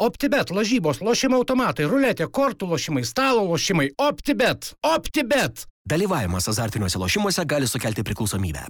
[0.00, 3.90] OptiBet, lažybos, lošimo automatai, ruletė, kortų lošimai, stalo lošimai.
[4.00, 4.70] OptiBet.
[4.80, 5.66] OptiBet.
[5.84, 8.64] Dalyvavimas azartiniuose lošimuose gali sukelti priklausomybę.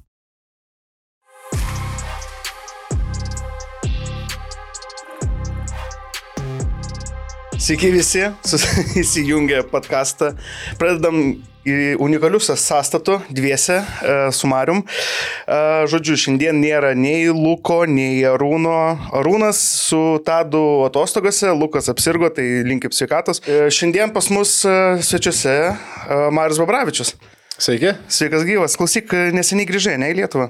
[7.60, 8.26] Sveiki visi,
[9.04, 10.32] įsijungę podcastą.
[10.82, 11.44] Pradedam
[12.00, 14.80] unikalius sąstatų dviese e, su Marium.
[14.80, 15.58] E,
[15.90, 18.96] žodžiu, šiandien nėra nei Luko, nei Arūno.
[19.20, 23.42] Arūnas su Tadu atostogose, Lukas apsirgo, tai linkim sveikatos.
[23.44, 25.56] E, šiandien pas mus svečiuose
[26.32, 27.14] Marius Babravičius.
[27.60, 27.94] Sveiki.
[28.08, 28.76] Sveikas gyvas.
[28.80, 30.48] Klausyk, neseniai grįžai, ne į Lietuvą?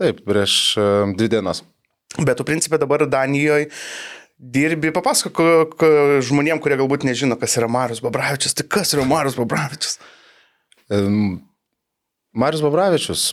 [0.00, 0.54] Taip, prieš
[1.14, 1.62] dvi dienas.
[2.18, 3.68] Bet tu principė dabar Danijoje
[4.40, 5.84] dirbi, papasakok
[6.26, 8.56] žmonėm, kurie galbūt nežino, kas yra Marius Babravičius.
[8.56, 10.00] Tai kas yra Marius Babravičius?
[10.90, 13.30] Marius Babravičius.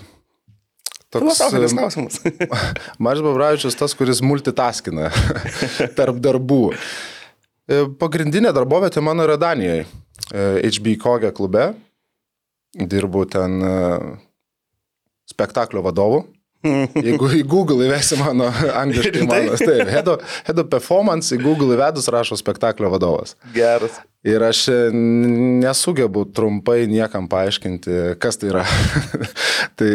[1.13, 2.19] Filosofinis klausimas.
[3.03, 5.09] Marius Babravičius tas, kuris multitaskina
[5.97, 6.61] tarp darbų.
[7.67, 9.87] E, pagrindinė darbovietė mano yra Danijoje.
[10.27, 11.69] HB Kogė klube.
[12.77, 13.75] Dirbu ten e,
[15.31, 16.25] spektaklio vadovu.
[17.07, 18.49] Jeigu į Google įvesi mano
[18.81, 19.25] angliškai,
[19.89, 23.35] head of, head of performance į Google įvedus rašo spektaklio vadovas.
[23.55, 23.99] Geras.
[24.27, 24.65] Ir aš
[25.63, 28.65] nesugebu trumpai niekam paaiškinti, kas tai yra.
[29.79, 29.91] tai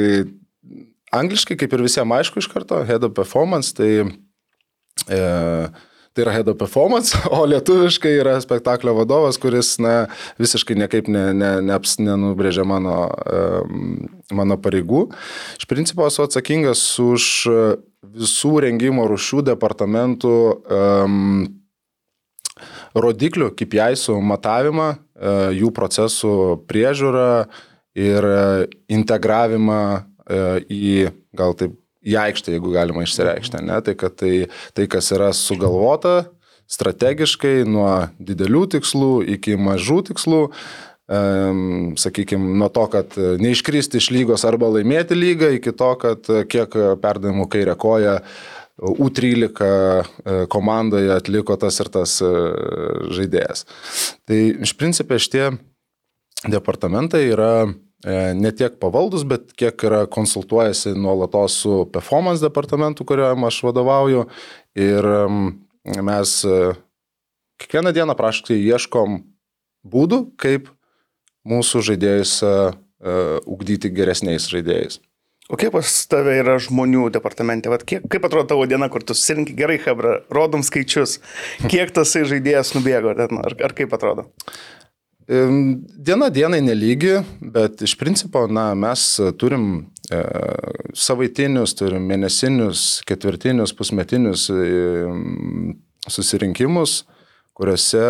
[1.13, 5.23] angliškai, kaip ir visiems aišku iš karto, head of performance, tai e,
[6.13, 10.07] tai yra head of performance, o lietuviškai yra spektaklio vadovas, kuris na,
[10.41, 12.97] visiškai niekaip ne, ne, neaps, nenubrėžia mano,
[14.33, 15.07] mano pareigų.
[15.61, 17.27] Iš principo esu atsakingas už
[18.13, 21.45] visų rengimo rušių departamentų um,
[22.93, 26.35] rodiklių, kaip jaisų matavimą, uh, jų procesų
[26.69, 27.29] priežiūrą
[27.97, 28.27] ir
[28.93, 33.65] integravimą uh, į gal taip į aikštę, jeigu galima išsireikšti.
[33.67, 33.81] Ne?
[33.85, 34.35] Tai, kad tai,
[34.77, 36.23] tai, kas yra sugalvota
[36.73, 37.91] strategiškai nuo
[38.23, 40.41] didelių tikslų iki mažų tikslų,
[42.01, 47.49] sakykime, nuo to, kad neiškristi iš lygos arba laimėti lygą, iki to, kad kiek perdavimų
[47.53, 48.21] kairė koja
[48.83, 52.31] U13 e, komandoje atliko tas ir tas e,
[53.15, 53.67] žaidėjas.
[54.27, 55.51] Tai iš principė šitie
[56.49, 57.53] departamentai yra
[58.05, 64.25] ne tiek pavaldus, bet kiek yra konsultuojasi nuolatos su performance departamentu, kuriam aš vadovauju.
[64.75, 65.07] Ir
[66.03, 66.59] mes e,
[67.63, 69.21] kiekvieną dieną praškai ieškom
[69.87, 70.71] būdų, kaip
[71.43, 72.77] mūsų žaidėjus uh,
[73.51, 75.01] ugdyti geresniais žaidėjais.
[75.51, 77.69] O kaip pas tave yra žmonių departamente?
[77.73, 81.19] Vat kiek, kaip atrodo tavo diena, kur tu susirinkai gerai, Hebra, rodom skaičius,
[81.67, 84.29] kiek tas žaidėjas nubėgo, ar, ar kaip atrodo?
[85.29, 87.21] Diena dienai nelygi,
[87.55, 89.05] bet iš principo na, mes
[89.39, 89.67] turim
[90.11, 90.23] e,
[90.99, 95.05] savaitinius, turim mėnesinius, ketvirtinius, pusmetinius e,
[96.11, 97.03] susirinkimus,
[97.55, 98.09] kuriuose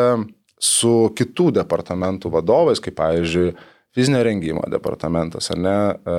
[0.62, 3.52] su kitų departamentų vadovais, kaip pavyzdžiui,
[3.92, 6.16] fizinio rengimo departamentas, ar ne, e,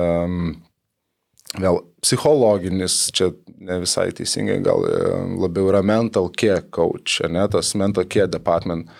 [1.60, 3.30] vėl psichologinis, čia
[3.64, 4.96] ne visai teisingai, gal e,
[5.40, 8.90] labiau yra mental care coach, ne, tas mental care department.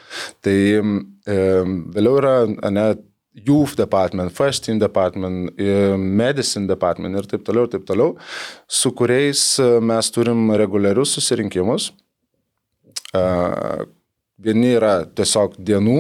[0.44, 0.82] Tai e,
[1.96, 2.36] vėliau yra,
[2.72, 2.86] ne,
[3.34, 8.14] youth department, first team department, e, medicine department ir taip toliau, ir taip toliau,
[8.70, 11.92] su kuriais e, mes turim reguliarius susirinkimus.
[14.44, 15.98] Vieni yra tiesiog dienų,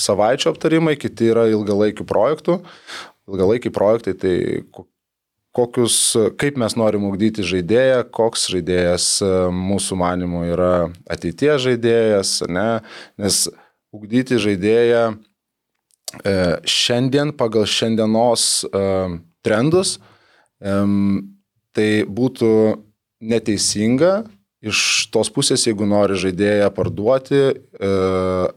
[0.00, 2.62] savaičių aptarimai, kiti yra ilgalaikių projektų.
[3.28, 4.36] Ilgalaikiai projektai tai
[5.56, 5.96] kokius,
[6.40, 10.72] kaip mes norim ugdyti žaidėją, koks žaidėjas e, mūsų manimų yra
[11.08, 12.68] ateities žaidėjas, ne?
[13.20, 13.46] nes
[13.96, 16.36] ugdyti žaidėją e,
[16.68, 18.84] šiandien pagal šiandienos e,
[19.46, 19.96] trendus
[21.76, 22.48] tai būtų
[23.28, 24.12] neteisinga
[24.66, 27.90] iš tos pusės, jeigu nori žaidėją parduoti, e,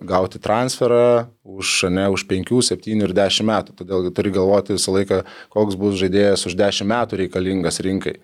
[0.10, 3.76] gauti transferą už, ne, už 5, 7 ir 10 metų.
[3.80, 5.22] Todėl turi galvoti visą laiką,
[5.54, 8.18] koks bus žaidėjas už 10 metų reikalingas rinkai.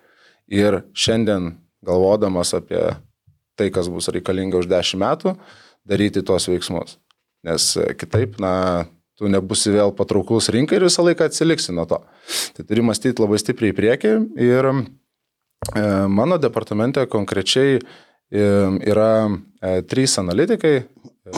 [0.50, 1.54] Ir šiandien
[1.86, 2.82] galvodamas apie
[3.56, 5.36] tai, kas bus reikalinga už 10 metų,
[5.86, 6.98] daryti tuos veiksmus.
[7.46, 8.86] Nes kitaip, na,
[9.16, 12.02] tu nebusi vėl patrauklus rinkai ir visą laiką atsiliksi nuo to.
[12.56, 15.05] Tai turi mąstyti labai stipriai į priekį ir E,
[16.08, 17.78] mano departamente konkrečiai
[18.30, 18.42] e,
[18.86, 19.28] yra
[19.60, 20.84] e, trys analitikai,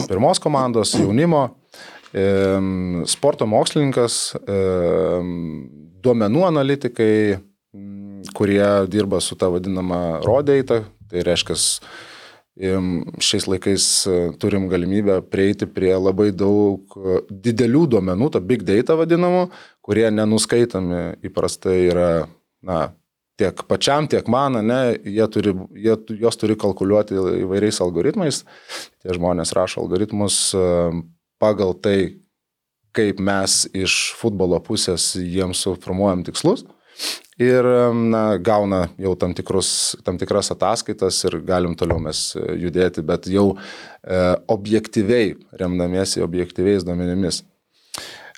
[0.07, 1.47] pirmos komandos jaunimo,
[3.05, 4.33] sporto mokslininkas,
[6.01, 7.37] duomenų analitikai,
[8.33, 10.79] kurie dirba su ta vadinama rodėta,
[11.09, 11.57] tai reiškia,
[13.21, 13.85] šiais laikais
[14.41, 16.97] turim galimybę prieiti prie labai daug
[17.29, 19.45] didelių duomenų, to big data vadinamų,
[19.85, 22.09] kurie nenuskaitami įprastai yra
[22.65, 22.89] na,
[23.39, 28.43] tiek pačiam, tiek man, ne, jie turi, jie, jos turi kalkuliuoti įvairiais algoritmais.
[28.99, 30.65] Tie žmonės rašo algoritmus e,
[31.41, 31.99] pagal tai,
[32.95, 36.65] kaip mes iš futbolo pusės jiems suformuojam tikslus.
[37.39, 37.63] Ir
[37.95, 43.53] na, gauna jau tam, tikrus, tam tikras ataskaitas ir galim toliau mes judėti, bet jau
[43.55, 44.17] e,
[44.51, 47.45] objektyviai, remdamiesi objektyviais duomenimis.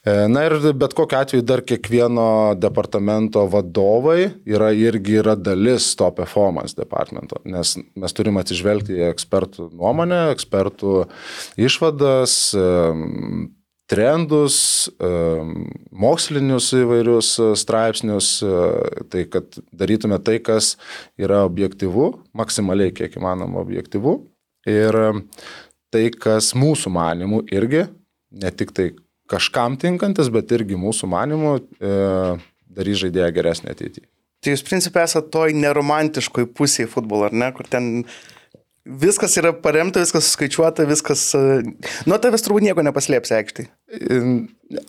[0.01, 6.07] E, na ir bet kokiu atveju dar kiekvieno departamento vadovai yra irgi yra dalis to
[6.17, 11.03] performance departamento, nes mes turime atsižvelgti į ekspertų nuomonę, ekspertų
[11.61, 12.63] išvadas, e,
[13.93, 14.57] trendus,
[14.89, 15.11] e,
[15.91, 17.29] mokslinius įvairius
[17.61, 18.31] straipsnius,
[19.13, 20.79] tai kad darytume tai, kas
[21.21, 24.17] yra objektivu, maksimaliai kiek įmanoma objektivu
[24.65, 24.97] ir
[25.93, 27.85] tai, kas mūsų manimų irgi,
[28.41, 28.89] ne tik tai
[29.31, 31.93] kažkam tinkantis, bet irgi mūsų manimų e,
[32.71, 34.07] darys žaidėją geresnį ateityje.
[34.41, 37.91] Tai jūs principė esate toj neromantiškoj pusėje futbolo, ar ne, kur ten
[38.85, 41.27] viskas yra paremta, viskas suskaičiuota, viskas...
[41.37, 41.61] E,
[42.09, 43.67] nuo tavęs turbūt nieko nepaslėpsi aikštai.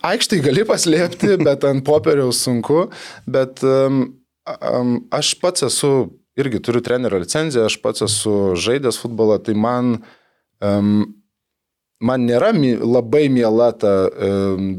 [0.09, 2.87] Aikštai gali paslėpti, bet ant popieriaus sunku,
[3.29, 4.05] bet um,
[4.49, 5.93] um, aš pats esu,
[6.39, 9.99] irgi turiu trenerio licenciją, aš pats esu žaidęs futbolą, tai man
[10.57, 11.05] um,
[12.01, 13.93] man nėra labai miela ta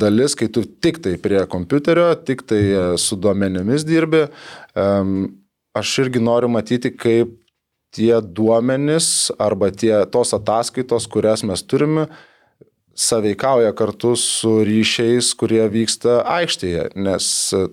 [0.01, 4.27] dalis, kai tu tik tai prie kompiuterio, tik tai e, su duomenimis dirbi.
[5.75, 7.33] Aš irgi noriu matyti, kaip
[7.95, 12.09] tie duomenys arba tie, tos ataskaitos, kurias mes turime,
[12.95, 17.27] saveikauja kartu su ryšiais, kurie vyksta aikštėje, nes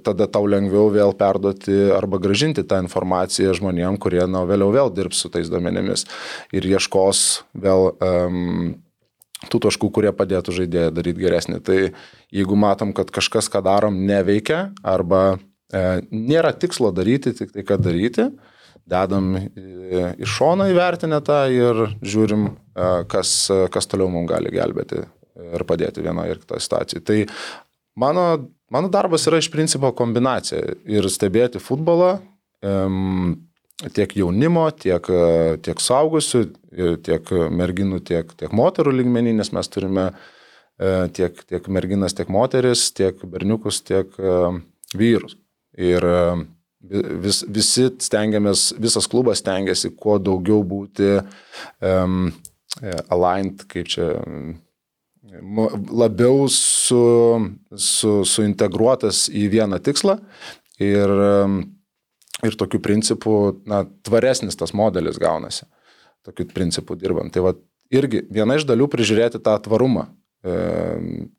[0.06, 5.22] tada tau lengviau vėl perduoti arba gražinti tą informaciją žmonėm, kurie na, vėliau vėl dirbs
[5.22, 6.08] su tais duomenimis
[6.58, 8.82] ir ieškos vėl um,
[9.50, 11.60] tų taškų, kurie padėtų žaidėją daryti geresnį.
[11.66, 11.80] Tai
[12.34, 17.82] jeigu matom, kad kažkas, ką darom, neveikia arba e, nėra tikslo daryti, tik tai kad
[17.86, 18.30] daryti,
[18.92, 23.34] dedam iš šono įvertinę tą ir žiūrim, e, kas,
[23.74, 25.06] kas toliau mums gali gelbėti
[25.42, 27.06] ir padėti vienoje ir kitoje situacijoje.
[27.08, 27.20] Tai
[28.04, 28.26] mano,
[28.74, 32.20] mano darbas yra iš principo kombinacija ir stebėti futbolą.
[32.62, 33.40] Um,
[33.90, 35.08] tiek jaunimo, tiek,
[35.66, 36.44] tiek saugusių,
[37.06, 42.90] tiek merginų, tiek, tiek moterų lygmenį, nes mes turime e, tiek, tiek merginas, tiek moteris,
[42.98, 44.38] tiek berniukus, tiek e,
[44.98, 45.38] vyrus.
[45.82, 46.22] Ir e,
[47.26, 52.32] vis, visi stengiamės, visas klubas stengiasi kuo daugiau būti um,
[53.12, 54.14] aligned, kaip čia
[55.92, 57.04] labiau su,
[57.78, 60.18] su, suintegruotas į vieną tikslą.
[60.82, 61.62] Ir um,
[62.48, 63.36] ir tokiu principu,
[63.70, 65.68] na, tvaresnis tas modelis gaunasi.
[66.26, 67.32] Tokiu principu dirbam.
[67.34, 67.54] Tai va,
[67.94, 70.08] irgi viena iš dalių prižiūrėti tą tvarumą,
[70.46, 70.58] e,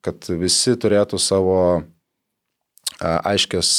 [0.05, 1.59] kad visi turėtų savo
[3.03, 3.71] aiškias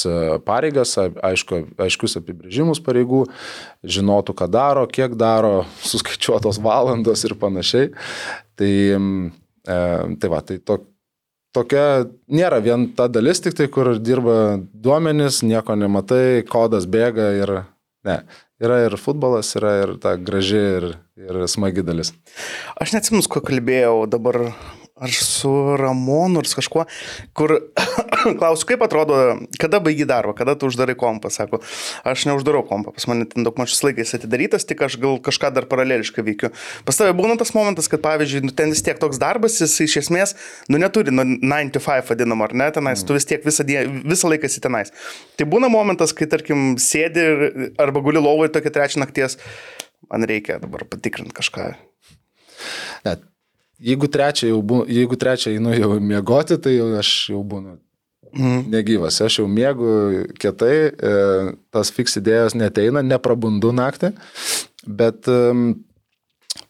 [0.43, 3.23] pareigas, aišku, aiškius apibrėžimus pareigų,
[3.83, 7.91] žinotų, ką daro, kiek daro, suskaičiuotos valandos ir panašiai.
[8.59, 8.73] Tai,
[9.63, 10.81] tai va, tai to,
[11.53, 17.55] tokia nėra vien ta dalis tik tai, kur dirba duomenys, nieko nematai, kodas bėga ir
[18.07, 18.23] ne.
[18.63, 20.85] Yra ir futbolas, yra ir ta graži ir,
[21.19, 22.13] ir smagi dalis.
[22.79, 24.39] Aš neatsimenu, ko kalbėjau dabar
[25.03, 26.85] ar su Ramonu, ar su kažkuo,
[27.35, 27.57] kur
[28.39, 29.17] klausiu, kaip atrodo,
[29.61, 31.59] kada baigi darbą, kada tu uždarai kompą, sako,
[32.07, 35.67] aš neuždarau kompą, pas mane ten daug mažas laikais atidarytas, tik aš gal kažką dar
[35.71, 36.51] paraleliškai veikiu.
[36.87, 39.97] Pas tavai būna tas momentas, kad pavyzdžiui, nu, ten vis tiek toks darbas, jis iš
[40.06, 40.35] esmės,
[40.71, 43.09] nu neturi, nu 9 to 5 vadinam, ar ne, tenais, mm.
[43.09, 44.94] tu vis tiek visą, die, visą laiką esi tenais.
[45.39, 47.27] Tai būna momentas, kai, tarkim, sėdi
[47.81, 49.39] arba guli lovoje tokia trečia nakties,
[50.11, 51.73] man reikia dabar patikrinti kažką.
[53.03, 53.30] Net
[53.83, 57.77] jeigu trečią jau būnu, jeigu trečią einu jau miegoti, tai jau aš jau būnu
[58.35, 58.66] mm.
[58.73, 59.21] negyvas.
[59.23, 59.87] Aš jau miegu
[60.42, 61.16] kietai, e,
[61.73, 64.13] tas fiks idėjos neteina, neprabundu naktį,
[64.87, 65.30] bet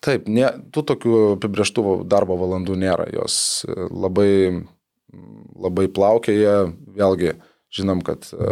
[0.03, 4.33] taip, ne, tų tokių apibrieštų darbo valandų nėra, jos e, labai,
[5.65, 6.57] labai plaukėja,
[6.97, 7.35] vėlgi
[7.73, 8.51] žinom, kad e,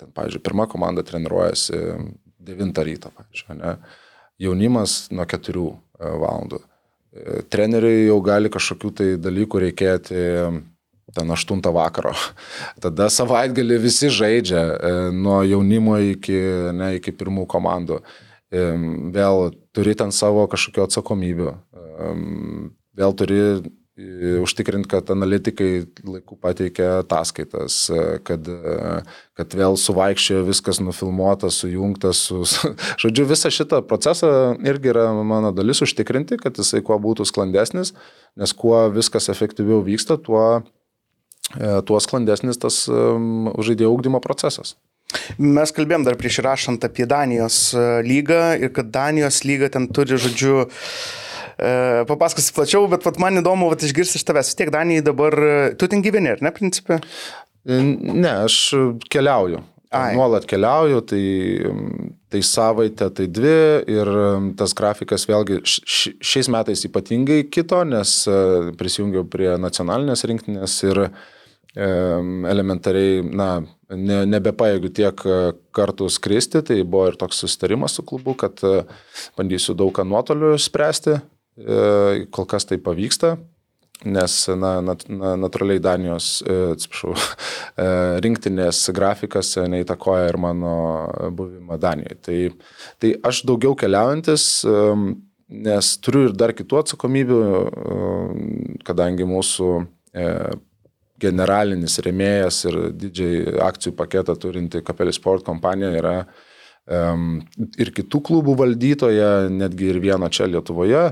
[0.00, 1.80] ten, pavyzdžiui, pirma komanda treniruojasi
[2.42, 3.76] 9 ryto, pavyzdžiui, ne?
[4.42, 5.72] jaunimas nuo 4 e,
[6.26, 6.66] valandų
[7.52, 10.20] treneriai jau gali kažkokių tai dalykų reikėti
[11.14, 12.14] ten 8 vakaro.
[12.82, 16.38] Tada savaitgalį visi žaidžia e, nuo jaunimo iki,
[16.76, 18.00] ne, iki pirmų komandų.
[18.52, 18.64] E,
[19.14, 21.52] vėl turi ten savo kažkokio atsakomybių.
[21.52, 22.10] E,
[22.98, 23.40] vėl turi
[24.42, 27.76] užtikrinti, kad analitikai laiku pateikia ataskaitas,
[28.24, 28.48] kad,
[29.36, 32.40] kad vėl suvaikščiojo viskas nufilmuota, sujungta su...
[33.02, 34.30] Žodžiu, visą šitą procesą
[34.64, 37.92] irgi yra mano dalis užtikrinti, kad jisai kuo būtų sklandesnis,
[38.40, 40.64] nes kuo viskas efektyviau vyksta, tuo,
[41.86, 44.76] tuo sklandesnis tas žaidėjo augdymo procesas.
[45.38, 50.18] Mes kalbėjom dar prieš įrašant apie Danijos e, lygą ir kad Danijos lyga ten turi,
[50.20, 50.62] žodžiu,
[51.56, 51.72] e,
[52.08, 54.52] papasakosiu plačiau, bet vat, man įdomu vat, išgirsti iš tavęs.
[54.52, 57.02] Vis tiek Danijai dabar, e, tu ten gyveni, ar ne, principė?
[57.68, 58.62] Ne, aš
[59.12, 59.62] keliauju.
[59.92, 60.14] Ai.
[60.16, 61.24] Nuolat keliauju, tai,
[62.32, 63.58] tai savaitę, tai dvi
[63.92, 64.08] ir
[64.56, 68.14] tas grafikas vėlgi šiais metais ypatingai kito, nes
[68.80, 71.02] prisijungiau prie nacionalinės rinktinės ir
[71.74, 73.62] elementariai, na,
[73.96, 75.38] ne, nebepaėgiu tiek e,
[75.74, 78.82] kartų skristi, tai buvo ir toks susitarimas su klubu, kad e,
[79.38, 83.36] bandysiu daug ką nuotoliu spręsti, e, kol kas tai pavyksta,
[84.04, 87.14] nes na, nat, na, natūraliai Danijos, atsiprašau,
[88.24, 90.74] rinktinės grafikas neįtakoja ir mano
[91.38, 92.18] buvimą Danijoje.
[92.26, 92.40] Tai,
[93.00, 94.48] tai aš daugiau keliaujantis,
[95.52, 97.40] nes turiu ir dar kitų atsakomybių,
[98.88, 99.70] kadangi mūsų
[101.22, 106.14] generalinis remėjas ir didžiai akcijų paketą turinti Kapelį Sport kompanija yra
[106.86, 107.36] um,
[107.80, 111.10] ir kitų klubų valdytoja, netgi ir vieno čia Lietuvoje,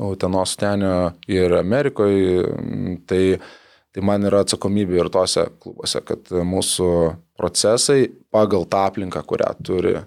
[0.00, 2.46] Utenos tenio ir Amerikoje.
[3.04, 3.22] Tai,
[3.92, 6.88] tai man yra atsakomybė ir tose klubuose, kad mūsų
[7.36, 10.04] procesai pagal tą aplinką, kurią turi e,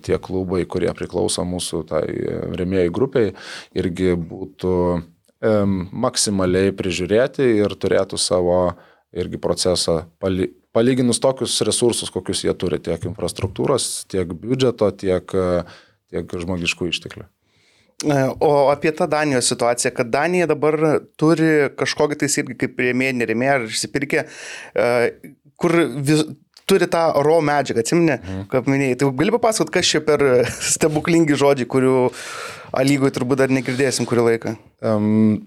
[0.00, 2.04] tie klubai, kurie priklauso mūsų tai
[2.56, 3.34] remėjai grupiai,
[3.76, 4.76] irgi būtų
[5.40, 8.60] maksimaliai prižiūrėti ir turėtų savo
[9.16, 15.34] irgi procesą pali, palyginus tokius resursus, kokius jie turi, tiek infrastruktūros, tiek biudžeto, tiek,
[16.12, 17.26] tiek žmogiškų išteklių.
[18.00, 20.76] E, o apie tą Danijos situaciją, kad Danija dabar
[21.20, 24.86] turi kažkokį tais irgi kaip rėmėjai, nerėmėjai ar išsipirkė, e,
[25.60, 26.24] kur vis,
[26.70, 28.46] turi tą raw medžiagą, atsimne, mhm.
[28.52, 29.00] kaip minėjai.
[29.02, 30.24] Tai gali papasakot, kas čia per
[30.74, 31.96] stebuklingi žodžiai, kurių
[32.70, 34.54] A lygoj turbūt dar negirdėsim kurį laiką.
[34.84, 35.46] Um,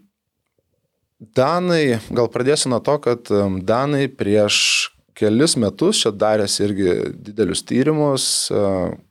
[1.24, 3.30] Danai, gal pradėsiu nuo to, kad
[3.64, 4.58] Danai prieš
[5.16, 8.26] kelis metus čia daręs irgi didelius tyrimus,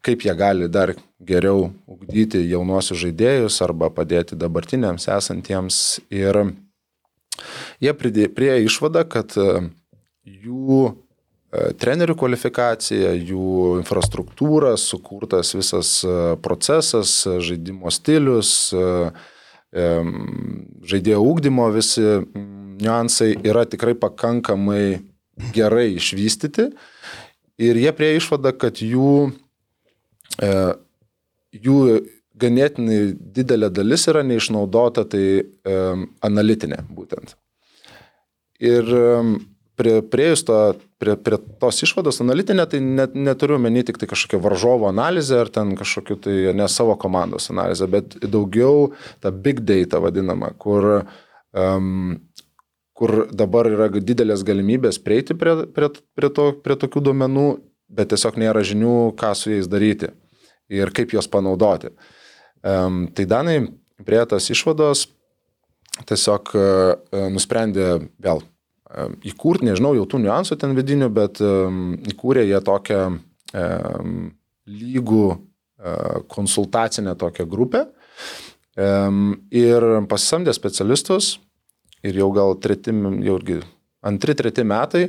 [0.04, 0.92] kaip jie gali dar
[1.22, 5.78] geriau ugdyti jaunuosius žaidėjus arba padėti dabartiniams esantiems.
[6.12, 6.42] Ir
[7.80, 11.01] jie prie išvada, kad jų E,
[11.52, 17.12] trenerių kvalifikacija, jų infrastruktūra, sukurtas visas e, procesas,
[17.44, 19.12] žaidimo stilius, e,
[20.88, 22.02] žaidėjo ūkdymo visi
[22.82, 25.00] niuansai yra tikrai pakankamai
[25.52, 26.66] gerai išvystyti
[27.62, 29.30] ir jie prie išvada, kad jų,
[31.56, 31.78] jų
[32.44, 32.98] ganėtinai
[33.38, 35.24] didelė dalis yra neišnaudota, tai
[36.28, 37.32] analitinė būtent.
[38.60, 38.92] Ir
[39.78, 40.58] prie, prieėjus to,
[41.02, 45.50] prie, prie tos išvados analitinė, tai net, neturiu meni tik tai kažkokią varžovo analizę ar
[45.52, 48.92] ten kažkokiu tai ne savo komandos analizę, bet daugiau
[49.24, 50.90] tą big data vadinamą, kur,
[51.56, 52.18] um,
[52.96, 57.48] kur dabar yra didelės galimybės prieiti prie, prie, prie, to, prie tokių duomenų,
[57.92, 60.12] bet tiesiog nėra žinių, ką su jais daryti
[60.72, 61.92] ir kaip juos panaudoti.
[62.62, 63.58] Um, tai Danai
[64.06, 65.08] prie tos išvados
[66.08, 68.40] tiesiog uh, nusprendė vėl
[69.26, 71.40] įkurti, nežinau jau tų niuansų ten vidinių, bet
[72.12, 73.02] įkūrė jie tokią
[74.66, 75.38] lygų uh,
[76.28, 77.86] konsultacinę tokią grupę.
[79.52, 81.34] Ir pasisamdė specialistus
[82.00, 82.94] ir jau gal treti,
[83.26, 83.58] jau irgi
[84.00, 85.02] antri, treti metai,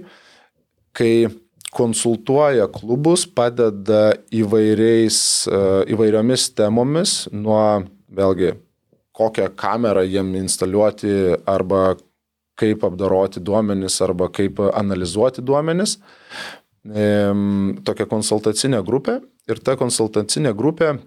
[0.92, 1.30] kai
[1.74, 8.52] konsultuoja klubus, padeda įvairiais, uh, įvairiomis temomis, nuo vėlgi
[9.16, 11.16] kokią kamerą jiem instaliuoti
[11.50, 11.96] arba
[12.60, 15.98] kaip apdoroti duomenis arba kaip analizuoti duomenis.
[16.84, 20.98] Tokia konsultacinė grupė ir ta konsultacinė grupė e,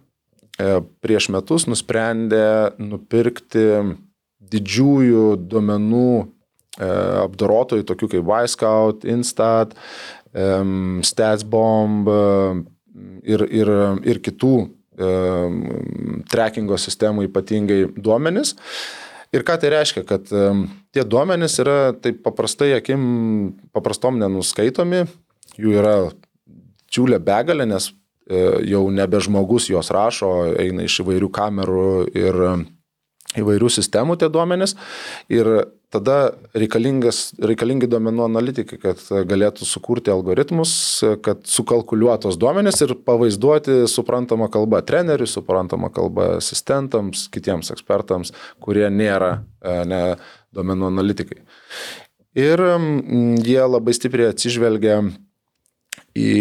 [1.04, 3.66] prieš metus nusprendė nupirkti
[4.52, 6.26] didžiųjų duomenų e,
[7.26, 9.76] apdorotojų, tokių kaip Wisecout, Instat,
[10.36, 12.08] StatsBomb
[13.24, 13.70] ir, ir,
[14.04, 14.56] ir kitų
[16.28, 18.54] trackingo sistemų ypatingai duomenis.
[19.34, 20.28] Ir ką tai reiškia, kad
[20.94, 23.00] tie duomenys yra taip paprastai akim,
[23.74, 25.02] paprastom nenuskaitomi,
[25.58, 25.96] jų yra
[26.92, 32.40] čiūlė begalė, nes e, jau nebe žmogus juos rašo, eina iš įvairių kamerų ir
[33.40, 34.74] įvairių sistemų tie duomenys.
[35.32, 35.48] Ir
[35.94, 40.72] tada reikalingi duomenų analitikai, kad galėtų sukurti algoritmus,
[41.24, 49.38] kad sukalkuliuotos duomenys ir pavaizduoti suprantamą kalbą treneriui, suprantamą kalbą asistentams, kitiems ekspertams, kurie nėra
[49.62, 50.02] e, ne,
[50.56, 51.40] duomenų analitikai.
[52.36, 52.60] Ir
[53.46, 54.98] jie labai stipriai atsižvelgia
[56.16, 56.32] į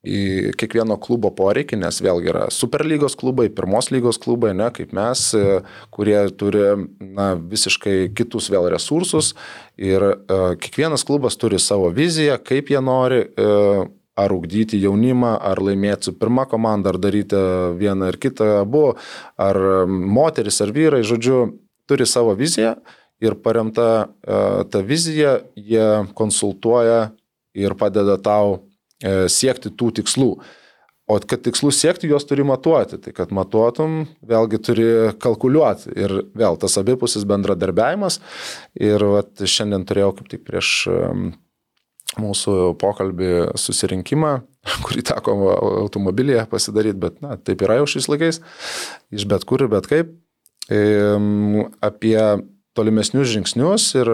[0.00, 5.26] į kiekvieno klubo poreikį, nes vėlgi yra superlygos klubai, pirmos lygos klubai, ne, kaip mes,
[5.36, 5.60] e,
[5.92, 6.64] kurie turi
[7.00, 9.34] na, visiškai kitus vėl resursus.
[9.80, 13.86] Ir uh, kiekvienas klubas turi savo viziją, kaip jie nori uh,
[14.20, 17.40] ar ugdyti jaunimą, ar laimėti su pirma komanda, ar daryti
[17.80, 18.84] vieną ar kitą abu,
[19.40, 19.56] ar
[19.88, 21.46] moteris, ar vyrai, žodžiu,
[21.88, 22.76] turi savo viziją.
[23.20, 27.10] Ir paremta ta vizija, jie konsultuoja
[27.56, 28.69] ir padeda tau
[29.02, 30.30] siekti tų tikslų.
[31.10, 33.00] O kad tikslus siekti, juos turi matuoti.
[33.02, 34.88] Tai kad matuotum, vėlgi turi
[35.22, 35.90] kalkuliuoti.
[35.98, 38.20] Ir vėl tas abipusis bendradarbiavimas.
[38.78, 40.70] Ir vat, šiandien turėjau kaip tik prieš
[42.18, 44.32] mūsų pokalbį susirinkimą,
[44.86, 45.36] kurį teko
[45.84, 48.40] automobilyje pasidaryti, bet na, taip yra jau šiais laikais,
[49.14, 50.10] iš bet kur ir bet kaip,
[50.70, 52.18] apie
[52.78, 54.08] tolimesnius žingsnius ir,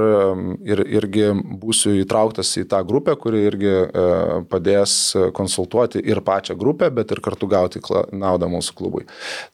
[0.64, 1.28] ir irgi
[1.60, 4.06] būsiu įtrauktas į tą grupę, kuri irgi e,
[4.50, 4.94] padės
[5.36, 7.82] konsultuoti ir pačią grupę, bet ir kartu gauti
[8.16, 9.04] naudą mūsų klubui.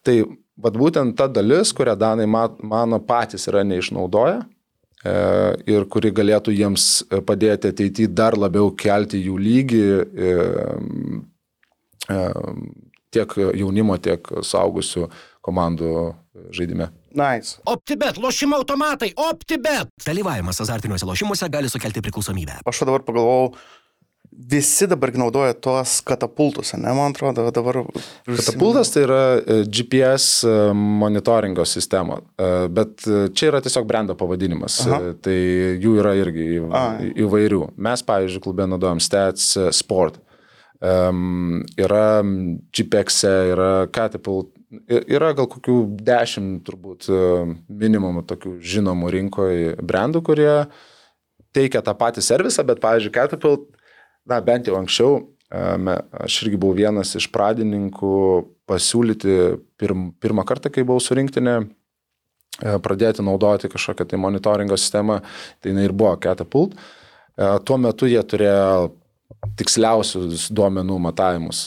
[0.06, 0.16] Tai
[0.62, 5.16] vad būtent ta dalis, kurią Danai mano patys yra neišnaudoję e,
[5.74, 6.88] ir kuri galėtų jiems
[7.26, 10.38] padėti ateityje dar labiau kelti jų lygį e,
[13.12, 15.08] tiek jaunimo, tiek saugusių
[15.42, 15.92] komandų
[16.54, 16.92] žaidime.
[17.14, 17.60] Nice.
[17.66, 19.92] OptiBet, lošimo automatai, OptiBet.
[20.06, 22.62] Dalyvavimas azartiniuose lošimuose gali sukelti priklausomybę.
[22.66, 23.52] Aš dabar pagalvojau,
[24.32, 27.82] visi dabar naudoja tuos katapultus, ne, man atrodo, dabar.
[28.26, 33.04] Katapultas tai yra e, GPS e, monitoringo sistema, e, bet
[33.36, 35.14] čia yra tiesiog brendo pavadinimas, Aha.
[35.22, 35.36] tai
[35.82, 36.48] jų yra irgi
[37.26, 37.62] įvairių.
[37.76, 40.20] Mes, pavyzdžiui, klube naudojam Stats Sport.
[40.82, 42.24] Um, yra
[42.74, 43.20] GPX,
[43.52, 47.16] yra Catapult, Yra gal kokių dešimt turbūt e,
[47.68, 50.52] minimum tokių žinomų rinkoje brandų, kurie
[51.52, 53.66] teikia tą patį servisą, bet, pavyzdžiui, Catapult,
[54.24, 55.18] na, bent jau anksčiau,
[55.52, 58.14] e, aš irgi buvau vienas iš pradininkų
[58.70, 59.36] pasiūlyti
[59.76, 61.58] pirm, pirmą kartą, kai buvau surinktinė,
[62.64, 65.20] e, pradėti naudoti kažkokią tai monitoringo sistemą,
[65.60, 66.80] tai jinai ir buvo Catapult.
[67.36, 68.90] Tuo metu jie turėjo
[69.56, 71.62] tiksliausius duomenų matavimus,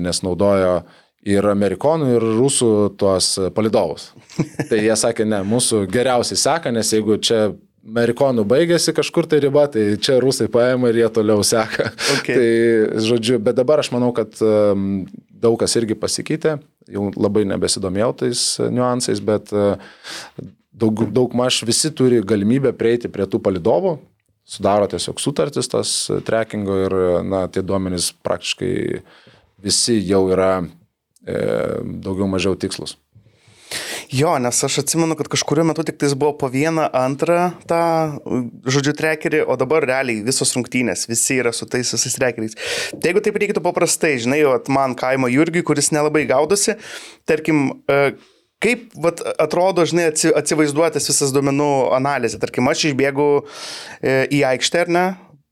[0.00, 0.78] nes naudojo
[1.26, 4.10] ir amerikonų, ir rusų tuos palidovus.
[4.70, 7.48] Tai jie sakė, ne, mūsų geriausiai seka, nes jeigu čia
[7.86, 11.92] amerikonų baigėsi kažkur tai riba, tai čia rusai paėmė ir jie toliau seka.
[12.16, 12.34] Okay.
[12.34, 16.56] Tai, žodžiu, bet dabar aš manau, kad um, daug kas irgi pasikeitė,
[16.90, 18.42] jau labai nebesidomėjau tais
[18.74, 19.78] niuansais, bet uh,
[20.74, 23.96] daug, daug maž visi turi galimybę prieiti prie tų palidovų,
[24.46, 25.94] sudaro tiesiog sutartis tas
[26.26, 28.74] trackingo ir, na, tie duomenys praktiškai
[29.62, 30.52] visi jau yra
[31.26, 32.96] daugiau mažiau tikslus.
[34.12, 37.80] Jo, nes aš atsimenu, kad kažkurio metu tik tais buvo po vieną, antrą tą,
[38.70, 42.54] žodžiu, trekerį, o dabar realiai visos rungtynės, visi yra su tais visais trekeriais.
[42.94, 46.76] Tai jeigu taip reikėtų paprastai, žinai, at man kaimo Jurgiui, kuris nelabai gaudosi,
[47.26, 48.14] tarkim, e,
[48.62, 52.38] kaip vat, atrodo, žinai, atsivaizduotas visas duomenų analizė.
[52.42, 55.06] Tarkim, aš išbėgu e, į aikštę, ar ne,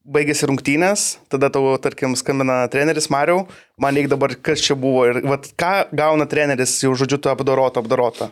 [0.04, 3.46] baigėsi rungtynės, tada tau, tarkim, skambina treneris Mariau,
[3.80, 7.84] man reikia dabar, kas čia buvo ir vat, ką gauna treneris, jau žodžiu, tu apdorotą,
[7.84, 8.30] apdorotą.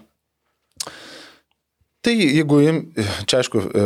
[2.02, 2.56] Tai jeigu,
[3.30, 3.82] čia aišku, e,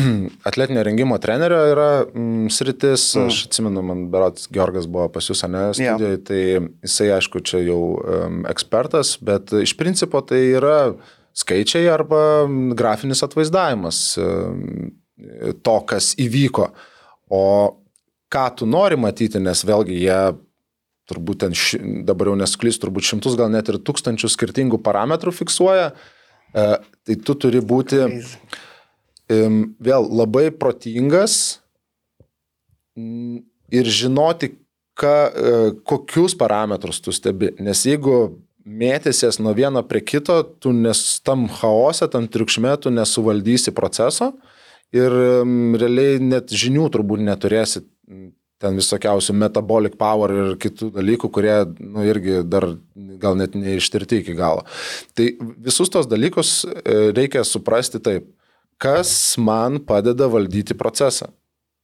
[0.48, 3.28] atletinio rengimo trenerio yra mm, sritis, mm.
[3.28, 6.22] aš atsimenu, man berots Georgas buvo pas jūs, ne, studijoje, yeah.
[6.24, 6.40] tai
[6.88, 10.78] jisai, aišku, čia jau um, ekspertas, bet iš principo tai yra
[11.36, 12.22] skaičiai arba
[12.72, 14.62] grafinis atvaizdavimas um,
[15.60, 16.70] to, kas įvyko.
[17.28, 17.42] O
[18.32, 20.20] ką tu nori matyti, nes vėlgi jie
[21.08, 25.92] turbūt ten, ši, dabar jau nesklys, turbūt šimtus, gal net ir tūkstančių skirtingų parametrų fiksuoja,
[26.52, 26.66] e,
[27.08, 28.04] tai tu turi būti
[29.28, 31.60] vėl labai protingas
[32.96, 34.54] ir žinoti,
[34.98, 37.52] ką, e, kokius parametrus tu stebi.
[37.60, 43.72] Nes jeigu mėtysies nuo vieno prie kito, tu nes tam chaose, tam triukšme, tu nesuvaldysi
[43.76, 44.32] proceso
[44.96, 45.14] ir
[45.80, 47.86] realiai net žinių turbūt neturėsit
[48.58, 52.66] ten visokiausių metabolic power ir kitų dalykų, kurie nu, irgi dar
[53.22, 54.64] gal net neištirti iki galo.
[55.14, 55.28] Tai
[55.62, 58.26] visus tos dalykus e, reikia suprasti taip,
[58.82, 61.30] kas man padeda valdyti procesą.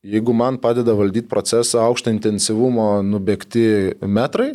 [0.05, 4.51] Jeigu man padeda valdyti procesą aukšto intensyvumo nubėgti metrai,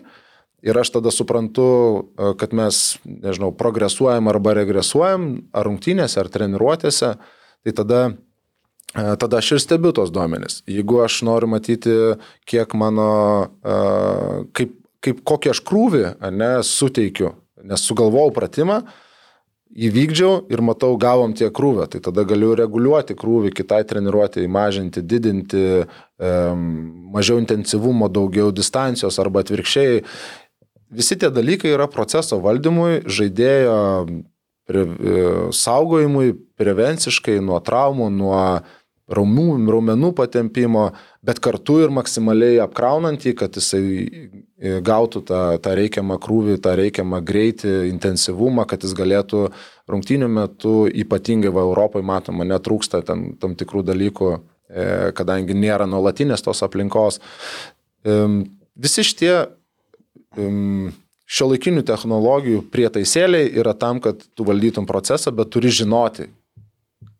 [0.61, 1.67] ir aš tada suprantu,
[2.21, 7.15] e, kad mes, nežinau, progresuojam arba regresuojam, ar rungtynėse, ar treniruotėse,
[7.65, 8.11] tai tada
[8.95, 10.63] tada aš ir stebiu tos duomenis.
[10.71, 11.95] Jeigu aš noriu matyti,
[12.49, 13.11] kiek mano,
[13.63, 13.77] e,
[14.57, 14.75] kaip,
[15.05, 18.81] kaip kokį aš krūvį, ne, suteikiu, nes sugalvojau pratimą,
[19.71, 25.63] įvykdžiau ir matau, gavom tie krūvę, tai tada galiu reguliuoti krūvį kitai treniruotėjai, mažinti, didinti,
[26.19, 30.03] mažiau intensyvumo, daugiau distancijos arba atvirkščiai.
[30.91, 33.79] Visi tie dalykai yra proceso valdymui, žaidėjo
[34.67, 35.23] pre, e,
[35.55, 38.43] saugojimui, prevenciškai nuo traumų, nuo
[39.11, 40.91] raumų, raumenų patempimo,
[41.27, 46.77] bet kartu ir maksimaliai apkraunant jį, kad jisai e, gautų tą, tą reikiamą krūvį, tą
[46.79, 49.49] reikiamą greitį, intensyvumą, kad jis galėtų
[49.91, 56.47] rungtynių metu, ypatingai va Europoje matoma, netrūksta tam, tam tikrų dalykų, e, kadangi nėra nuolatinės
[56.47, 57.21] tos aplinkos.
[58.81, 59.35] Visi šitie
[61.31, 66.31] šio laikinių technologijų prietaisėliai yra tam, kad tu valdytum procesą, bet turi žinoti,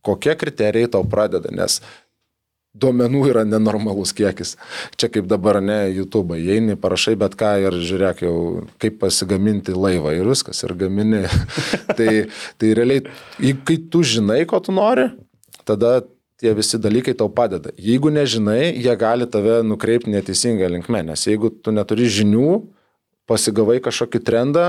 [0.07, 1.81] kokie kriterijai tau pradeda, nes
[2.81, 4.55] duomenų yra nenormalus kiekis.
[5.01, 8.37] Čia kaip dabar ne YouTube, įeini, parašai bet ką ir žiūrėk jau,
[8.83, 11.25] kaip pasigaminti laivą ir viskas, ir gamini.
[11.99, 12.29] tai,
[12.61, 13.05] tai realiai,
[13.67, 15.09] kai tu žinai, ko tu nori,
[15.67, 16.01] tada
[16.41, 17.75] tie visi dalykai tau padeda.
[17.77, 22.61] Jeigu nežinai, jie gali tave nukreipti neteisingą linkmę, nes jeigu tu neturi žinių,
[23.31, 24.65] pasigavai kažkokį trendą,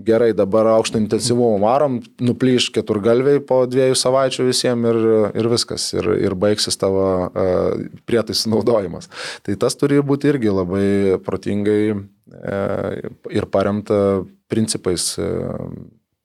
[0.00, 5.00] gerai, dabar aukštą intensyvumą varom, nuplyš keturgalviai po dviejų savaičių visiems ir,
[5.42, 9.10] ir viskas, ir, ir baigsis tavo uh, prietaisų naudojimas.
[9.46, 10.88] Tai tas turi būti irgi labai
[11.26, 15.68] protingai uh, ir paremta principais uh,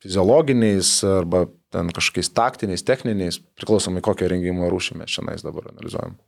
[0.03, 6.19] fiziologiniais arba ten kažkokiais taktiniais, techniniais, priklausomai kokią rengimo rūšį mes šiandien dabar analizuojam.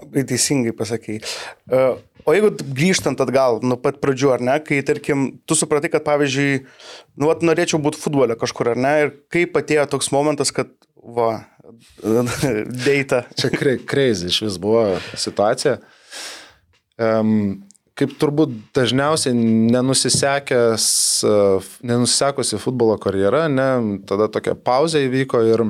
[0.00, 1.22] Labai teisingai pasakėjai.
[1.22, 1.82] E,
[2.24, 6.62] o jeigu grįžtant atgal, nuo pat pradžių, ar ne, kai, tarkim, tu supratai, kad, pavyzdžiui,
[7.20, 11.44] nu, at, norėčiau būti futbole kažkur, ar ne, ir kaip atėjo toks momentas, kad, va,
[12.86, 13.24] deita.
[13.38, 13.52] Čia
[13.88, 14.86] crazy iš vis buvo
[15.18, 15.78] situacija.
[16.94, 17.64] Um,
[17.98, 20.86] kaip turbūt dažniausiai nenusisekęs,
[21.86, 25.64] nenusisekusi futbolo karjera, ne, tada tokia pauzė įvyko ir,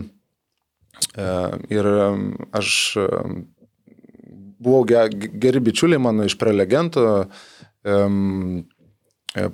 [1.12, 1.28] e,
[1.76, 1.90] ir
[2.56, 2.70] aš
[4.64, 7.04] buvau geri bičiuliai mano iš prelegentų,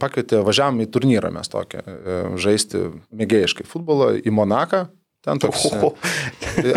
[0.00, 1.82] pakvietė, važiavam į turnyrą mes tokią,
[2.40, 4.86] žaisti mėgėjiškai futbolą į Monaką.
[5.20, 5.66] Ten toks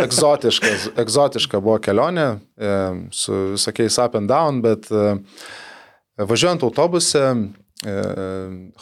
[0.03, 2.27] egzotiškas, egzotiška buvo kelionė
[3.15, 4.89] su visokiais up and down, bet
[6.19, 7.23] važiuojant autobuse,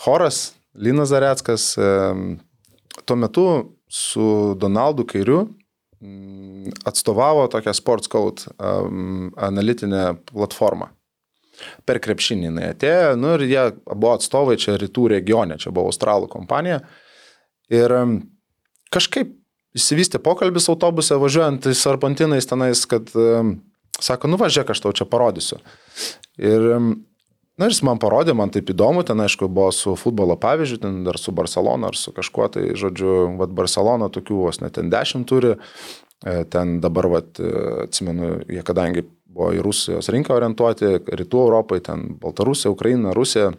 [0.02, 0.40] choras
[0.74, 1.76] Linas Zareckas
[3.06, 3.46] tuo metu
[3.86, 5.44] su Donaldu Kairiu
[6.86, 10.90] atstovavo tokią Sports Code um, analitinę platformą.
[11.86, 16.30] Per krepšinį jinai atėjo, nu ir jie buvo atstovai čia rytų regione, čia buvo australų
[16.32, 16.80] kompanija.
[17.70, 18.16] Ir um,
[18.94, 19.36] kažkaip
[19.78, 23.60] įsivystė pokalbis autobuse važiuojant į Sarpantinais tenais, kad um,
[24.02, 25.62] sako, nu važiuok, aš tau čia parodysiu.
[26.42, 26.92] Ir um,
[27.60, 31.02] Na ir jis man parodė, man taip įdomu, ten aišku buvo su futbolo pavyzdžiu, ten
[31.06, 35.28] dar su Barcelona ar su kažkuo, tai žodžiu, vad Barcelona tokių vos net ten dešimt
[35.30, 35.58] turi,
[36.24, 37.52] e, ten dabar, vad, e,
[37.86, 43.52] atsimenu, jie kadangi buvo į Rusijos rinką orientuoti, rytų Europai, ten Baltarusija, Ukraina, Rusija,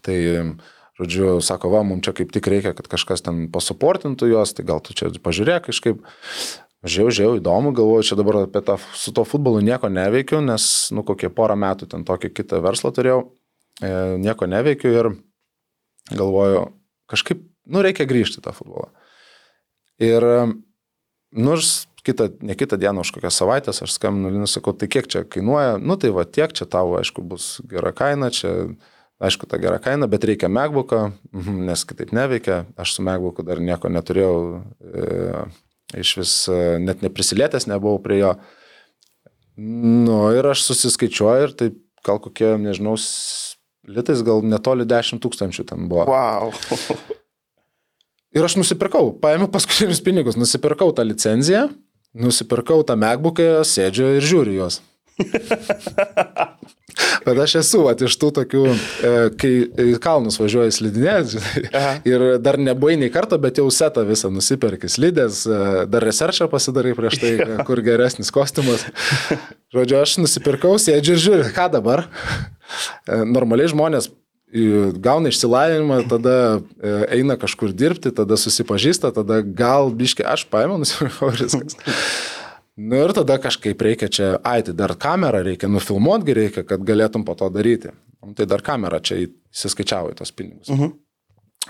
[0.00, 0.18] tai
[0.98, 4.82] žodžiu, sako, va, mums čia kaip tik reikia, kad kažkas ten pasuportintų juos, tai gal
[4.84, 6.04] tu čia pažiūrėk kažkaip.
[6.82, 11.04] Žiau, žiau, įdomu, galvoju, čia dabar apie tą, su to futbolu nieko neveikiu, nes, nu,
[11.06, 13.20] kokie porą metų ten tokį kitą verslą turėjau,
[13.78, 15.10] e, nieko neveikiu ir
[16.10, 16.64] galvoju,
[17.12, 18.90] kažkaip, nu, reikia grįžti tą futbolą.
[20.02, 20.26] Ir,
[21.30, 25.22] nors kitą, ne kitą dieną, už kokią savaitę aš skambinu, Linus, sakau, tai kiek čia
[25.22, 28.74] kainuoja, nu, tai va tiek, čia tavo, aišku, bus gera kaina, čia,
[29.22, 33.62] aišku, ta gera kaina, bet reikia MacBooką, mhm, nes kitaip neveikia, aš su MacBooku dar
[33.62, 34.64] nieko neturėjau.
[34.82, 35.44] E,
[35.98, 38.34] Iš vis e, net neprisilietęs nebuvau prie jo.
[39.60, 42.96] Nu ir aš susiskaičiuoju ir taip gal kokie, nežinau,
[43.86, 46.08] litais gal netoli 10 tūkstančių ten buvo.
[46.10, 46.54] Wow.
[48.32, 51.66] Ir aš nusipirkau, paėmiau paskutinius pinigus, nusipirkau tą licenciją,
[52.16, 54.78] nusipirkau tą MacBooką, sėdžiu ir žiūriu juos.
[57.24, 61.36] Bet aš esu at, iš tų tokių, e, kai į kalnus važiuoji slidinės
[62.08, 66.94] ir dar nebuvai nei karto, bet jau setą visą nusipirki slidės, e, dar researchą pasidarai
[66.98, 67.34] prieš tai,
[67.68, 68.86] kur geresnis kostiumas.
[69.72, 72.06] Žodžiu, aš nusipirkau, sėdžiu ir žiūriu, ką dabar.
[73.06, 74.10] E, normaliai žmonės
[75.00, 76.34] gauna išsilavinimą, tada
[77.08, 81.78] eina kažkur dirbti, tada susipažįsta, tada gal biškai aš paėmiau, nusipirkau ir viskas.
[82.76, 87.26] Nu ir tada kažkaip reikia čia, ai, tai dar kamerą reikia, nufilmuotgi reikia, kad galėtum
[87.28, 87.92] po to daryti.
[88.24, 90.68] Nu, tai dar kamera čia įsiskaičiavo į tos pinigus.
[90.68, 90.84] Uh mhm.
[90.84, 90.98] -huh.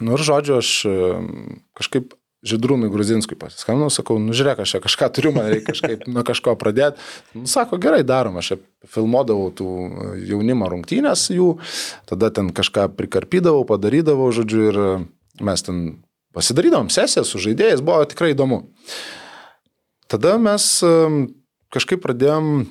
[0.00, 0.86] Nu ir žodžiu, aš
[1.76, 6.24] kažkaip Židrūnui Gruzinskui pasiskambinau, sakau, nu žiūrėk, aš čia kažką turiu, man reikia kažkaip nuo
[6.24, 6.98] kažko pradėti.
[7.34, 8.52] Nu, sako, gerai, darom, aš
[8.90, 9.68] filmuodavau tų
[10.26, 11.58] jaunimo rungtynės jų,
[12.06, 14.76] tada ten kažką prikarpydavau, padarydavau, žodžiu, ir
[15.44, 16.02] mes ten
[16.34, 18.56] pasidarydavom sesiją su žaidėjais, buvo tikrai įdomu.
[18.56, 19.21] Uh,
[20.12, 20.64] Tada mes
[21.72, 22.66] kažkaip pradėjom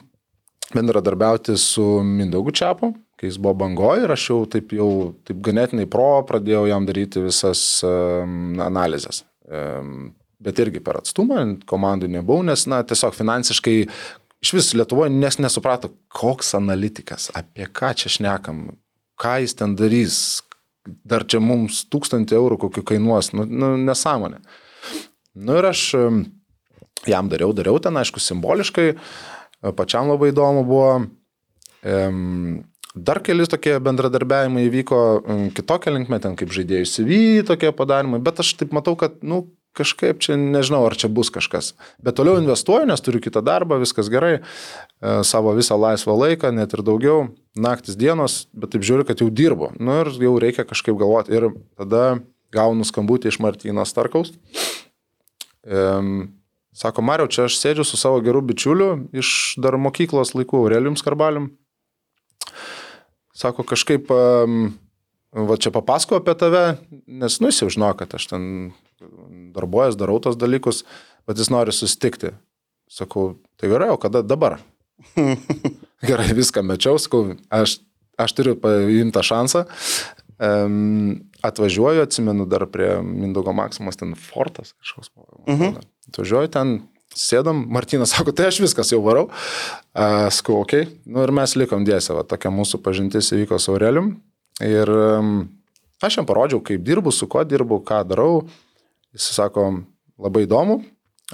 [0.76, 4.90] bendradarbiauti su Mindaugu Čiapu, kai jis buvo bangoje ir aš jau taip jau
[5.26, 9.24] taip ganėtinai pro pradėjau jam daryti visas analizės.
[10.42, 13.76] Bet irgi per atstumą, komandų nebuvau, nes, na, tiesiog finansiškai
[14.42, 18.64] iš vis Lietuvoje nes nesuprato, koks analitikas, apie ką čia šnekam,
[19.22, 20.20] ką jis ten darys,
[20.86, 24.42] dar čia mums tūkstantį eurų kokiu kainuos, nu, nu nesąmonė.
[25.42, 25.84] Nu ir aš
[27.08, 28.94] jam dariau, dariau ten, aišku, simboliškai,
[29.78, 30.92] pačiam labai įdomu buvo.
[32.92, 35.00] Dar keli tokie bendradarbiavimai įvyko
[35.56, 39.46] kitokią linkmę, ten kaip žaidėjų CV tokie padarimai, bet aš taip matau, kad, nu,
[39.78, 41.72] kažkaip čia nežinau, ar čia bus kažkas.
[42.04, 46.76] Bet toliau investuoju, nes turiu kitą darbą, viskas gerai, e, savo visą laisvą laiką, net
[46.76, 49.72] ir daugiau, naktis dienos, bet taip žiūriu, kad jau dirbu.
[49.80, 51.32] Nu ir jau reikia kažkaip galvoti.
[51.32, 52.20] Ir tada
[52.52, 54.34] gaunu skambutį iš Martyno Starkaus.
[55.64, 56.28] Ehm,
[56.76, 61.52] sako, Mariau, čia aš sėdžiu su savo geru bičiuliu iš dar mokyklos laikų, Aurelium Skarbalium.
[63.36, 66.64] Sako, kažkaip, va čia papasako apie tave,
[67.08, 68.46] nes, nu, jis jau žino, kad aš ten
[69.56, 70.84] darbuojas, darau tos dalykus,
[71.28, 72.36] bet jis nori susitikti.
[72.92, 74.60] Sakau, tai gerai, o kada dabar?
[76.10, 77.80] gerai, viską mečiau, sakau, aš,
[78.20, 79.66] aš turiu paimtą šansą.
[80.42, 85.44] Um, atvažiuoju, atsimenu dar prie Mindogo Maksimos, ten fortas kažkoks buvo.
[85.48, 85.80] Mhm.
[86.12, 86.76] Atvažiuoju ten,
[87.18, 89.30] sėdam, Martinas sako, tai aš viskas jau varau.
[89.92, 90.90] Uh, sakau, okay.
[91.08, 94.14] nu ir mes likom dėsę, va, tokia mūsų pažintis įvyko su Aurelium.
[94.62, 95.36] Ir um,
[96.04, 98.44] aš jam parodžiau, kaip dirbu, su kuo dirbu, ką darau.
[99.16, 99.66] Jis sako,
[100.22, 100.82] labai įdomu,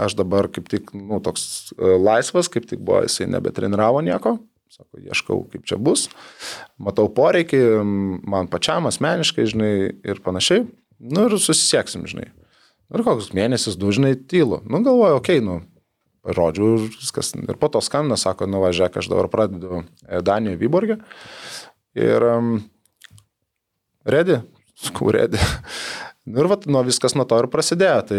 [0.01, 4.37] aš dabar kaip tik, nu, toks e, laisvas, kaip tik buvo, jisai nebetreniravo nieko,
[4.73, 6.07] sako, ieškau, kaip čia bus,
[6.81, 7.61] matau poreikį,
[8.25, 9.71] man pačiam asmeniškai, žinai,
[10.07, 10.65] ir panašiai,
[11.13, 12.31] nu ir susisieksim, žinai.
[12.87, 14.61] Ir koks mėnesis, du, žinai, tylu.
[14.63, 15.59] Nu, galvoju, okei, okay, nu,
[16.23, 17.33] rodžiu ir viskas.
[17.35, 20.97] Ir po to skambina, sako, nu, važiuok, aš dabar pradedu e, Danijoje Vyborgė.
[21.97, 22.53] Ir um,
[24.07, 24.41] redi,
[24.87, 25.41] skau redi.
[26.27, 27.99] Nu ir vat, nuo viskas nuo to ir prasidėjo.
[28.09, 28.17] Tai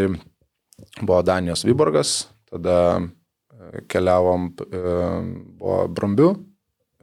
[1.02, 2.12] buvo Danijos Vyborgas,
[2.48, 4.94] tada e, keliavom, e,
[5.60, 6.30] buvo Brumbių,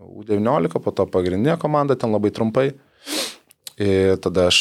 [0.01, 2.71] U19, po to pagrindinė komanda, ten labai trumpai.
[3.77, 4.59] Ir tada aš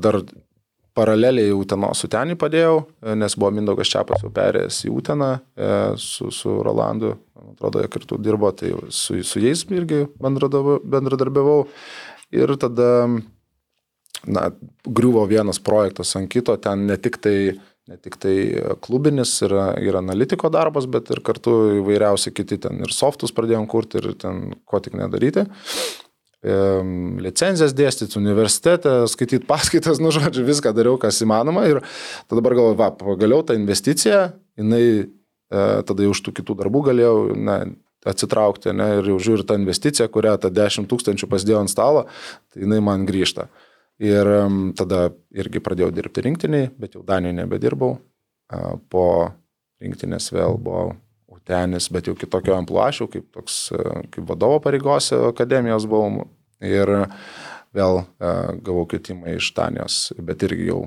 [0.00, 0.22] dar
[0.96, 2.76] paraleliai Uteno su tenį padėjau,
[3.18, 5.30] nes buvo Mindaugas Čiapas jau perėjęs į Uteną
[6.00, 11.60] su, su Rolandu, man atrodo, jie kartu dirbo, tai su, su jais irgi bendradarbiavau.
[12.32, 12.88] Ir tada
[14.24, 14.46] na,
[14.84, 17.36] griuvo vienas projektas ant kito, ten ne tik tai,
[17.88, 18.36] ne tik tai
[18.84, 24.00] klubinis yra, ir analitiko darbas, bet ir kartu įvairiausi kiti ten ir softus pradėjom kurti
[24.00, 25.48] ir ten ko tik nedaryti.
[26.42, 31.78] Licenzijas dėstyti universitete, skaityti paskaitas, nu žodžiu, viską dariau, kas įmanoma ir
[32.26, 35.04] tada dabar galvoju, va, pagaliau ta investicija, jinai e,
[35.86, 37.60] tada už tų kitų darbų galėjau na,
[38.10, 42.06] atsitraukti ne, ir jau žiūriu tą investiciją, kurią tą 10 tūkstančių pasidėjau ant stalo,
[42.50, 43.46] tai jinai man grįžta.
[44.02, 44.26] Ir
[44.74, 47.92] tada irgi pradėjau dirbti rinktiniai, bet jau Danijoje nebedirbau.
[48.90, 49.04] Po
[49.82, 50.96] rinktinės vėl buvau
[51.42, 53.58] Utenis, bet jau kitokio ampluašių, kaip, toks,
[54.14, 56.28] kaip vadovo pareigose akademijos buvau.
[56.62, 56.90] Ir
[57.74, 58.04] vėl
[58.62, 60.82] gavau kvietimą iš Danijos, bet irgi jau,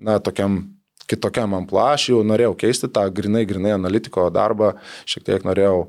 [0.00, 0.62] na, tokiam
[1.10, 4.74] kitokiam amplašiu, norėjau keisti tą grinai, grinai analitiko darbą,
[5.10, 5.88] šiek tiek norėjau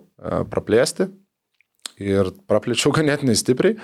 [0.52, 1.08] praplėsti
[2.02, 3.78] ir praplėčiau ganėtinai stipriai.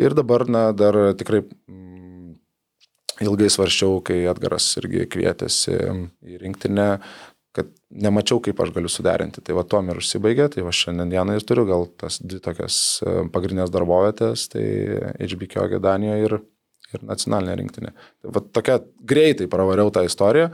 [0.00, 2.34] Ir dabar, na, dar tikrai mm,
[3.24, 6.88] ilgai svarščiau, kai Edgaras irgi kvietėsi į rinktinę,
[7.54, 9.42] kad nemačiau, kaip aš galiu suderinti.
[9.44, 12.78] Tai va tuom ir užsibaigė, tai va šiandien dieną ir turiu gal tas dvi tokias
[13.02, 14.64] e, pagrindinės darbovietės, tai
[15.22, 16.36] HBK Danijoje ir,
[16.94, 17.94] ir nacionalinė rinktinė.
[18.22, 20.50] Tai va tokia greitai pravariau tą istoriją,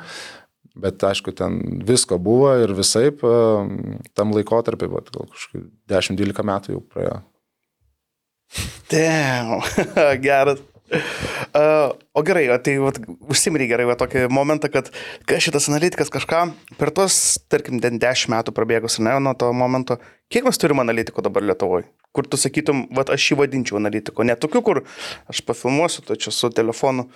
[0.80, 3.08] Bet aišku, ten visko buvo ir visai
[4.14, 7.16] tam laikotarpį, bet gal kažkaip 10-12 metų jau praėjo.
[8.90, 9.58] Damn,
[10.26, 10.62] geras.
[10.90, 12.98] Uh, o gerai, tai vat,
[13.30, 14.90] užsimrį gerai va, tokį momentą, kad
[15.30, 16.42] šitas analitikas kažką
[16.80, 20.00] per tos, tarkim, 10 metų prabėgus, ne, nuo to momento,
[20.32, 21.86] kiek mes turim analitikų dabar Lietuvoje?
[22.16, 24.82] Kur tu sakytum, va, aš jį vadinčiau analitiku, ne tokiu, kur
[25.30, 27.06] aš pafilmuosiu, čia su telefonu.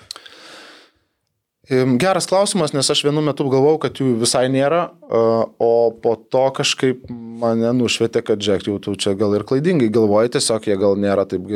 [1.70, 7.06] Geras klausimas, nes aš vienu metu galvau, kad jų visai nėra, o po to kažkaip
[7.08, 11.24] mane nušvietė, kad žiūrėk, jau tu čia gal ir klaidingai galvoji, tiesiog jie gal nėra
[11.30, 11.48] taip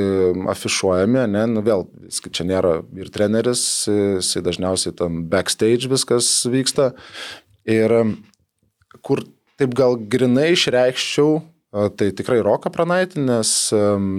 [0.54, 6.94] afišuojami, ne, nu vėl, čia nėra ir treneris, jisai dažniausiai tam backstage viskas vyksta.
[7.68, 7.92] Ir
[9.04, 9.26] kur
[9.60, 11.36] taip gal grinai išreikščiau,
[12.00, 13.52] tai tikrai Roką Pranaitį, nes,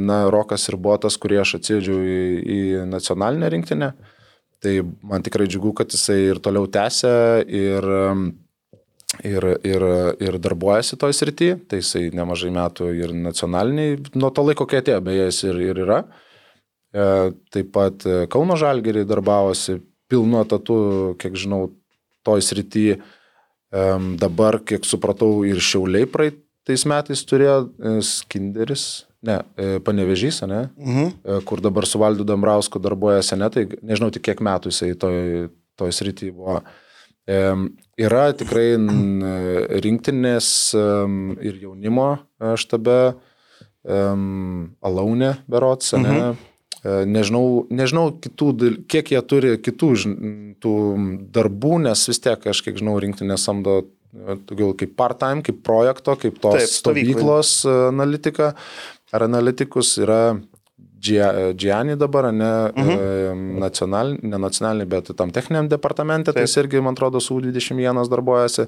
[0.06, 2.62] na, Rokas ir buvo tas, kurį aš atsiedžiau į, į
[2.93, 3.93] nacionalinę rinktinę.
[4.59, 4.73] Tai
[5.07, 7.11] man tikrai džiugu, kad jisai ir toliau tęsia
[7.47, 7.85] ir,
[9.23, 9.85] ir, ir,
[10.19, 11.53] ir darbuojasi toj srity.
[11.69, 15.83] Tai jisai nemažai metų ir nacionaliniai, nuo to laiko, kai atėjo, beje, jis ir, ir
[15.85, 16.01] yra.
[16.91, 17.05] E,
[17.55, 20.75] taip pat Kauno Žalgeriai darbavosi pilnu atatu,
[21.21, 21.69] kiek žinau,
[22.27, 22.99] toj srity.
[24.19, 28.85] Dabar, kiek supratau, ir šiauliai praeitais metais turėjo uh, Skinderis,
[29.25, 31.08] ne, uh, panevežys, ne, Mhm.
[31.23, 35.49] uh, kur dabar su Valdu Dambrausku darbuojasi, ne, tai nežinau tik kiek metų jisai toj,
[35.79, 36.62] toj srity buvo.
[37.29, 37.67] Um,
[37.99, 39.21] yra tikrai n,
[39.84, 40.73] rinktinės
[41.45, 42.08] ir jaunimo
[42.41, 43.13] e, štabe,
[43.86, 46.10] um, Alaunė berots, ne.
[46.10, 46.38] Mhm.
[46.79, 48.49] E, Nežinau, nežinau kitų,
[48.88, 49.89] kiek jie turi kitų
[50.63, 50.73] tų
[51.36, 56.15] darbų, nes vis tiek, aš kiek žinau, rinktinė samdo e, daugiau kaip part-time, kaip projekto,
[56.15, 58.53] kaip tos Taip, stovyklos e, analitika
[59.13, 60.39] ar analitikus yra
[60.99, 63.59] Gia- Gianni dabar, ne, mhm.
[63.59, 66.49] nacional, ne nacionalinį, bet tam techniniam departamente, tai Taip.
[66.49, 68.67] jis irgi, man atrodo, su U21 darbuojasi.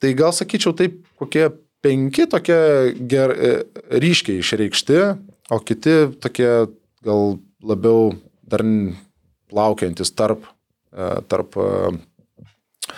[0.00, 1.50] Tai gal sakyčiau taip, kokie
[1.84, 2.58] penki tokie
[3.08, 3.52] ger, e,
[4.00, 5.00] ryškiai išreikšti,
[5.52, 6.50] o kiti tokie
[7.04, 8.14] gal labiau
[8.48, 8.64] dar
[9.54, 10.44] laukiantis tarp,
[10.92, 12.90] e, tarp, e,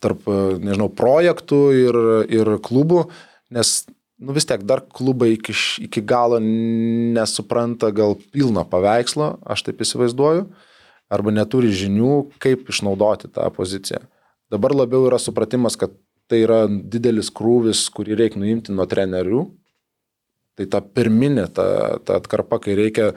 [0.00, 2.00] tarp e, nežinau, projektų ir,
[2.32, 3.04] ir klubų,
[3.52, 3.82] nes
[4.20, 5.54] nu vis tiek dar klubai iki,
[5.86, 10.46] iki galo nesupranta gal pilno paveikslo, aš taip įsivaizduoju,
[11.10, 14.02] arba neturi žinių, kaip išnaudoti tą poziciją.
[14.52, 15.94] Dabar labiau yra supratimas, kad
[16.30, 19.44] tai yra didelis krūvis, kurį reikia nuimti nuo trenerių.
[20.58, 21.64] Tai ta pirminė, ta,
[22.04, 23.12] ta atkarpa, kai reikia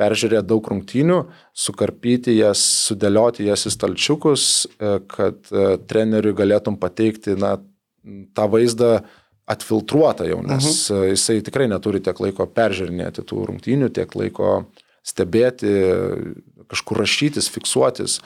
[0.00, 1.18] peržiūrėti daug rungtynių,
[1.52, 7.58] sukarpyti jas, sudėlioti jas į stalčiukus, e, kad e, treneriui galėtum pateikti na,
[8.34, 8.94] tą vaizdą
[9.50, 11.10] atfiltruotą jau, nes mhm.
[11.14, 14.60] jisai tikrai neturi tiek laiko peržiūrinėti tų rungtynių, tiek laiko
[15.06, 15.72] stebėti,
[16.70, 18.20] kažkur rašytis, fiksuotis.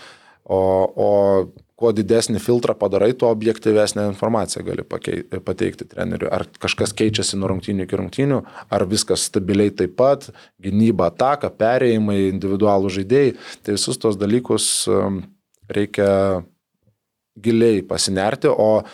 [0.44, 0.58] O,
[1.00, 1.10] o
[1.80, 6.28] kuo didesnį filtrą padarai, tuo objektyvesnę informaciją gali pakei, pateikti treneriui.
[6.32, 8.40] Ar kažkas keičiasi nuo rungtynių iki rungtynių,
[8.72, 10.28] ar viskas stabiliai taip pat,
[10.62, 13.34] gynyba, ataka, perėjimai, individualų žaidėjai.
[13.64, 15.22] Tai visus tos dalykus um,
[15.72, 16.44] reikia
[17.40, 18.84] giliai pasinerti, o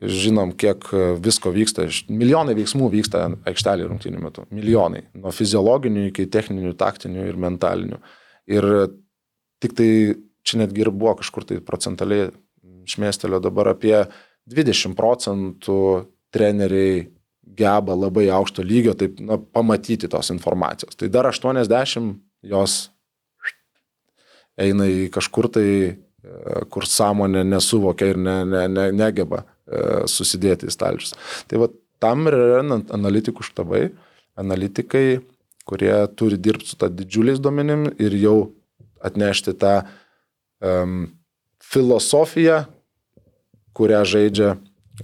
[0.00, 0.86] žinom, kiek
[1.22, 1.86] visko vyksta.
[2.12, 4.46] Milijonai veiksmų vyksta aikštelį rungtynių metu.
[4.54, 5.04] Milijonai.
[5.18, 8.00] Nuo fiziologinių iki techninių, taktinių ir mentalinių.
[8.52, 8.68] Ir
[9.62, 9.90] tik tai
[10.46, 12.30] čia netgi ir buvo kažkur tai procentaliai
[12.86, 13.98] šmėstelio dabar apie
[14.46, 15.78] 20 procentų
[16.34, 17.06] treneriai
[17.56, 20.98] geba labai aukšto lygio taip, na, pamatyti tos informacijos.
[20.98, 22.14] Tai dar 80
[22.46, 22.76] jos
[24.60, 29.55] eina į kažkur tai, e, kur sąmonė nesuvokia ir ne, ne, ne, negeba e,
[30.10, 31.14] susidėti į stalčius.
[31.50, 31.70] Tai va
[32.02, 33.88] tam ir yra an- analitikų štabai,
[34.38, 35.20] analitikai,
[35.66, 38.36] kurie turi dirbti su tą didžiuliais duomenim ir jau
[39.02, 39.80] atnešti tą
[40.62, 41.08] um,
[41.62, 42.64] filosofiją,
[43.76, 44.54] kurią žaidžia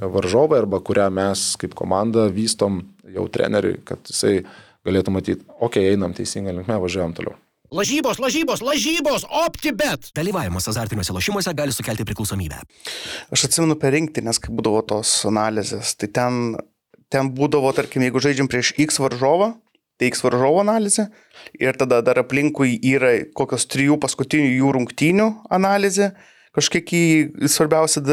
[0.01, 2.81] varžovai arba kurią mes kaip komanda vystom
[3.13, 4.45] jau treneriui, kad jisai
[4.87, 7.37] galėtų matyti, okei, okay, einam teisingą linkmę, važiuojam toliau.
[7.73, 10.11] Lažybos, lažybos, lažybos, OptiBet.
[10.13, 12.59] Dalyvavimas azartiniuose lošimuose gali sukelti priklausomybę.
[13.33, 16.35] Aš atsimenu per rinktinės, kai būdavo tos analizės, tai ten,
[17.09, 19.55] ten būdavo, tarkim, jeigu žaidžiam prieš X varžovą,
[19.97, 21.07] tai X varžovo analizė
[21.57, 26.11] ir tada dar aplinkui yra kokios trijų paskutinių jų rungtynių analizė,
[26.53, 28.05] kažkokie svarbiausi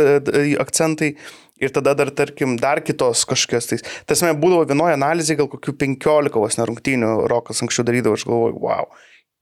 [0.64, 1.18] akcentai
[1.60, 3.68] ir tada dar, tarkim, dar kitos kažkokios.
[3.74, 8.60] Tai, tasme, būdavo vienoje analizėje gal kokių 15 vos nerungtynių Rokas anksčiau darydavo, aš galvoju,
[8.64, 8.88] wow.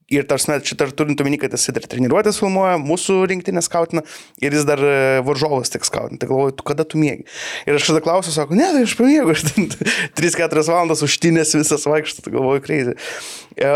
[0.08, 4.00] Ir tarsi, čia dar turint omeny, kad jis dar treniruotės filmuoja, mūsų rinktinė skautina
[4.40, 6.16] ir jis dar e, varžovas tik skautina.
[6.22, 7.26] Tai galvoju, tu kada tu mėgi.
[7.68, 9.68] Ir aš tada klausiu, sako, ne, tai aš pamiegu, ten
[10.18, 12.96] 3-4 valandas užtinės visas vaikštas, tai galvoju, kreizį.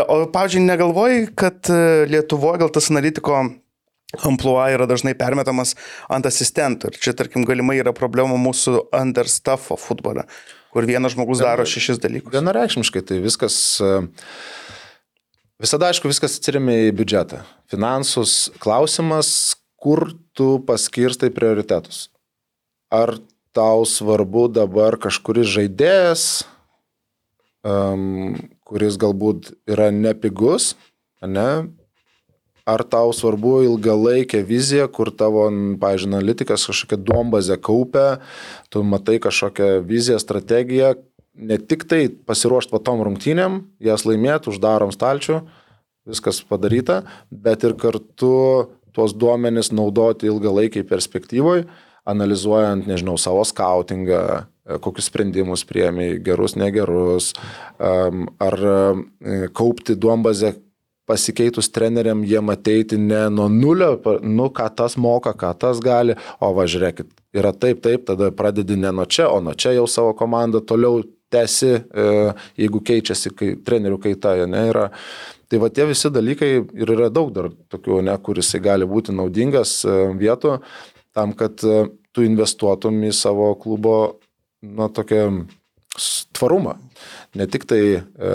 [0.09, 3.43] O, pavyzdžiui, negalvoji, kad e, Lietuvoje gal tas analitiko
[4.25, 5.75] ampluo yra dažnai permetamas
[6.11, 6.91] ant asistentų.
[6.91, 10.25] Ir čia, tarkim, galimai yra problema mūsų understuffo futbole,
[10.73, 12.33] kur vienas žmogus daro šešis dalykus.
[12.33, 13.95] Vienareikšmiškai tai viskas, e,
[15.63, 17.43] visada aišku, viskas atsiriamė į biudžetą.
[17.71, 22.07] Finansus klausimas, kur tu paskirstai prioritetus.
[22.93, 23.15] Ar
[23.55, 26.25] tau svarbu dabar kažkuris žaidėjas,
[27.63, 28.35] um,
[28.67, 30.73] kuris galbūt yra nepigus,
[31.21, 31.71] ne?
[32.63, 35.49] Ar tau svarbu ilgalaikė vizija, kur tavo,
[35.81, 38.21] pavyzdžiui, analitikas kažkokią duombazę kaupia,
[38.71, 40.93] tu matai kažkokią viziją, strategiją,
[41.33, 45.41] ne tik tai pasiruošti va tom rungtynėm, jas laimėti, uždarom stalčių,
[46.09, 47.01] viskas padaryta,
[47.31, 48.33] bet ir kartu
[48.93, 51.65] tuos duomenis naudoti ilgalaikiai perspektyvoje,
[52.05, 57.31] analizuojant, nežinau, savo skautingą, e, kokius sprendimus priemi, gerus, negerus,
[57.79, 60.53] ar e, kaupti duombazę
[61.07, 66.53] pasikeitus treneriam jiem ateiti ne nuo nulio, nu ką tas moka, ką tas gali, o
[66.55, 70.13] va žiūrėkit, yra taip, taip, tada pradedi ne nuo čia, o nuo čia jau savo
[70.15, 71.03] komandą toliau
[71.33, 72.05] tęsi, e,
[72.61, 74.87] jeigu keičiasi kai, trenerių kaita, ne, yra.
[75.49, 79.15] Tai va tie visi dalykai ir yra daug dar tokių, ne, kur jisai gali būti
[79.15, 80.59] naudingas e, vietų.
[81.13, 84.19] tam, kad e, tu investuotum į savo klubo,
[84.61, 85.27] na, tokią
[86.33, 86.77] tvarumą.
[87.37, 88.33] Ne tik tai e,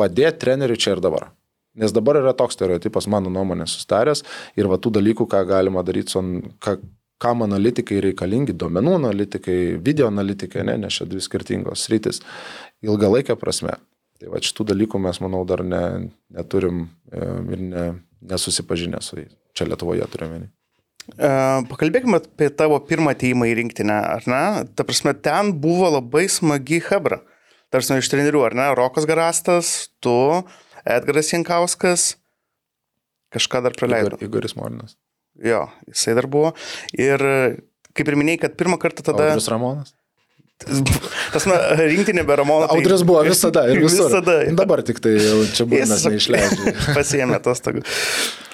[0.00, 1.28] padėti treneriui čia ir dabar.
[1.76, 4.24] Nes dabar yra toks stereotipas, mano nuomonė, sustaręs
[4.58, 6.18] ir va tų dalykų, ką galima daryti,
[6.60, 6.76] ką,
[7.20, 12.22] kam analitikai reikalingi, duomenų analitikai, video analitikai, ne, nes čia dvi skirtingos sritis,
[12.86, 13.76] ilgalaikė prasme.
[14.20, 15.82] Tai va šitų dalykų mes, manau, dar ne,
[16.36, 17.20] neturim e,
[17.56, 17.84] ir ne,
[18.32, 19.36] nesusipažinę su jais.
[19.56, 20.42] Čia Lietuvoje turime.
[21.16, 21.30] E,
[21.70, 24.42] Pakalbėkime apie tavo pirmą ateimą į rinktinę, ar ne?
[24.76, 27.22] Ta prasme, ten buvo labai smagi hebra.
[27.72, 28.68] Tarsi iš trenerių, ar ne?
[28.76, 30.16] Rokas Garastas, tu,
[30.84, 32.14] Edgaras Jankauskas,
[33.34, 34.16] kažką dar praleidau.
[34.16, 34.96] Igor, Igoris Morinas.
[35.38, 36.54] Jo, jisai dar buvo.
[36.98, 37.22] Ir
[37.96, 39.30] kaip ir minėjai, kad pirmą kartą tada...
[39.30, 39.94] Audrius Ramonas.
[40.60, 42.66] Tas na, rinktinė be Ramono.
[42.68, 44.10] tai- Audrius buvo visada ir visur.
[44.10, 44.34] Visada.
[44.54, 46.74] Dabar tik tai jau čia būnas Jis- neišleidžia.
[46.98, 47.80] Pasiėmė atostogų.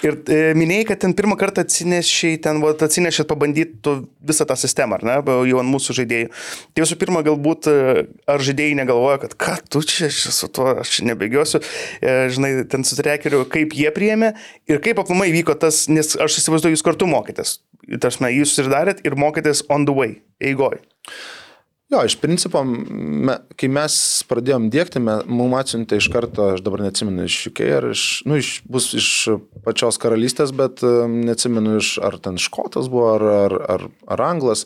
[0.05, 3.95] Ir e, minėjai, kad ten pirmą kartą atsinešiai, ten vat, atsinešėt pabandyti
[4.29, 5.15] visą tą sistemą, ar ne,
[5.49, 6.29] jau ant mūsų žaidėjų.
[6.77, 10.69] Tai visų pirma, galbūt, e, ar žaidėjai negalvoja, kad ką tu čia čia su tuo,
[10.85, 11.59] aš nebėgiosiu,
[11.99, 14.31] e, žinai, ten su trekeriu, kaip jie priėmė
[14.69, 17.57] ir kaip aplamai vyko tas, nes aš įsivaizduoju, jūs kartu mokėtės.
[17.99, 20.77] Tarsi, jūs ir darėt ir mokėtės on the way, eigoj.
[21.87, 23.93] Jo, iš principo, me, kai mes
[24.27, 28.49] pradėjom dėkti, mums atsiuntė iš karto, aš dabar neatsimenu iš UK ar iš, nu, iš,
[28.67, 29.07] bus iš
[29.63, 34.65] pačios karalystės, bet neatsimenu iš, ar ten škotas buvo, ar, ar, ar, ar anglas.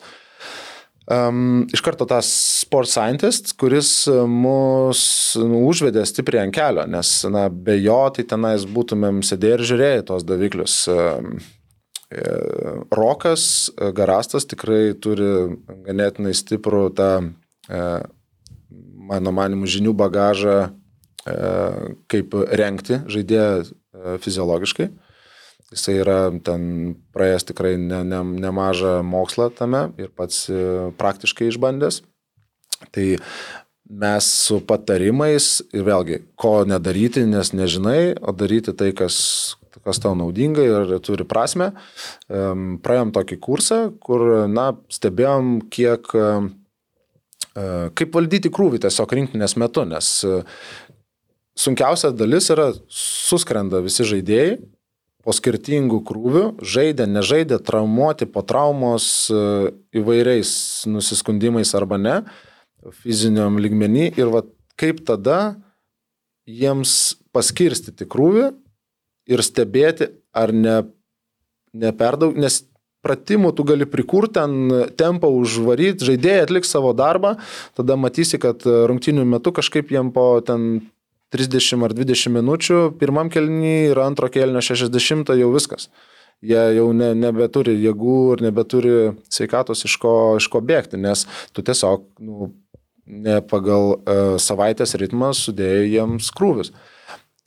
[1.11, 2.25] Um, iš karto tas
[2.63, 3.93] sports scientist, kuris
[4.29, 5.01] mus
[5.37, 10.05] nu, užvedė stipriai ant kelio, nes na, be jo tai tenais būtumėm sėdėję ir žiūrėję
[10.09, 10.83] tos daviklius.
[10.89, 11.35] Um,
[12.91, 15.55] Rokas Garastas tikrai turi
[15.85, 17.11] ganėtinai stiprų tą,
[17.71, 17.85] e,
[19.11, 21.37] mano manimu, žinių bagažą, e,
[22.11, 24.89] kaip renkti žaidėją e, fiziologiškai.
[25.71, 30.49] Jisai yra ten praėjęs tikrai ne, ne, nemažą mokslą tame ir pats
[30.99, 32.01] praktiškai išbandęs.
[32.91, 33.05] Tai
[33.87, 39.15] mes su patarimais ir vėlgi, ko nedaryti, nes nežinai, o daryti tai, kas,
[39.85, 41.71] kas tau naudinga ir turi prasme.
[42.27, 46.11] Praėjom tokį kursą, kur, na, stebėjom, kiek,
[47.99, 50.11] kaip valdyti krūvį tiesiog rinktinės metu, nes
[51.61, 54.59] sunkiausia dalis yra suskrenda visi žaidėjai
[55.21, 60.53] po skirtingų krūvių, žaidė, nežaidė, traumuoti po traumos įvairiais
[60.89, 62.15] nusiskundimais arba ne,
[63.03, 64.41] fiziniam lygmenį ir va,
[64.81, 65.53] kaip tada
[66.49, 68.49] jiems paskirstyti krūvį
[69.29, 70.77] ir stebėti, ar ne,
[71.73, 72.61] ne per daug, nes
[73.05, 77.35] pratimų tu gali prikurti, ten tempą užvaryti, žaidėjai atliks savo darbą,
[77.77, 80.85] tada matysi, kad rungtinių metu kažkaip jiem po ten
[81.33, 85.89] 30 ar 20 minučių, pirmam kelnį ir antro kelnio 60 jau viskas.
[86.41, 88.95] Jie jau ne, nebeturi jėgų ir nebeturi
[89.29, 92.49] sveikatos iš ko, iš ko bėgti, nes tu tiesiog nu,
[93.05, 96.73] ne pagal uh, savaitės ritmą sudėjai jiems krūvis.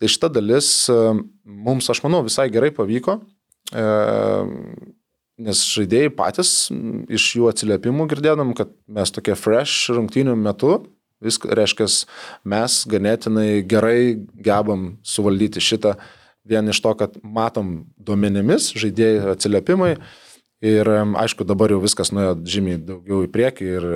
[0.05, 1.15] Tai šita dalis uh,
[1.49, 3.15] mums, aš manau, visai gerai pavyko,
[3.73, 4.51] uh,
[5.41, 6.51] nes žaidėjai patys
[7.09, 10.75] iš jų atsiliepimų girdėdam, kad mes tokie fresh rungtynių metu,
[11.25, 11.87] viskas reiškia,
[12.53, 15.95] mes ganėtinai gerai gebam suvaldyti šitą
[16.45, 19.95] vien iš to, kad matom duomenimis, žaidėjai atsiliepimai.
[20.65, 23.89] Ir aišku, dabar jau viskas nuėjo žymiai daugiau į priekį ir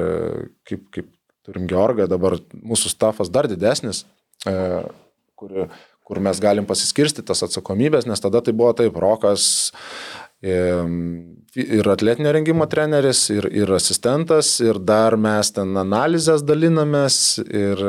[0.68, 1.12] kaip, kaip
[1.44, 4.06] turim Georgą, dabar mūsų stafas dar didesnis,
[4.44, 5.68] kur,
[6.08, 9.44] kur mes galim pasiskirsti tas atsakomybės, nes tada tai buvo taip, Rokas
[11.58, 17.82] ir atletinio rengimo treneris, ir, ir asistentas, ir dar mes ten analizės dalinamės, ir,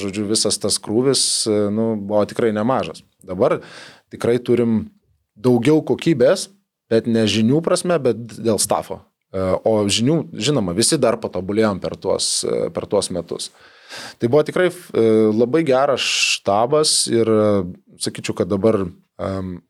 [0.00, 3.02] žodžiu, visas tas krūvis nu, buvo tikrai nemažas.
[3.24, 3.62] Dabar
[4.12, 4.90] tikrai turim
[5.34, 6.50] daugiau kokybės,
[6.92, 9.00] bet ne žinių prasme, bet dėl stafo.
[9.66, 12.44] O žinių, žinoma, visi dar patobulėjom per tuos,
[12.74, 13.48] per tuos metus.
[14.18, 14.70] Tai buvo tikrai
[15.34, 17.30] labai geras štabas ir
[18.02, 18.84] sakyčiau, kad dabar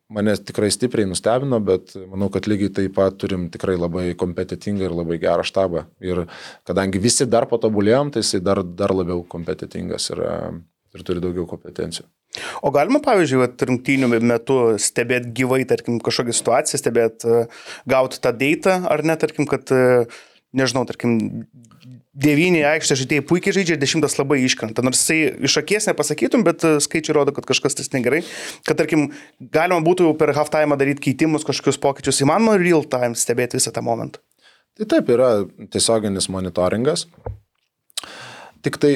[0.09, 4.95] mane tikrai stipriai nustebino, bet manau, kad lygiai taip pat turim tikrai labai kompetitingą ir
[4.97, 5.85] labai gerą štabą.
[6.01, 6.25] Ir
[6.65, 10.31] kadangi visi dar patobulėjom, tai jisai dar, dar labiau kompetitingas yra
[10.95, 12.07] ir turi daugiau kompetencijų.
[12.65, 17.35] O galima, pavyzdžiui, rungtynių metu stebėti gyvai, tarkim, kažkokią situaciją, stebėti,
[17.87, 19.71] gauti tą datą, ar ne, tarkim, kad,
[20.55, 21.45] nežinau, tarkim,
[22.15, 24.83] devyni aikštės žaidėjai puikiai žaidžia, dešimtas labai iškrenta.
[24.85, 28.21] Nors jisai iš akies nepasakytum, bet skaičiai rodo, kad kažkas tas negerai.
[28.67, 29.09] Kad, tarkim,
[29.39, 33.83] galima būtų per half time daryti keitimus, kažkokius pokyčius, įmanoma real time stebėti visą tą
[33.85, 34.23] momentą.
[34.75, 35.31] Tai taip yra
[35.71, 37.05] tiesioginis monitoringas.
[38.65, 38.93] Tik tai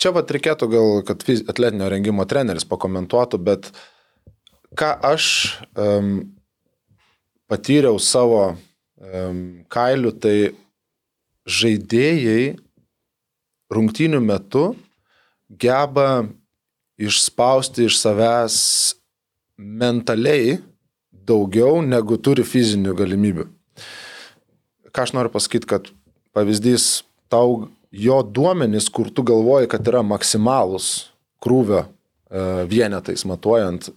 [0.00, 3.70] čia vat reikėtų gal, kad atletinio rengimo treneris pakomentuotų, bet
[4.78, 5.26] ką aš
[5.76, 6.16] um,
[7.50, 8.54] patyriau savo
[9.72, 10.36] kailių, tai
[11.48, 12.56] žaidėjai
[13.72, 14.72] rungtynių metu
[15.48, 16.26] geba
[17.00, 18.56] išspausti iš savęs
[19.56, 20.58] mentaliai
[21.12, 23.46] daugiau negu turi fizinių galimybių.
[24.92, 25.88] Ką aš noriu pasakyti, kad
[26.36, 31.12] pavyzdys tau jo duomenys, kur tu galvoji, kad yra maksimalus
[31.42, 31.86] krūvio e,
[32.68, 33.90] vienetais matuojant,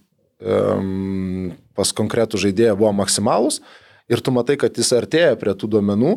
[1.76, 3.62] pas konkretų žaidėją buvo maksimalus
[4.08, 6.12] ir tu matai, kad jis artėja prie tų duomenų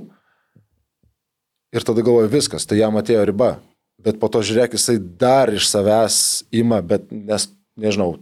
[1.76, 3.54] ir tada galvoji viskas, tai jam atėjo riba.
[4.00, 6.18] Bet po to žiūrėk, jisai dar iš savęs
[6.56, 7.50] ima, bet nes,
[7.80, 8.14] nežinau,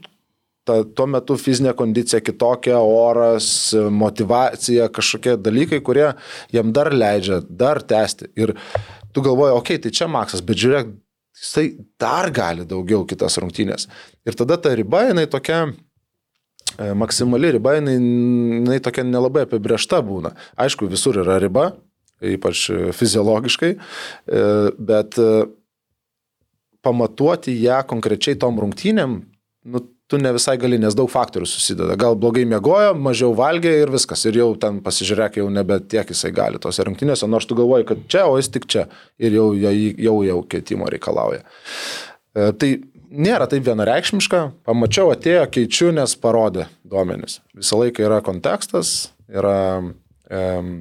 [0.68, 3.50] ta, tuo metu fizinė kondicija kitokia, oras,
[3.93, 6.08] motivacija, kažkokie dalykai, kurie
[6.54, 8.32] jam dar leidžia, dar tęsti.
[8.39, 8.56] Ir
[9.14, 10.95] tu galvoji, okei, okay, tai čia maksas, bet žiūrėk,
[11.38, 11.68] jisai
[12.02, 13.86] dar gali daugiau kitas rungtynės.
[14.26, 20.34] Ir tada ta riba, jinai tokia e, maksimali riba, jinai, jinai tokia nelabai apibriešta būna.
[20.58, 21.70] Aišku, visur yra riba,
[22.24, 24.47] ypač fiziologiškai, e,
[24.78, 25.45] bet e,
[26.86, 29.20] pamatuoti ją konkrečiai tom rungtynėm,
[29.68, 31.97] nu, tu ne visai gali, nes daug faktorių susideda.
[31.99, 34.24] Gal blogai miegojo, mažiau valgė ir viskas.
[34.30, 38.05] Ir jau ten pasižiūrėk, jau nebe tiek jisai gali tose rungtynėse, nors tu galvoji, kad
[38.07, 38.88] čia, o jis tik čia.
[39.20, 39.74] Ir jau jau,
[40.07, 41.43] jau, jau keitimo reikalauja.
[41.43, 42.72] E, tai
[43.11, 44.43] nėra taip vienareikšmiška.
[44.68, 47.41] Pamačiau, atėjo, keičiu, nes parodė duomenis.
[47.57, 49.57] Visą laiką yra kontekstas, yra...
[50.28, 50.78] Um,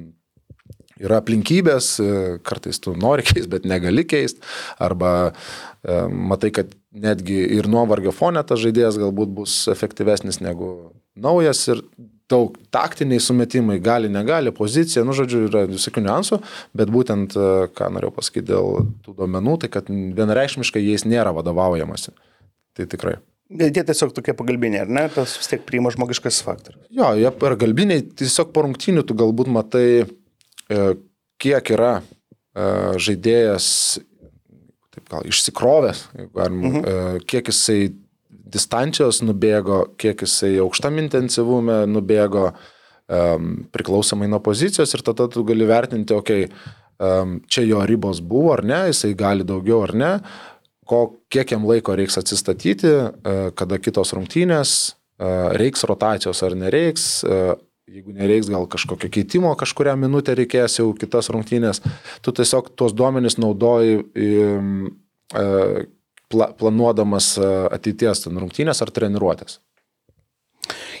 [1.03, 2.11] yra aplinkybės, e,
[2.47, 4.43] kartais tu nori keisti, bet negali keisti,
[4.83, 10.71] arba e, matai, kad netgi ir nuovargio fone tas žaidėjas galbūt bus efektyvesnis negu
[11.17, 11.83] naujas ir
[12.27, 16.41] daug taktiniai sumetimai, gali, negali, pozicija, nu, žodžiu, yra visokių niuansų,
[16.75, 22.15] bet būtent, e, ką norėjau pasakyti dėl tų duomenų, tai kad vienareikšmiškai jais nėra vadovaujamasi.
[22.77, 23.17] Tai tikrai.
[23.47, 25.05] Jie tiesiog tokie pagalbiniai, ar ne?
[25.13, 26.83] Tas vis tiek priima žmogiškas faktorius.
[26.91, 29.87] Jo, jie per galbiniai, tiesiog po rungtynių tu galbūt matai
[31.41, 32.65] kiek yra e,
[33.01, 33.67] žaidėjas,
[34.95, 36.03] taip gal išsikrovęs,
[36.35, 36.81] galim, mhm.
[36.81, 37.91] E, kiek jisai
[38.47, 42.51] distancijos nubėgo, kiek jisai aukštam intensyvume nubėgo,
[43.71, 48.63] priklausomai nuo pozicijos ir tada tu gali vertinti, okei, okay, čia jo ribos buvo ar
[48.67, 50.09] ne, jisai gali daugiau ar ne,
[50.87, 51.01] ko,
[51.31, 52.91] kiek jam laiko reiks atsistatyti,
[53.55, 54.73] kada kitos rungtynės,
[55.59, 57.07] reiks rotacijos ar nereiks,
[57.87, 61.79] Jeigu nereiks gal kažkokio keitimo, kažkuria minutė reikės jau kitas rungtynės,
[62.19, 64.25] tu tiesiog tuos duomenys naudoji e,
[66.27, 69.61] pla, planuodamas e, ateities rungtynės ar treniruotės.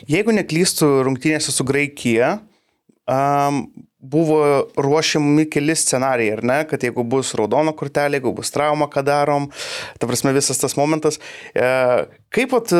[0.07, 2.37] Jeigu neklystų rungtynėse su Graikija,
[3.03, 3.65] um,
[3.97, 4.39] buvo
[4.77, 9.49] ruošiami keli scenarijai, ar ne, kad jeigu bus raudono kortelė, jeigu bus trauma, ką darom,
[9.99, 11.19] ta prasme visas tas momentas.
[11.51, 11.67] E,
[12.33, 12.71] kaip pat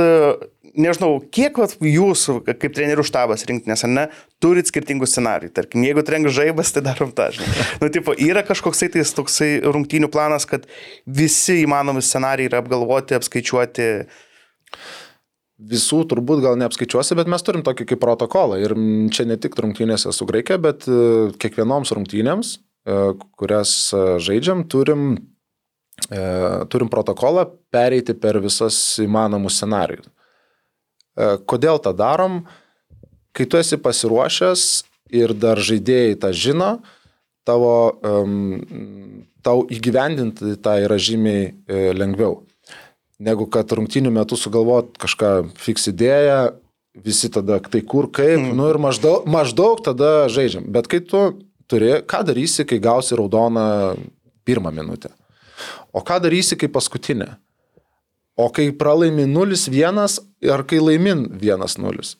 [0.79, 4.05] nežinau, kiek vat, jūsų, kaip trenerių štabas rinktinės, ar ne,
[4.43, 5.51] turit skirtingų scenarijų.
[5.57, 7.65] Tarkim, jeigu trenk žaibas, tai darom tą, žinai.
[7.81, 10.67] Nu, tipo, yra kažkoksai tai toksai rungtynių planas, kad
[11.05, 13.89] visi įmanomi scenarijai yra apgalvoti, apskaičiuoti.
[15.67, 18.59] Visų turbūt gal neapskaičiuosi, bet mes turim tokį kaip protokolą.
[18.61, 18.75] Ir
[19.13, 22.99] čia ne tik rungtynėse su Graikija, bet e, kiekvienoms rungtynėms, e,
[23.41, 25.15] kurias e, žaidžiam, turim,
[26.69, 30.05] turim protokolą pereiti per visas įmanomus scenarius.
[31.17, 32.43] E, kodėl tą darom?
[33.33, 34.61] Kai tu esi pasiruošęs
[35.17, 36.69] ir dar žaidėjai tą žino,
[37.47, 42.41] tavo, um, tau įgyvendinti tą yra žymiai e, lengviau.
[43.23, 46.41] Negu kad rungtinių metų sugalvot kažką fiks idėją,
[47.05, 48.53] visi tada tai kur, kaip, mm.
[48.57, 50.67] nu ir maždaug, maždaug tada žaidžiam.
[50.73, 51.23] Bet kai tu
[51.69, 53.97] turi, ką darysi, kai gausi raudoną
[54.47, 55.13] pirmą minutę?
[55.93, 57.35] O ką darysi, kai paskutinę?
[58.37, 60.21] O kai pralaimi 0-1
[60.53, 62.15] ar kai laimin 1-0.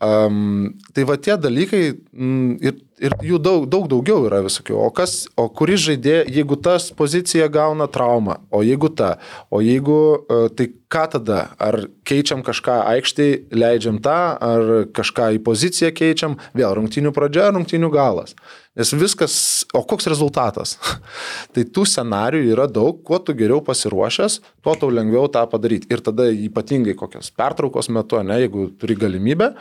[0.00, 4.78] Um, tai va tie dalykai mm, ir, ir jų daug, daug daugiau yra visokių.
[4.80, 9.10] O, kas, o kuris žaidė, jeigu tas pozicija gauna traumą, o jeigu ta,
[9.52, 11.42] o jeigu, uh, tai ką tada?
[11.60, 17.92] Ar keičiam kažką aikštėje, leidžiam tą, ar kažką į poziciją keičiam, vėl rungtinių pradžia, rungtinių
[17.92, 18.32] galas.
[18.78, 19.34] Nes viskas,
[19.74, 20.76] o koks rezultatas?
[21.54, 25.90] tai tų scenarių yra daug, kuo tu geriau pasiruošęs, tuo tau lengviau tą padaryti.
[25.90, 29.52] Ir tada ypatingai kokios pertraukos metu, ne, jeigu turi galimybę,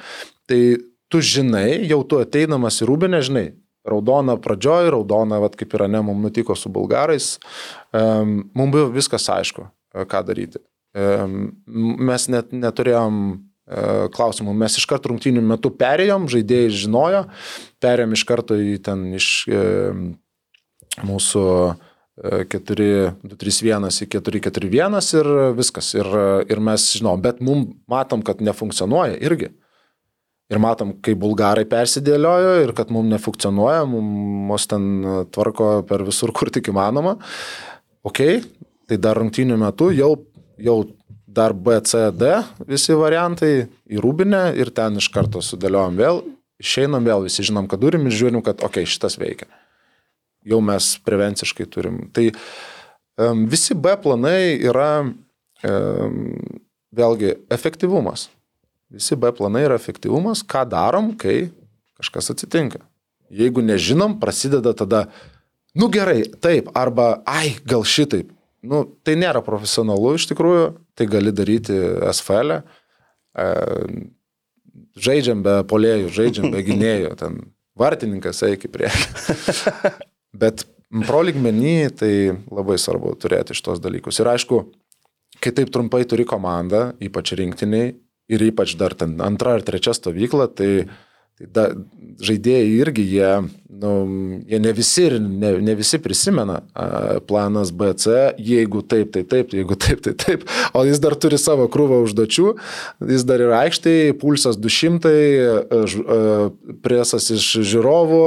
[0.49, 0.61] tai
[1.09, 3.47] tu žinai, jau tu ateinamas į rūbinę, žinai,
[3.89, 7.37] raudona pradžioj, raudona, vat, kaip yra ne, mums nutiko su bulgarais,
[7.89, 9.65] um, mums buvo viskas aišku,
[10.05, 10.61] ką daryti.
[10.93, 11.55] Um,
[12.05, 13.39] mes net neturėjom
[13.69, 13.81] E,
[14.15, 14.55] klausimų.
[14.57, 17.19] Mes iš karto rungtynių metu perėjom, žaidėjai žinojo,
[17.83, 19.61] perėjom iš karto į ten iš e,
[21.05, 21.45] mūsų
[22.19, 25.93] 4-2-3-1 e, į 4-4-1 ir viskas.
[25.95, 26.11] Ir,
[26.51, 29.53] ir mes žinom, bet mum matom, kad nefunkcionuoja irgi.
[30.49, 34.87] Ir matom, kai bulgarai persidėliojo ir kad mums nefunkcionuoja, mums ten
[35.29, 37.19] tvarko per visur, kur tik įmanoma.
[38.07, 38.23] Ok,
[38.89, 40.15] tai dar rungtynių metu jau,
[40.57, 40.79] jau
[41.29, 42.31] dar B, C, D
[42.67, 43.53] visi variantai
[43.85, 46.23] į rūbinę ir ten iš karto sudėliojom vėl,
[46.59, 49.47] išeinam vėl, visi žinom, kad turim ir žiūrim, kad ok, šitas veikia.
[50.47, 52.01] Jau mes prevenciškai turim.
[52.15, 56.19] Tai um, visi B planai yra um,
[56.95, 58.27] vėlgi efektyvumas.
[58.89, 61.51] Visi B planai yra efektyvumas, ką darom, kai
[61.99, 62.81] kažkas atsitinka.
[63.29, 65.03] Jeigu nežinom, prasideda tada,
[65.77, 68.31] nu gerai, taip, arba, ai, gal šitaip.
[68.65, 70.63] Nu, tai nėra profesionalu iš tikrųjų,
[70.97, 71.75] tai gali daryti
[72.09, 72.57] SFL.
[72.59, 73.45] E,
[75.01, 77.39] žaidžiam be polėjų, žaidžiam be gynėjų, ten
[77.79, 79.69] vartininkas eik į priekį.
[80.41, 80.65] Bet
[81.07, 82.13] pro lygmenį tai
[82.51, 84.19] labai svarbu turėti šitos dalykus.
[84.21, 84.61] Ir aišku,
[85.43, 87.93] kai taip trumpai turi komandą, ypač rinktiniai,
[88.29, 90.71] ir ypač dar ten antra ar trečia stovykla, tai,
[91.39, 91.65] tai da,
[92.19, 93.29] žaidėjai irgi jie,
[93.79, 93.91] nu,
[94.49, 96.57] jie ne visi ir ne, ne visi prisimena
[97.29, 100.43] planas BC, jeigu taip, tai taip, jeigu taip, tai taip,
[100.75, 102.49] o jis dar turi savo krūvą užduočių,
[103.13, 106.19] jis dar yra aikštėje, pulsas 200, a, a,
[106.83, 108.25] presas iš žiūrovų,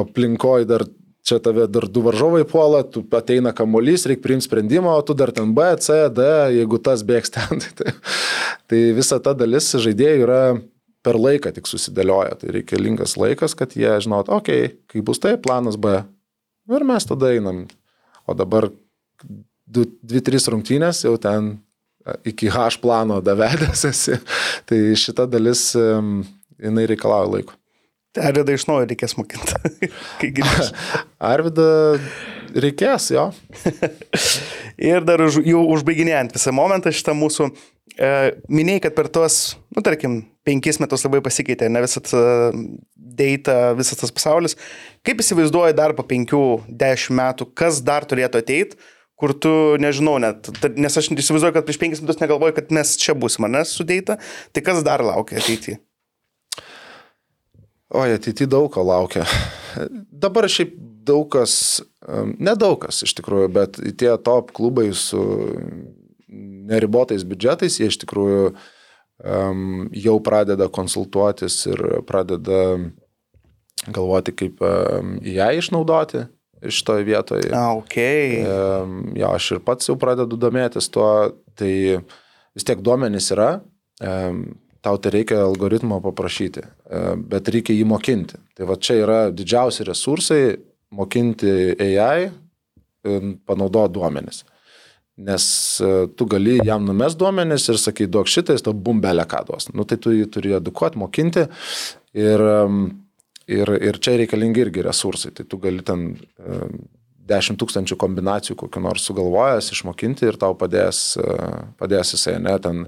[0.00, 0.88] aplinkoje dar
[1.22, 5.30] čia tave dar du varžovai puola, tu ateina kamuolys, reikia priimti sprendimą, o tu dar
[5.36, 6.26] ten B, C, D,
[6.56, 7.60] jeigu tas bėgs ten.
[7.60, 7.94] Tai, tai,
[8.66, 10.42] tai visa ta dalis žaidėjų yra
[11.06, 12.36] per laiką tik susidėlioja.
[12.40, 16.00] Tai reikalingas laikas, kad jie žinot, okei, okay, kai bus tai, planas B.
[16.70, 17.64] Ir mes tada einam.
[18.28, 18.68] O dabar
[19.70, 21.56] 2-3 rungtynės jau ten
[22.24, 24.18] iki H plano davedęs esi.
[24.68, 27.59] Tai šita dalis, jinai reikalauja laiko.
[28.18, 29.90] Arvidą iš naujo reikės mokinti.
[31.32, 31.66] Arvidą
[32.58, 33.28] reikės, jo.
[34.90, 37.50] ir dar už, jau užbaiginėjant visą momentą šitą mūsų,
[37.94, 38.12] e,
[38.50, 39.40] minėjai, kad per tuos,
[39.76, 42.10] nu tarkim, penkis metus labai pasikeitė, ne visat
[43.20, 44.56] data, visas tas pasaulis.
[45.06, 48.80] Kaip įsivaizduoji dar po penkių, dešimt metų, kas dar turėtų ateiti?
[49.20, 50.48] kur tu, nežinau, net,
[50.80, 54.16] nes aš įsivaizduoju, kad prieš penkis metus negalvoju, kad mes čia būsime, nes sudėta,
[54.56, 55.76] tai kas dar laukia ateityje?
[57.90, 59.24] O, ateity daug ko laukia.
[60.22, 60.76] Dabar šiaip
[61.06, 61.80] daug kas,
[62.38, 65.20] nedaug kas iš tikrųjų, bet tie top klubai su
[66.70, 72.60] neribotais biudžetais, jie iš tikrųjų um, jau pradeda konsultuotis ir pradeda
[73.90, 76.28] galvoti, kaip um, ją išnaudoti
[76.60, 77.50] šitoje vietoje.
[77.56, 77.96] A, ok.
[78.44, 81.72] Um, jo, aš ir pats jau pradedu domėtis tuo, tai
[82.54, 83.54] vis tiek duomenys yra.
[84.04, 84.44] Um,
[84.80, 87.00] tau tai reikia algoritmo paprašyti, e,
[87.32, 88.40] bet reikia jį mokinti.
[88.56, 90.44] Tai va čia yra didžiausi resursai
[90.96, 94.44] mokinti AI, e, panaudoti duomenis.
[95.20, 95.44] Nes
[95.84, 99.68] e, tu gali jam numes duomenis ir sakai, duok šitą, jis tau bumbelę ką duos.
[99.74, 101.44] Nu, tai tu jį turi edukuoti, mokinti
[102.16, 102.46] ir,
[103.50, 105.34] ir, ir čia reikalingi irgi resursai.
[105.36, 106.14] Tai tu gali ten
[107.30, 111.12] 10 tūkstančių kombinacijų kokiu nors sugalvojęs išmokinti ir tau padės,
[111.78, 112.86] padės jisai, ne, ten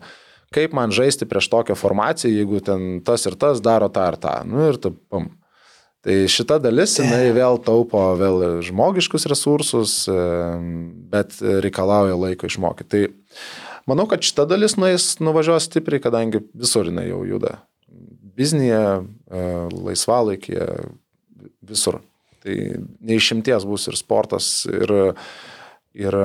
[0.54, 4.34] kaip man žaisti prieš tokią formaciją, jeigu ten tas ir tas daro tą ir tą.
[4.48, 5.30] Nu ir tu, pam.
[6.02, 9.92] Tai šita dalis, jinai vėl taupo vėl žmogiškus resursus,
[11.12, 12.88] bet reikalauja laiko išmokyti.
[12.90, 17.60] Tai manau, kad šita dalis nueis, nuvažiuos stipriai, kadangi visur jinai jau juda.
[18.34, 18.82] Biznėje,
[19.70, 20.66] laisvalaikėje,
[21.70, 22.00] visur.
[22.42, 22.56] Tai
[23.06, 24.96] neišimties bus ir sportas, ir,
[25.94, 26.18] ir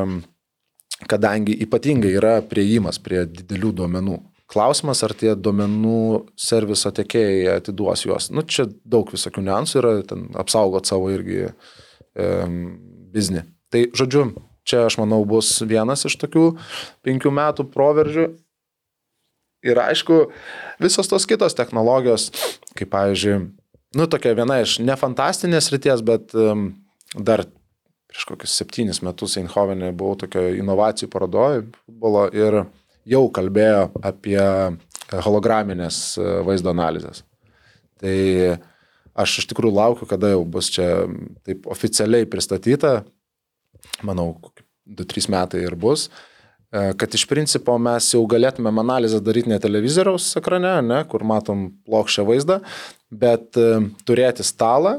[1.05, 4.17] kadangi ypatingai yra prieimas prie didelių duomenų.
[4.47, 8.29] Klausimas, ar tie duomenų serviso tiekėjai atiduos juos.
[8.31, 12.61] Nu, čia daug visokių niuansų yra, ten apsaugot savo irgi um,
[13.11, 13.43] biznį.
[13.73, 14.29] Tai žodžiu,
[14.67, 16.47] čia aš manau bus vienas iš tokių
[17.05, 18.29] penkių metų proveržių.
[19.67, 20.29] Ir aišku,
[20.79, 22.29] visos tos kitos technologijos,
[22.77, 23.37] kaip pavyzdžiui,
[23.99, 26.69] nu, tokia viena iš ne fantastinės ryties, bet um,
[27.17, 27.43] dar
[28.17, 32.63] prieš kokius septynis metus Eindhovenė buvau tokio inovacijų parodoje futbolo ir
[33.05, 34.41] jau kalbėjo apie
[35.21, 37.21] holograminės e, vaizdo analizės.
[38.01, 38.57] Tai
[39.13, 41.05] aš iš tikrųjų laukiu, kada jau bus čia
[41.45, 43.03] taip oficialiai pristatyta,
[44.01, 44.33] manau,
[44.89, 46.09] 2-3 metai ir bus,
[46.73, 51.69] e, kad iš principo mes jau galėtumėm analizę daryti ne televizoriaus ekrane, ne, kur matom
[51.85, 52.63] plokščią vaizdą,
[53.13, 54.97] bet e, turėti stalą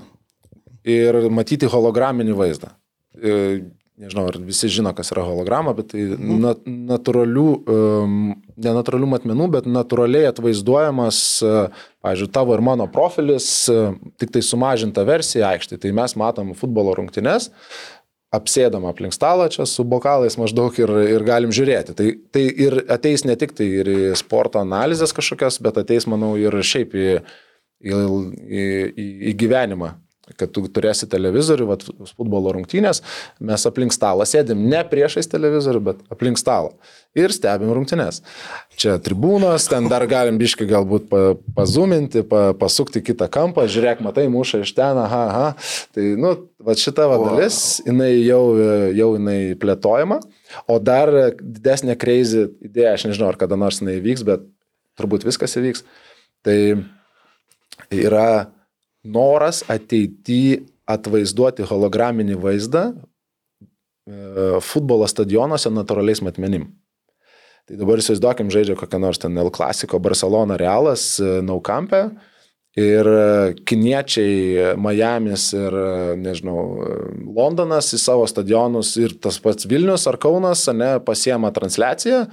[0.86, 2.77] ir matyti holograminį vaizdą.
[3.18, 3.34] E,
[3.98, 8.16] nežinau, ar visi žino, kas yra holograma, bet tai nat natūralių, um,
[8.54, 14.44] ne natūralių matmenų, bet natūraliai atvaizduojamas, uh, pavyzdžiui, tavo ir mano profilis, uh, tik tai
[14.46, 15.80] sumažinta versija aikštė.
[15.82, 17.50] Tai mes matom futbolo rungtynes,
[18.34, 21.96] apsėdam aplink stalą čia su bokalais maždaug ir, ir galim žiūrėti.
[21.98, 26.36] Tai, tai ir ateis ne tik tai ir į sporto analizės kažkokias, bet ateis, manau,
[26.38, 27.08] ir šiaip į,
[27.82, 28.02] į,
[28.46, 29.96] į, į gyvenimą
[30.36, 31.84] kad tu turėsi televizorių, vat,
[32.16, 33.02] futbolo rungtynės,
[33.40, 36.74] mes aplink stalą sėdim ne priešais televizorių, bet aplink stalą
[37.18, 38.20] ir stebim rungtynės.
[38.78, 41.22] Čia tribūnos, ten dar galim biškai galbūt pa,
[41.56, 45.48] pazuminti, pa, pasukti kitą kampą, žiūrėk, matai, muša iš ten, aha, aha.
[45.96, 48.42] Tai, nu, va šita va dalis, jinai jau,
[48.96, 50.20] jau jinai plėtojama,
[50.68, 54.46] o dar didesnė kreizį idėja, aš nežinau, ar kada nors jinai vyks, bet
[54.98, 55.84] turbūt viskas įvyks.
[56.46, 56.58] Tai
[57.94, 58.28] yra
[59.04, 66.70] noras ateityje atvaizduoti holograminį vaizdą e, futbolo stadionuose natūraliais matmenim.
[67.68, 72.06] Tai dabar įsivaizduokim, žaidžia kokią nors ten El Clasico, Barcelona, Realas, e, Naukampė
[72.78, 73.08] ir
[73.66, 75.74] kiniečiai, Miamis ir,
[76.20, 76.60] nežinau,
[77.34, 82.26] Londonas į savo stadionus ir tas pats Vilnius ar Kaunas, ne, pasiema transliaciją,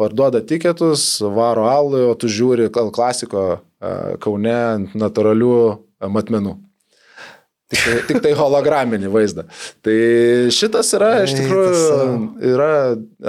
[0.00, 3.60] parduoda tiketus, varo alų, o tu žiūri El Clasico e,
[4.22, 4.58] Kaune
[4.96, 5.56] natūralių
[6.10, 6.58] matmenų.
[7.72, 9.46] Tik tai, tik tai holograminį vaizdą.
[9.84, 9.94] Tai
[10.52, 12.16] šitas yra, iš tikrųjų,
[12.50, 12.72] yra,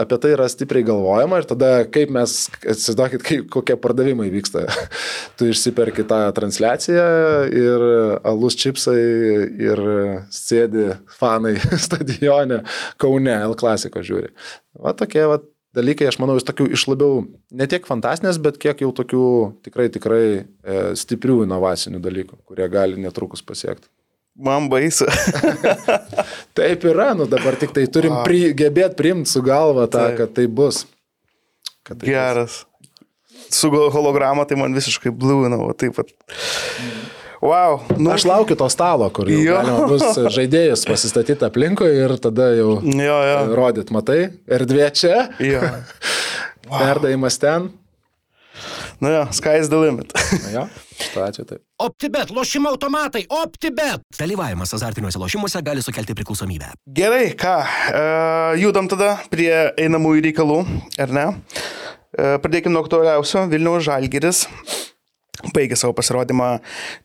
[0.03, 4.65] apie tai yra stipriai galvojama ir tada kaip mes, atsiduokit, kaip, kokie pardavimai vyksta.
[5.39, 7.05] Tu išsiperki tą transliaciją
[7.55, 7.86] ir
[8.28, 8.99] alus čipsai
[9.63, 9.82] ir
[10.30, 11.55] sėdi fanai
[11.86, 12.59] stadione
[13.01, 14.34] Kaune L klasiko žiūri.
[14.84, 15.39] Va tokie, va,
[15.76, 19.26] dalykai, aš manau, iš tokių iš labiau ne tiek fantastinės, bet kiek jau tokių
[19.65, 20.43] tikrai, tikrai e,
[20.99, 23.89] stiprių inovacinių dalykų, kurie gali netrukus pasiekti.
[24.34, 25.05] Man baisu.
[26.57, 30.21] Taip yra, nu dabar tik tai turim pri, gebėti priimti su galva tą, Taip.
[30.21, 30.86] kad tai bus.
[31.86, 32.63] Kad tai Geras.
[32.63, 32.69] Bus.
[33.53, 36.09] Su holograma tai man visiškai blūnavo, taip pat.
[36.09, 37.12] Mm.
[37.44, 37.82] Wow.
[37.98, 42.78] Nu, aš laukiu to stalo, kur jau galima bus žaidėjus pasistatyti aplinkui ir tada jau
[42.80, 43.39] jo, jo.
[43.60, 45.26] rodyt, matai, erdvė čia.
[45.44, 45.60] Jo.
[46.70, 46.78] Wow.
[46.86, 47.68] Perdavimas ten.
[49.04, 50.16] Nu jo, sky's the limit.
[50.56, 50.64] jo,
[51.20, 51.60] ačiū taip.
[51.84, 54.06] OptiBet, lošimo automatai, OptiBet.
[54.16, 56.72] Dalyvavimas azartiniuose lošimuose gali sukelti priklausomybę.
[56.96, 59.52] Gerai, ką, uh, judam tada prie
[59.84, 60.62] einamųjų reikalų,
[60.96, 61.28] ar ne?
[61.34, 64.46] Uh, pradėkime nuo aktualiausio, Vilniaus Žalgiris
[65.54, 66.60] baigė savo pasirodymą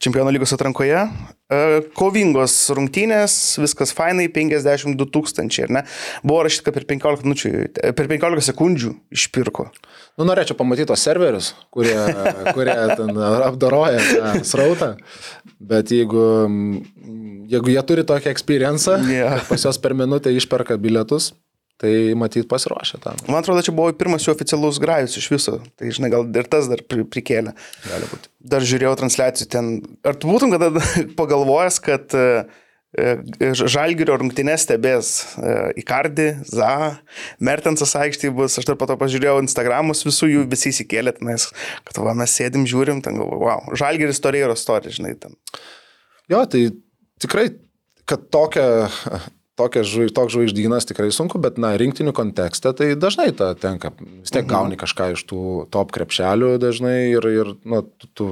[0.05, 1.01] Čempionų lygos atrankoje.
[1.49, 1.61] E,
[1.97, 5.83] kovingos rungtynės, viskas fainai, 52 tūkstančiai, ar ne?
[6.21, 7.53] Buvo rašyta, kad per 15, minučių,
[7.97, 9.71] per 15 sekundžių išpirko.
[10.21, 11.97] Nu, norėčiau pamatyti tos serverius, kurie,
[12.57, 13.17] kurie ten
[13.49, 14.93] apdaroja tą srautą,
[15.57, 16.29] bet jeigu,
[17.49, 19.41] jeigu jie turi tokį experienciją, yeah.
[19.49, 21.33] pas juos per minutę išperka bilietus,
[21.79, 23.19] Tai matyt pasiruošę tam.
[23.31, 25.59] Man atrodo, čia buvo pirmas jų oficialus grajus iš viso.
[25.79, 27.53] Tai žinai, gal ir tas dar prikėlė.
[27.85, 28.31] Gali būti.
[28.51, 29.69] Dar žiūrėjau transliacijų ten.
[30.03, 30.73] Ar tu būtum kada
[31.21, 32.25] pagalvojęs, kad e,
[33.63, 35.55] Žalgirio rungtynės stebės e,
[35.85, 36.99] Ikardi, Za,
[37.39, 41.51] Mertensas aikštėje bus, aš dar po to pažiūrėjau Instagramus, visų jų visi įsikėlė tenais,
[41.87, 45.37] kad va, mes sėdim, žiūrim, ten galvoju, wow, Žalgiris istorija yra istorija, žinai, ten.
[46.33, 46.65] Jo, tai
[47.23, 47.51] tikrai,
[48.09, 48.67] kad tokia
[49.59, 53.93] žvaig, toks žvaigždynas tikrai sunku, bet, na, rinktinių kontekste tai dažnai ta tenka.
[53.99, 54.53] Vis tiek mhm.
[54.53, 55.41] gauni kažką iš tų
[55.75, 58.29] top krepšelių dažnai ir, ir na, tu, tu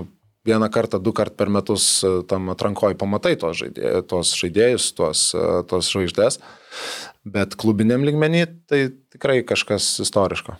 [0.47, 5.25] vieną kartą, du kart per metus e, tam atrankoji pamatai tos, žaidėjus, tos žaidėjus, tos,
[5.35, 6.39] e, tos žvaigždės,
[7.27, 10.57] bet klubiniam lygmenį tai tikrai kažkas istoriško.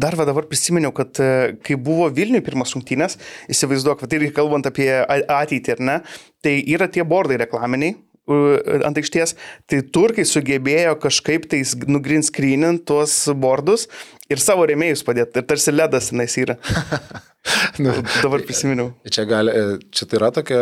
[0.00, 3.18] Dar va dabar prisiminiau, kad e, kai buvo Vilniui pirmas rungtynės,
[3.52, 5.96] įsivaizduok, tai irgi kalbant apie ateitį, ar ne,
[6.44, 7.98] tai yra tie bordai reklaminiai,
[8.28, 9.34] ant aikštės,
[9.70, 13.88] tai turkai sugebėjo kažkaip tais nugreen screenint tuos bordus
[14.28, 15.40] ir savo rėmėjus padėti.
[15.40, 16.58] Ir tarsi ledas tenais yra.
[17.84, 18.90] nu, dabar prisiminiau.
[19.08, 19.52] Čia, gali,
[19.94, 20.60] čia tai yra tokia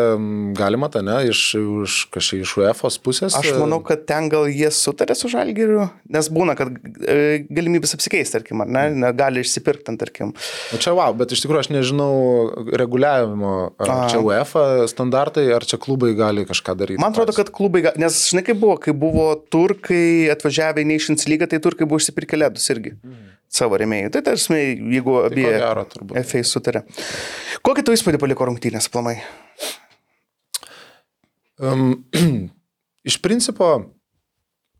[0.56, 3.36] galima, ta ne, iš, iš kažkaip iš UEFA pusės.
[3.38, 8.36] Aš manau, kad ten gal jie sutarė su žalgiriu, nes būna, kad e, galimybės apsikeisti,
[8.38, 10.34] tarkim, ar ne, ne gali išsipirkti, tarkim.
[10.76, 12.12] O čia wow, bet iš tikrųjų aš nežinau
[12.82, 13.98] reguliavimo, ar A.
[14.12, 17.02] čia UEFA standartai, ar čia klubai gali kažką daryti.
[17.02, 21.26] Man atrodo, kad klubai, gali, nes žinai kaip buvo, kai buvo turkai atvažiavę į Nations
[21.30, 22.98] lygą, tai turkai buvo išsipirkę ledus irgi.
[23.00, 24.12] Mm savo remėjų.
[24.14, 25.50] Tai tarsi, jeigu tai abie
[26.12, 26.84] tai FA sutarė.
[27.66, 29.18] Kokį tu įspūdį paliko rungtynės plamai?
[31.56, 32.04] Um,
[33.08, 33.70] iš principo,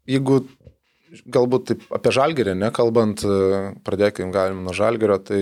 [0.09, 0.43] jeigu
[1.33, 3.23] galbūt taip apie žalgerį, nekalbant,
[3.87, 5.41] pradėkime galim nuo žalgerio, tai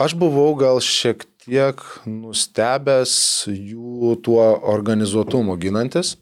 [0.00, 3.14] aš buvau gal šiek tiek nustebęs
[3.50, 6.14] jų tuo organizuotumu ginantis.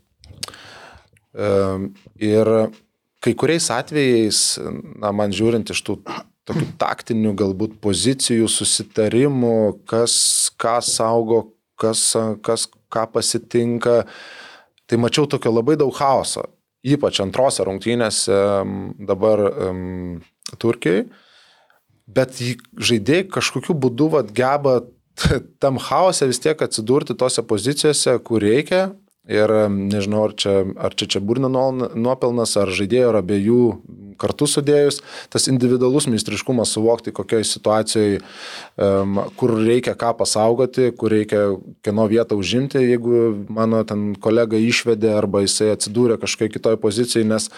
[1.32, 2.50] Ir
[3.22, 4.42] kai kuriais atvejais,
[4.98, 6.00] na, man žiūrint iš tų
[6.48, 10.14] tokių taktinių galbūt pozicijų, susitarimų, kas
[10.60, 11.44] ką saugo,
[11.78, 12.02] kas,
[12.42, 14.02] kas ką pasitinka,
[14.90, 16.48] tai mačiau tokio labai daug chaoso,
[16.82, 18.40] ypač antrose rungtynėse
[19.06, 20.18] dabar um,
[20.58, 21.06] Turkijai,
[22.10, 24.80] bet žaidėjai kažkokiu būdu vat, geba
[25.62, 28.90] tam chaose vis tiek atsidurti tose pozicijose, kur reikia.
[29.30, 33.66] Ir nežinau, ar čia, ar čia, čia burna nuopelnas, ar žaidėjo, ar abiejų
[34.18, 34.98] kartu sudėjus,
[35.32, 38.18] tas individualus meistriškumas suvokti, kokioje situacijoje,
[38.76, 41.44] um, kur reikia ką pasaugoti, kur reikia
[41.86, 47.48] kieno vietą užimti, jeigu mano ten kolega išvedė arba jisai atsidūrė kažkokioje kitoje pozicijoje, nes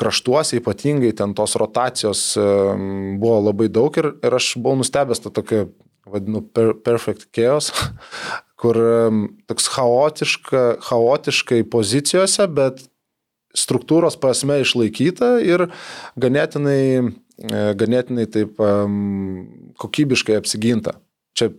[0.00, 5.34] kraštuose ypatingai ten tos rotacijos um, buvo labai daug ir, ir aš buvau nustebęs tą
[5.38, 5.66] tokią
[6.10, 7.70] vadinu per, perfect chaos,
[8.60, 8.76] kur
[9.48, 12.82] toks chaotiška, chaotiškai pozicijose, bet
[13.56, 15.66] struktūros prasme išlaikyta ir
[16.20, 18.60] ganėtinai, e, ganėtinai taip
[19.80, 20.98] kokybiškai apsiginta.
[21.34, 21.50] Čia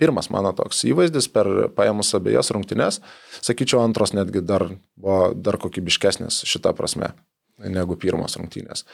[0.00, 3.00] pirmas mano toks įvaizdis per paėmus abiejas rungtynes,
[3.44, 7.12] sakyčiau, antros netgi dar buvo dar kokybiškesnės šitą prasme
[7.60, 8.86] negu pirmos rungtynės.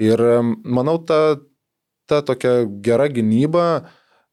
[0.00, 0.20] Ir
[0.64, 1.36] manau, ta,
[2.08, 3.66] ta tokia gera gynyba,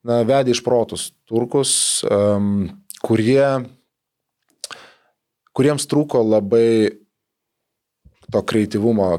[0.07, 1.73] na, vedė iš protus turkus,
[2.07, 2.69] um,
[3.05, 3.43] kurie,
[5.57, 6.97] kuriems trūko labai
[8.31, 9.11] to kreativumo,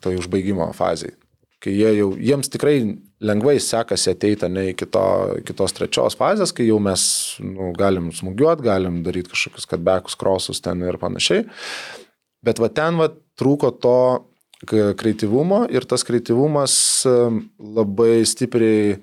[0.00, 1.14] to užbaigimo fazai.
[1.64, 2.76] Kai jie jau, jiems tikrai
[3.24, 5.04] lengvai sekasi ateiti ne iki to,
[5.48, 7.02] kitos trečios fazės, kai jau mes
[7.40, 11.46] nu, galim smūgiuoti, galim daryti kažkokius kadbekus, krosus ten ir panašiai.
[12.44, 13.08] Bet va ten va
[13.40, 13.98] trūko to
[14.68, 16.76] kreativumo ir tas kreativumas
[17.58, 18.98] labai stipriai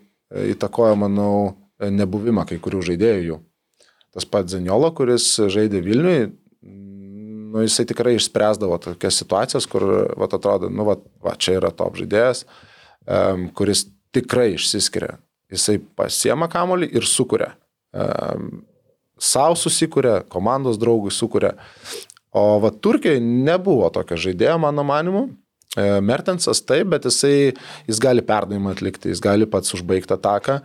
[0.54, 1.34] įtakojo, manau,
[1.82, 3.40] nebuvimą kai kurių žaidėjų.
[4.12, 6.32] Tas pats Zeniolo, kuris žaidė Vilniui,
[7.52, 9.86] nu, jisai tikrai išspręsdavo tokias situacijas, kur,
[10.20, 12.46] va, atrodo, nu, va, va, čia yra top žaidėjas,
[13.06, 13.86] um, kuris
[14.16, 15.18] tikrai išsiskiria.
[15.52, 17.54] Jisai pasiema kamolį ir sukuria.
[17.92, 18.66] Um,
[19.22, 21.52] Sau susikuria, komandos draugui sukuria.
[22.34, 25.28] O va Turkijai nebuvo tokio žaidėjo, mano manimu.
[25.78, 27.52] E, Mertensas taip, bet jisai,
[27.86, 30.58] jis gali perdavimą atlikti, jis gali pats užbaigti ataką,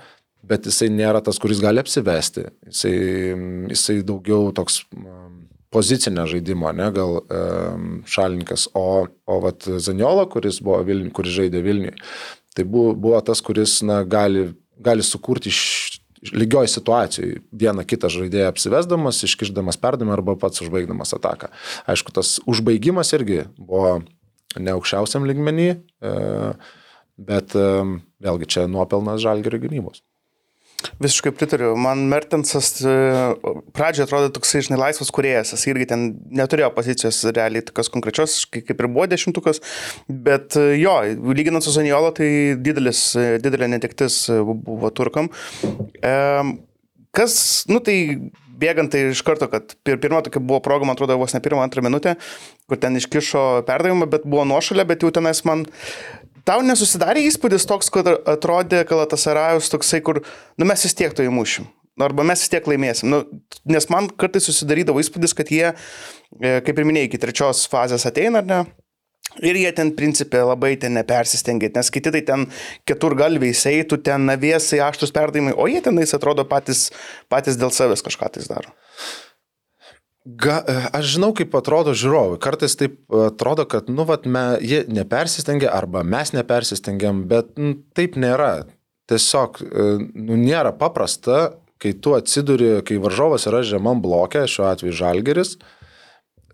[0.47, 2.47] bet jisai nėra tas, kuris gali apsivesti.
[2.70, 2.94] Jisai,
[3.72, 4.82] jisai daugiau toks
[5.74, 8.68] pozicinio žaidimo, ne, gal um, šalininkas.
[8.78, 11.94] O, o vat Zaniola, kuris, Vilniui, kuris žaidė Vilniui,
[12.57, 14.49] tai buvo, buvo tas, kuris na, gali,
[14.80, 15.62] gali sukurti iš
[16.32, 21.53] lygioj situacijai vieną kitą žaidėją apsivesdamas, iškišdamas perdavimą arba pats užbaigdamas ataką.
[21.90, 23.99] Aišku, tas užbaigimas irgi buvo
[24.57, 26.14] ne aukščiausiam ligmenį, e,
[27.20, 30.03] bet vėlgi čia nuopelnas žalgerio gynybos.
[31.03, 31.72] Visiškai pritariu.
[31.80, 32.95] Man Mertensas e,
[33.76, 35.55] pradžioje atrodė toksai, žinai, laisvas kuriejas.
[35.55, 36.07] Jis irgi ten
[36.41, 39.62] neturėjo pozicijos realiai tokios konkrečios, kaip ir buvo dešimtukas.
[40.09, 40.97] Bet jo,
[41.37, 42.30] lyginant su Zaniolo, tai
[42.61, 43.09] didelis,
[43.43, 45.30] didelė netektis buvo turkam.
[47.16, 47.39] Kas,
[47.72, 47.97] nu tai
[48.61, 51.62] bėgant tai iš karto, kad pir, pirma tokia buvo proga, man atrodo, vos ne pirmą,
[51.64, 52.16] antrą minutę,
[52.68, 55.66] kur ten iškišo perdavimą, bet buvo nuošalė, bet jau tenais man
[56.47, 60.22] Tau nesusidarė įspūdis toks, kad atrodė Kalatasarajus toksai, kur,
[60.61, 61.66] nu mes vis tiek to įmušim.
[62.07, 63.09] Arba mes vis tiek laimėsim.
[63.11, 63.22] Nu,
[63.66, 68.44] nes man kartais susidarydavo įspūdis, kad jie, e, kaip ir minėjai, iki trečios fazės ateina,
[68.44, 68.61] ar ne?
[69.44, 72.47] Ir jie ten principė labai ten nepersistengia, nes kiti tai ten
[72.88, 76.86] keturgalviai eitų, ten naviesai, aštus perdavimai, o jie tenais atrodo patys,
[77.32, 78.70] patys dėl savęs kažką tais daro.
[80.27, 80.57] Ga,
[80.91, 82.41] aš žinau, kaip atrodo žiūrovai.
[82.43, 88.18] Kartais taip atrodo, kad, nu, vat, me, jie nepersistengia arba mes nepersistengiam, bet nu, taip
[88.18, 88.66] nėra.
[89.07, 89.61] Tiesiog,
[90.18, 95.53] nu, nėra paprasta, kai tu atsiduri, kai varžovas yra žemam blokė, šiuo atveju žalgeris,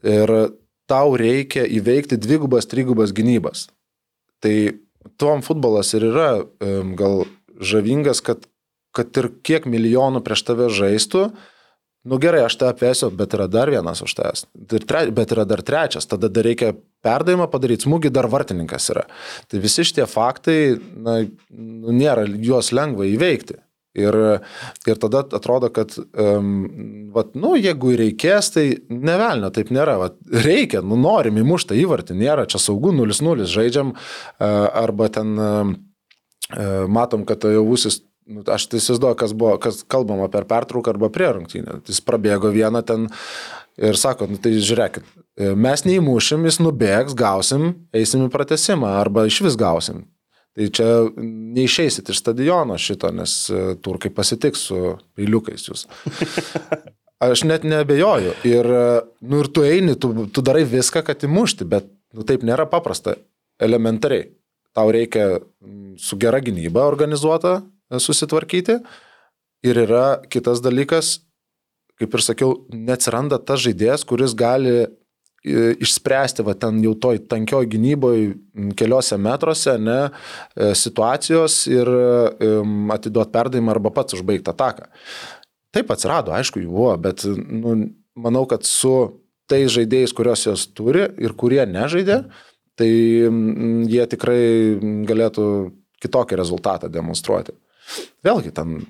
[0.04, 0.32] ir
[0.90, 3.70] tau reikia įveikti dvigubas, trigubas gynybas.
[4.44, 4.54] Tai
[5.16, 6.28] tuom futbolas ir yra
[6.98, 7.24] gal
[7.56, 8.44] žavingas, kad,
[8.92, 11.30] kad ir kiek milijonų prieš tave žaistų,
[12.08, 14.46] nu gerai, aš tą apėsiu, bet yra dar vienas už tavęs.
[15.14, 16.72] Bet yra dar trečias, tada dar reikia
[17.04, 19.04] perdavimą padaryti, smūgį dar vartininkas yra.
[19.50, 23.60] Tai visi šitie faktai, na, nu, nėra juos lengva įveikti.
[23.92, 24.16] Ir,
[24.88, 29.98] ir tada atrodo, kad, um, vat, nu, jeigu reikės, tai nevelnio, taip nėra.
[30.00, 34.46] Vat, reikia, nu, norim įmuštą įvartį, nėra čia saugu 0-0, žaidžiam, uh,
[34.80, 35.74] arba ten uh,
[36.88, 38.00] matom, kad jau usis,
[38.30, 41.80] nu, aš tai įsivaizduoju, kas buvo, kas kalbama per pertrauką arba prie rungtynę.
[41.88, 43.08] Jis prabėgo vieną ten
[43.80, 45.06] ir sako, nu, tai žiūrėkit,
[45.56, 50.04] mes neįmušim, jis nubėgs, gausim, eisim į pratesimą arba iš vis gausim.
[50.52, 50.88] Tai čia
[51.56, 54.80] neišeisit iš stadiono šito, nes e, turkai pasitiks su
[55.16, 55.86] peiliukais jūs.
[57.22, 58.34] Aš net nebejoju.
[58.50, 58.82] Ir, e,
[59.24, 63.16] nu, ir tu eini, tu, tu darai viską, kad įmušti, bet nu, taip nėra paprasta.
[63.62, 64.28] Elementariai.
[64.76, 65.40] Tau reikia
[66.00, 67.64] su gera gynyba organizuota e,
[68.00, 68.78] susitvarkyti.
[69.62, 71.20] Ir yra kitas dalykas,
[72.00, 74.88] kaip ir sakiau, neatsiranda tas žaidėjas, kuris gali e,
[75.84, 78.32] išspręsti va ten jau toj tankioj gynyboje
[78.78, 80.00] keliose metruose ne,
[80.56, 84.90] e, situacijos ir um, atiduoti perdavimą arba pats užbaigti ataką.
[85.72, 87.76] Taip atsirado, aišku, jų buvo, bet nu,
[88.18, 92.22] manau, kad su tais žaidėjais, kuriuos jos turi ir kurie nežaidė,
[92.78, 94.42] tai jie tikrai
[95.08, 95.46] galėtų
[96.02, 97.54] kitokį rezultatą demonstruoti.
[98.26, 98.82] Vėlgi, ten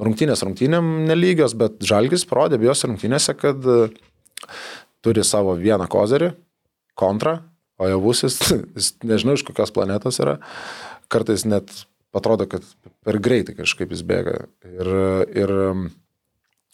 [0.00, 3.78] rungtynės rungtynėm nelygios, bet Žalgis parodė bijos rungtynėse, kad e,
[5.04, 6.32] turi savo vieną kozerį,
[6.98, 7.38] kontrą,
[7.80, 8.38] o javusis,
[8.76, 10.38] jis nežinau iš kokios planetos yra,
[11.12, 11.72] kartais net
[12.16, 12.66] atrodo, kad
[13.06, 14.44] per greitai kažkaip jis bėga.
[14.66, 14.92] Ir,
[15.38, 15.54] ir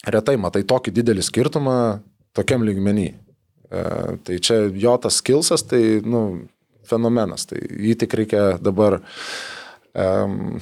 [0.07, 1.77] retai matai tokį didelį skirtumą
[2.37, 3.07] tokiam lygmenį.
[3.13, 3.83] E,
[4.25, 6.23] tai čia jo tas skilsas, tai nu,
[6.87, 7.47] fenomenas.
[7.49, 9.01] Tai jį tik reikia dabar
[9.97, 10.57] um,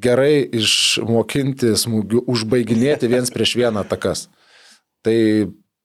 [0.00, 4.28] gerai išmokinti smūgių, užbaiginėti viens prieš vieną atakas.
[5.04, 5.16] Tai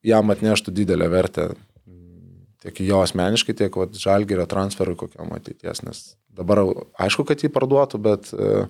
[0.05, 1.49] jam atneštų didelę vertę
[2.65, 6.63] tiek jo asmeniškai, tiek žalgerio transferui kokiam ateities, nes dabar
[6.97, 8.65] aišku, kad jį parduotų, bet e,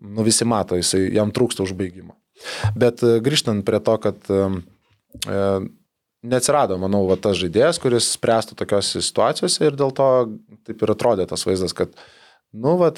[0.00, 2.16] nu, visi mato, jisai, jam trūksta užbaigimo.
[2.78, 4.40] Bet e, grįžtant prie to, kad e,
[6.24, 10.08] neatsirado, manau, va, tas žaidėjas, kuris spręstų tokios situacijose ir dėl to
[10.66, 11.92] taip ir atrodė tas vaizdas, kad,
[12.52, 12.92] nu, va,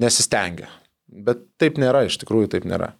[0.00, 0.70] nesistengia.
[1.10, 2.92] Bet taip nėra, iš tikrųjų taip nėra.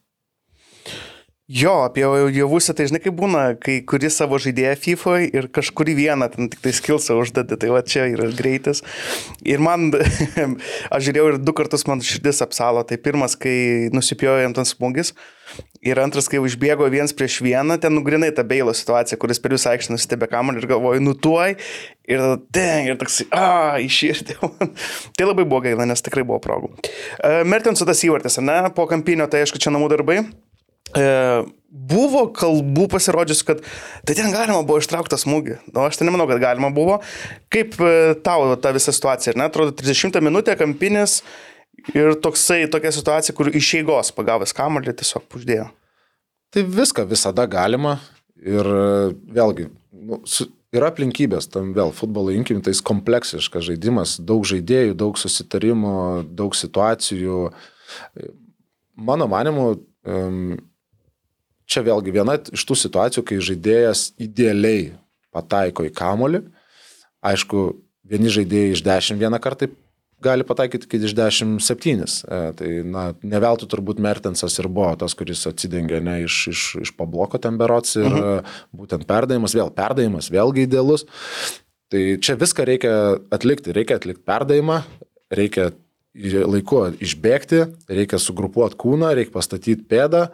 [1.50, 6.28] Jo, apie javusį, tai žinai, kaip būna, kai kuri savo žaidėją FIFA ir kažkurį vieną
[6.30, 8.84] ten tik tai skilsą uždedi, tai va čia yra greitis.
[9.42, 9.88] Ir man,
[10.94, 15.10] aš žiūrėjau ir du kartus man širdis apsalo, tai pirmas, kai nusipjojo jam tas smūgis,
[15.82, 19.72] ir antras, kai užbėgo viens prieš vieną, ten nugrinai tą beilo situaciją, kuris per visą
[19.72, 21.56] aikštę nusitebė kamuolį ir galvoju, nutuoj,
[22.14, 22.22] ir
[22.54, 24.38] ten, ir toks, a, iširdė.
[25.18, 26.70] tai labai buvo gaila, nes tikrai buvo progų.
[26.76, 30.20] Uh, Mertensų tas įvartis, ne, po kampinio, tai aišku, čia namų darbai.
[30.96, 31.08] E,
[31.70, 33.62] buvo kalbų pasirodžiusi, kad
[34.06, 35.58] tai ten galima buvo ištraukti smūgį.
[35.74, 36.98] O aš tai nemanau, kad galima buvo.
[37.52, 37.94] Kaip e,
[38.26, 39.46] tau ta visa situacija, ne?
[39.50, 41.20] Atrodo, 30 minutė kampinis
[41.94, 45.68] ir toksai, tokia situacija, kur iš eigos pagavęs kamuolį tiesiog puždėjo.
[46.50, 48.00] Tai viską visada galima
[48.42, 54.46] ir e, vėlgi, nu, su, yra aplinkybės, tam vėl futbolo imkim, tai kompleksiškas žaidimas, daug
[54.48, 55.94] žaidėjų, daug susitarimų,
[56.38, 57.44] daug situacijų.
[59.00, 59.70] Mano manimu,
[60.06, 60.58] um,
[61.70, 64.90] čia vėlgi viena iš tų situacijų, kai žaidėjas idealiai
[65.34, 66.42] pataiko į kamolį.
[67.30, 67.70] Aišku,
[68.10, 69.70] vieni žaidėjai iš 10 vieną kartą
[70.20, 72.04] gali pataikyti iki iš 10-7.
[72.04, 76.94] E, tai, na, neveltui turbūt Mertensas ir buvo tas, kuris atsidengė ne iš, iš, iš
[76.98, 78.54] pabloko ten berots ir mhm.
[78.76, 81.06] būtent perdavimas, vėl perdavimas, vėlgi idealus.
[81.90, 82.94] Tai čia viską reikia
[83.34, 83.72] atlikti.
[83.74, 84.82] Reikia atlikti perdavimą,
[85.34, 85.72] reikia
[86.14, 90.28] laiku išbėgti, reikia sugrupuoti kūną, reikia pastatyti pėdą.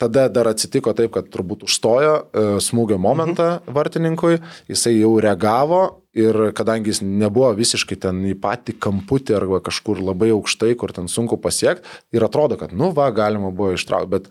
[0.00, 3.74] Tada dar atsitiko taip, kad turbūt užstojo e, smūgio momentą mhm.
[3.76, 4.38] vartininkui,
[4.72, 5.80] jisai jau reagavo
[6.16, 11.10] ir kadangi jis nebuvo visiškai ten į patį kamputį arba kažkur labai aukštai, kur ten
[11.12, 11.84] sunku pasiekti,
[12.16, 14.30] ir atrodo, kad nu va, galima buvo ištraukti, bet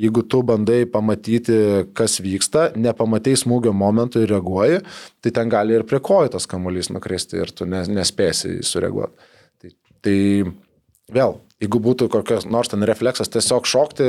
[0.00, 1.58] jeigu tu bandai pamatyti,
[1.96, 4.80] kas vyksta, nepamatai smūgio momentų ir reaguoji,
[5.20, 9.30] tai ten gali ir prie kojų tas kamuolys nukristi ir tu nespėsi sureaguoti.
[9.60, 10.18] Tai, tai
[11.12, 14.06] vėl, jeigu būtų kokios nors ten refleksas tiesiog šokti,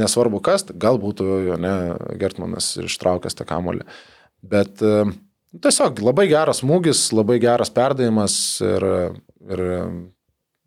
[0.00, 1.76] nesvarbu kas, gal būtų ne,
[2.20, 3.86] Gertmanas ištraukęs tą kamolį.
[4.46, 5.06] Bet e,
[5.62, 8.86] tiesiog labai geras smūgis, labai geras perdavimas ir,
[9.46, 9.64] ir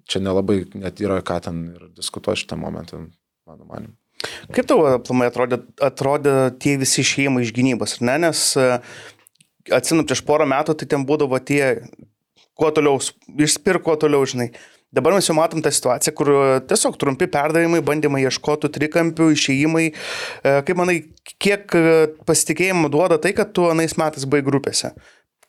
[0.10, 3.06] čia nelabai net yra ką ten ir diskutuoti šitą momentą,
[3.50, 3.96] mano manimu.
[4.52, 8.18] Kaip tau aplamai atrodė, atrodė tie visi išėjimai iš gynybos, ne?
[8.26, 8.66] Nes e,
[9.76, 11.86] atsimenu, prieš porą metų tai ten būdavo tie,
[12.60, 13.00] kuo toliau,
[13.40, 14.50] išspir, kuo toliau, žinai.
[14.90, 16.32] Dabar mes jau matom tą situaciją, kur
[16.66, 19.84] tiesiog trumpi perdavimai, bandymai ieškoti trikampių, išėjimai.
[19.94, 20.96] E, kaip manai,
[21.38, 21.84] kiek e,
[22.26, 24.90] pasitikėjimo duoda tai, kad tu anais metais baigai grupėse?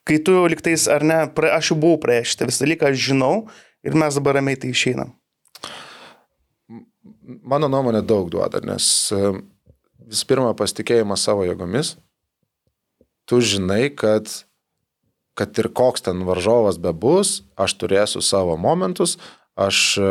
[0.05, 1.23] Kai tu liktais ar ne,
[1.57, 3.33] aš jau buvau praėjęs šitą visą dalyką, aš žinau
[3.87, 5.15] ir mes dabar ramiai tai išeinam.
[7.41, 8.85] Mano nuomonė daug duoda, nes
[9.17, 9.33] e,
[10.11, 11.95] vis pirma pasitikėjimas savo jėgomis.
[13.25, 14.29] Tu žinai, kad
[15.41, 19.17] kad ir koks ten varžovas bebus, aš turėsiu savo momentus,
[19.57, 20.11] aš e,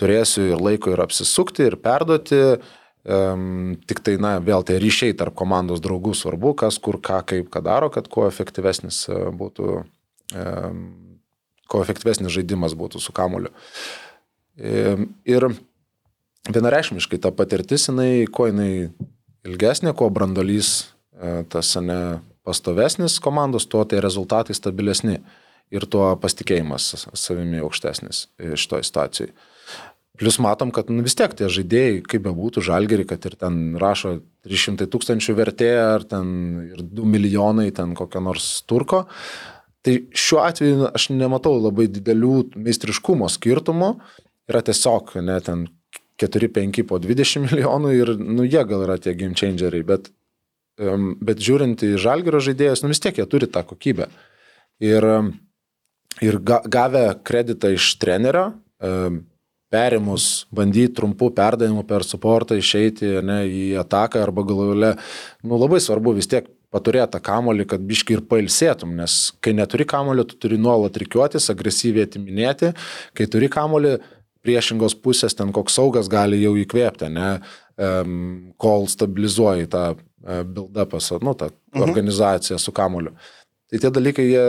[0.00, 2.42] turėsiu ir laiko ir apsisukti, ir perduoti.
[3.08, 7.46] Um, tik tai, na, vėl tai ryšiai tarp komandos draugų svarbu, kas kur ką kaip
[7.54, 9.76] ką daro, kad kuo efektyvesnis e, būtų,
[10.36, 10.82] um,
[11.70, 13.54] kuo efektyvesnis žaidimas būtų su kamuliu.
[14.58, 15.46] Um, ir
[16.50, 18.90] vienareišmiškai ta patirtis, jinai, kuo jinai
[19.46, 22.18] ilgesnė, kuo brandolys uh, tas, ne,
[22.48, 25.20] pastovesnis komandos, tuo tai rezultatai stabilesni
[25.74, 28.26] ir tuo pasitikėjimas savimi aukštesnis
[28.56, 29.32] šitoje situacijoje.
[30.18, 34.16] Plus matom, kad nu, vis tiek tie žaidėjai, kaip bebūtų žalgerį, kad ir ten rašo
[34.48, 36.32] 300 tūkstančių vertė ar ten
[36.72, 39.04] ir 2 milijonai ten kokio nors turko.
[39.86, 43.92] Tai šiuo atveju aš nematau labai didelių meistriškumo skirtumų.
[44.50, 45.68] Yra tiesiog, ne, ten
[46.18, 50.10] 4-5 po 20 milijonų ir, nu, jie gal yra tie game changeriai, bet,
[50.78, 54.08] bet žiūrint į žalgerio žaidėjus, nu vis tiek jie turi tą kokybę.
[54.84, 55.06] Ir,
[56.22, 58.52] ir ga, gavę kreditą iš trenerio,
[59.72, 64.92] perimus, bandyti trumpų perdavimų per suportą išeiti ne, į ataką arba galų gale,
[65.44, 69.86] nu labai svarbu vis tiek paturėti tą kamolį, kad biški ir pailsėtum, nes kai neturi
[69.88, 72.74] kamolio, tu turi nuolat reikiuotis, agresyviai atiminėti,
[73.16, 73.96] kai turi kamolį,
[74.44, 77.30] priešingos pusės ten koks saugas gali jau įkvėpti, ne,
[77.80, 79.84] um, kol stabilizuoji tą
[80.24, 81.84] uh, build-upą, nu, tą mhm.
[81.88, 83.14] organizaciją su kamoliu.
[83.68, 84.44] Tai tie dalykai, jie,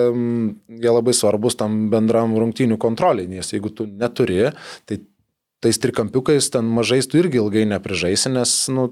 [0.80, 4.54] jie labai svarbus tam bendram rungtynių kontroliai, nes jeigu tu neturi,
[4.88, 5.02] tai
[5.60, 8.88] tais trikampiukais ten mažais tu irgi ilgai neprižaisi, nes nu,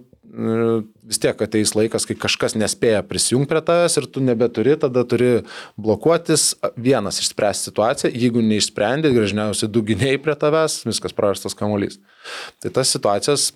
[1.08, 5.30] vis tiek ateis laikas, kai kažkas nespėja prisijungti prie tavęs ir tu nebeturi, tada turi
[5.80, 12.02] blokuotis, vienas išspręsti situaciją, jeigu neišsprendė, gražniausiai du gynėjai prie tavęs, viskas prarastas kamuolys.
[12.60, 13.54] Tai tas situacijas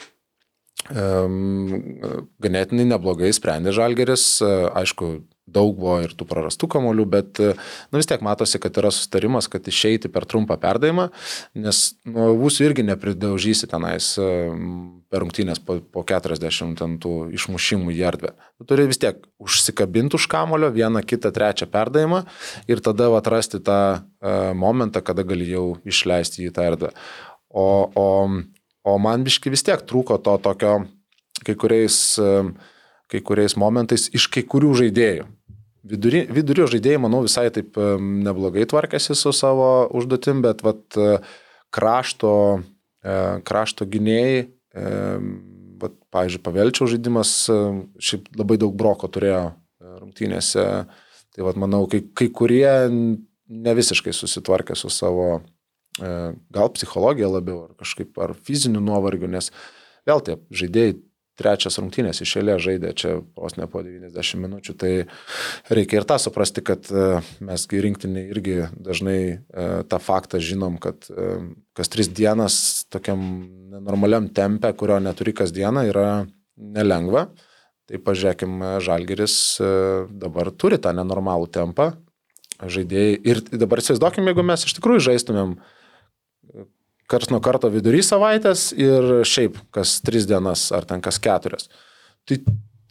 [0.89, 5.11] ganėtinai neblogai sprendė Žalgeris, aišku,
[5.51, 9.67] daug buvo ir tų prarastų kamolių, bet nu, vis tiek matosi, kad yra sustarimas, kad
[9.67, 11.09] išeiti per trumpą perdavimą,
[11.59, 14.13] nes nu, būsiu irgi nepridaužysi tenais
[15.11, 18.31] per rungtynės po, po 40 ten tų išmušimų į erdvę.
[18.61, 22.23] Tu turi vis tiek užsikabinti už kamolio vieną, kitą, trečią perdavimą
[22.71, 26.95] ir tada atrasti tą uh, momentą, kada gali jau išleisti į tą erdvę.
[27.51, 28.07] O, o,
[28.83, 30.73] o man biški vis tiek trūko to tokio
[31.45, 31.97] kai kuriais,
[33.11, 35.27] kai kuriais momentais iš kai kurių žaidėjų.
[35.91, 40.99] Vidury, vidurio žaidėjai, manau, visai taip neblogai tvarkėsi su savo užduotim, bet vat,
[41.73, 42.33] krašto,
[43.01, 43.15] e,
[43.47, 44.43] krašto gynėjai,
[45.81, 47.33] vat, pavyzdžiui, pavelčiau žaidimas,
[48.01, 49.53] šiaip labai daug broko turėjo e,
[50.01, 50.67] rungtynėse.
[51.31, 55.41] Tai vat, manau, kai, kai kurie ne visiškai susitvarkė su savo e,
[55.99, 59.49] gal psichologija labiau, ar kažkaip, ar fiziniu nuovargiu, nes
[60.07, 60.99] vėl tie žaidėjai
[61.41, 64.91] trečias rungtynės išėlė žaidė čia vos ne po 90 minučių, tai
[65.73, 69.39] reikia ir tą suprasti, kad e, mes rinktinį irgi dažnai e,
[69.89, 71.31] tą faktą žinom, kad e,
[71.77, 73.23] kas tris dienas tokiam
[73.81, 76.07] normaliam tempe, kurio neturi kasdieną, yra
[76.57, 77.29] nelengva.
[77.89, 79.33] Tai pažiūrėkime, Žalgeris
[80.21, 81.89] dabar turi tą nenormalų tempą.
[82.61, 83.17] Žaidėjai.
[83.27, 85.57] Ir dabar įsivaizduokime, jeigu mes iš tikrųjų žaistumėm
[87.11, 91.67] kars nuo karto vidury savaitės ir šiaip kas tris dienas ar ten kas keturias.
[92.27, 92.39] Tai,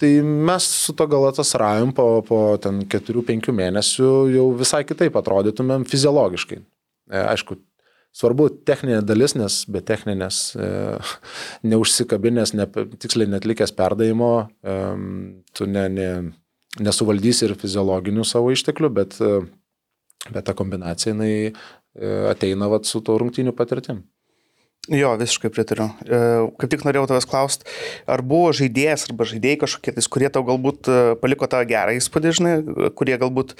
[0.01, 5.17] tai mes su to galatas rajum po, po ten keturių, penkių mėnesių jau visai kitaip
[5.21, 6.61] atrodytumėm fiziologiškai.
[7.11, 7.59] E, aišku,
[8.17, 10.71] svarbu techninė dalis, nes be techninės, e,
[11.73, 12.67] neužsikabinės, ne,
[13.01, 14.77] tiksliai netlikęs perdavimo, e,
[15.57, 16.11] tu ne, ne,
[16.83, 19.41] nesuvaldysi ir fiziologinių savo išteklių, bet, e,
[20.31, 21.33] bet ta kombinacija jinai
[22.31, 24.05] ateina vat, su to rungtiniu patirtim.
[24.89, 25.91] Jo, visiškai pritariu.
[26.03, 26.19] E,
[26.59, 27.67] kaip tik norėjau tavęs klausti,
[28.11, 32.33] ar buvo žaidėjas arba žaidėjai kažkokie, tais, kurie tau galbūt e, paliko tą gerą įspūdį,
[32.39, 32.55] žinai,
[32.99, 33.53] kurie galbūt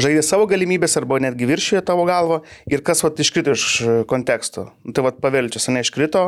[0.00, 3.66] žaidė savo galimybės arba netgi viršijo tavo galvą ir kas vat, iškrito iš
[4.08, 4.68] konteksto.
[4.86, 6.22] Nu, tai vat pavelčias, ne iškrito,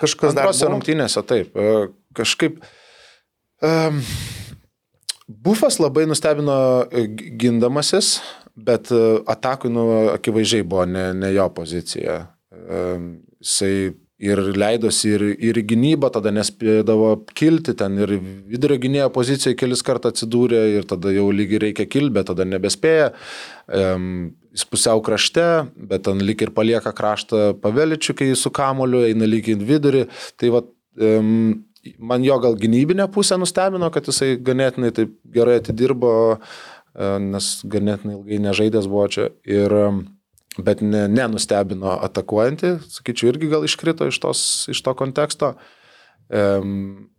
[0.00, 0.46] kažkas dar.
[0.46, 1.58] Antrose rungtynėse taip.
[2.14, 2.62] Kažkaip.
[3.64, 4.00] Um,
[5.24, 6.56] Bufas labai nustebino
[7.40, 8.20] gindamasis,
[8.54, 12.20] bet e, atakui nu, akivaizdžiai buvo ne, ne jo pozicija.
[12.54, 12.86] E,
[13.42, 13.74] jisai
[14.24, 18.14] ir leidosi ir, ir gynybą, tada nespėdavo kilti ten ir
[18.50, 23.10] vidurio gynėjo pozicijoje kelis kartų atsidūrė ir tada jau lygiai reikia kilti, bet tada nebespėja.
[23.66, 29.28] Um, jis pusiau krašte, bet ten lyg ir palieka kraštą paveličių, kai su kamoliu eina
[29.28, 30.04] lygiai į vidurį.
[30.40, 30.62] Tai va,
[31.10, 31.50] um,
[31.98, 36.54] man jo gal gynybinė pusė nustebino, kad jisai ganėtinai taip gerai atidirbo uh,
[36.94, 39.28] nes ganėtinai ilgai nežaidęs buvo čia.
[39.48, 39.74] Ir,
[40.58, 45.54] bet ne, nenustebino atakuojantį, sakyčiau, irgi gal iškrito iš, tos, iš to konteksto.
[46.30, 47.10] Um,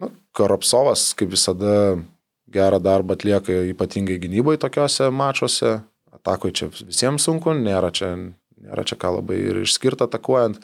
[0.00, 2.00] nu, Koropsovas, kaip visada,
[2.52, 5.80] gerą darbą atlieka ypatingai gynyboje tokiuose mačiuose.
[6.12, 8.14] Atakui čia visiems sunku, nėra čia,
[8.60, 10.58] nėra čia ką labai ir išskirti atakuojant.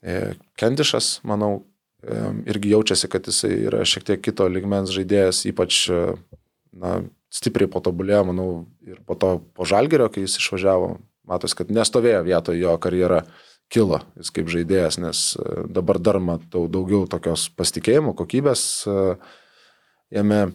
[0.00, 0.14] E,
[0.60, 1.66] Kendišas, manau,
[2.46, 7.00] irgi jaučiasi, kad jisai yra šiek tiek kito ligmens žaidėjas, ypač na,
[7.32, 8.48] stipriai patobulėjo, manau,
[8.86, 10.94] ir po to po žalgerio, kai jis išvažiavo,
[11.28, 13.22] matos, kad nestovėjo vietoje jo karjera
[13.72, 19.02] kilo, jis kaip žaidėjas, nes e, dabar dar matau daugiau tokios pasitikėjimo, kokybės e,
[20.20, 20.46] jame.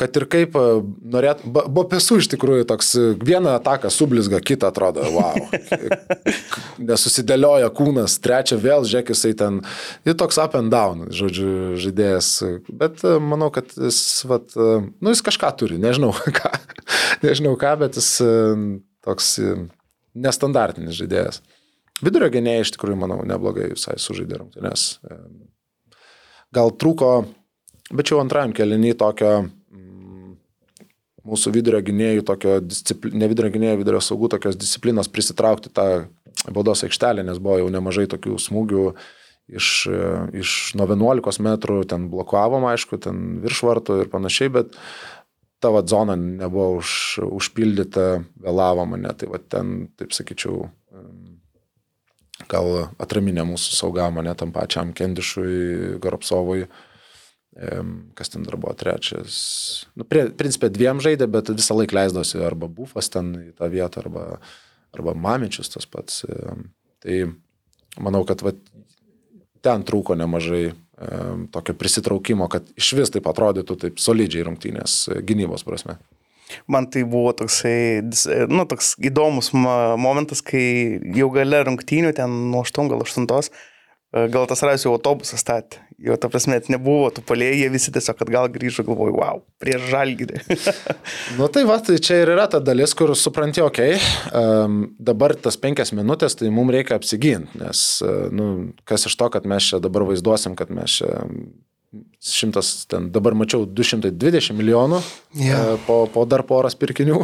[0.00, 0.62] Kad ir kaip e,
[1.12, 5.36] norėt, buvo pesų iš tikrųjų toks, e, vieną ataką sublizga, kitą atrodo, wow.
[6.90, 9.60] Nesusidėlioja kūnas, trečią vėl, žiūrėk, jisai ten,
[10.08, 12.32] ir toks up and down, žodžiu, žaidėjas.
[12.72, 14.00] Bet e, manau, kad jis,
[14.30, 16.54] vat, nu, jis kažką turi, nežinau ką,
[17.26, 18.14] nežinau ką, bet jis
[19.04, 19.34] toks
[20.16, 21.42] nestandartinis žaidėjas.
[22.00, 24.94] Vidurio gynėjai iš tikrųjų, manau, neblogai visai sužaidė rungtynės.
[26.56, 27.10] Gal trūko,
[27.92, 29.34] bet jau antrajam kelinį tokio
[31.26, 33.12] mūsų vidurio gynėjų, tokio discipli...
[33.16, 35.86] ne vidurio gynėjų, vidurio saugų tokios disciplinos prisitraukti tą
[36.48, 38.84] baudos aikštelę, nes buvo jau nemažai tokių smūgių
[39.60, 39.70] iš,
[40.40, 44.76] iš nuo 11 metrų, ten blokavom, aišku, ten virš vartų ir panašiai, bet
[45.60, 50.70] ta va zona nebuvo už, užpildyta, vėlavo mane, tai va ten, taip sakyčiau,
[52.48, 52.70] gal
[53.02, 56.64] atraminė mūsų sauga mane tam pačiam Kendišui, Garopsovui,
[58.14, 59.36] kas ten dar buvo trečias.
[59.98, 64.04] Nu, prie, principė dviem žaidė, bet visą laiką leisdosi arba bufas ten į tą vietą,
[64.04, 64.26] arba,
[64.94, 66.22] arba mamičius tas pats.
[67.02, 67.18] Tai
[67.98, 68.54] manau, kad va,
[69.66, 75.66] ten trūko nemažai em, tokio prisitraukimo, kad iš vis taip atrodytų taip solidžiai rungtynės gynybos
[75.66, 75.98] prasme.
[76.66, 78.02] Man tai buvo toksai,
[78.50, 83.50] nu, toks įdomus momentas, kai jau gale rungtynių, ten nuo 8 gal 8,
[84.10, 85.80] gal tas rais jau autobusą statė.
[86.00, 89.90] Jo, ta prasme, net nebuvo tų palėjų, jie visi tiesiog atgal grįžo, galvoju, wow, prieš
[89.92, 90.40] žalgyrį.
[91.38, 95.36] Nu tai va, tai čia ir yra ta dalis, kur supranti, okei, okay, um, dabar
[95.36, 98.46] tas penkias minutės, tai mums reikia apsiginti, nes, uh, nu,
[98.88, 101.20] kas iš to, kad mes čia dabar vaizduosim, kad mes čia
[102.22, 105.00] šimtas, ten dabar mačiau 220 milijonų
[105.34, 105.44] Jo.
[105.44, 105.70] yeah.
[105.86, 107.18] po, po dar poras pirkinių.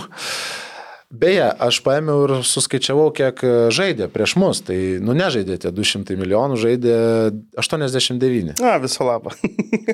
[1.07, 4.61] Beje, aš paėmiau ir suskaičiavau, kiek e, žaidė prieš mus.
[4.67, 6.97] Tai, nu, nežaidė tie 200 milijonų, žaidė
[7.63, 8.57] 89.
[8.59, 9.31] Na, viso labo.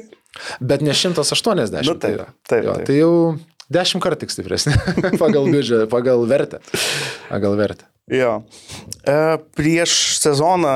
[0.73, 1.85] Bet ne 180.
[1.85, 2.89] Nu, taip, tai, taip, jo, taip.
[2.89, 3.13] tai jau
[3.77, 4.77] 10 kartų tik stipresnė
[5.23, 6.63] pagal biudžetą, pagal vertę.
[7.29, 7.89] Pagal vertę.
[8.13, 8.39] jo.
[9.05, 9.19] E,
[9.57, 10.73] prieš sezoną,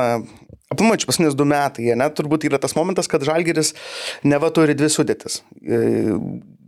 [0.69, 3.73] aplamai čia paskutinius du metai, net turbūt yra tas momentas, kad žalgeris
[4.21, 5.41] neva turi dvi sudėtis.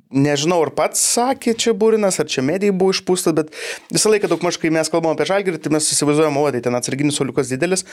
[0.10, 3.52] Nežinau, ar pats sakė čia būrinas, ar čia medijai buvo išpūsta, bet
[3.94, 6.78] visą laiką daug maž, kai mes kalbame apie žalgerį, tai mes įsivaizduojame, o tai ten
[6.80, 7.86] atsarginis soliukas didelis.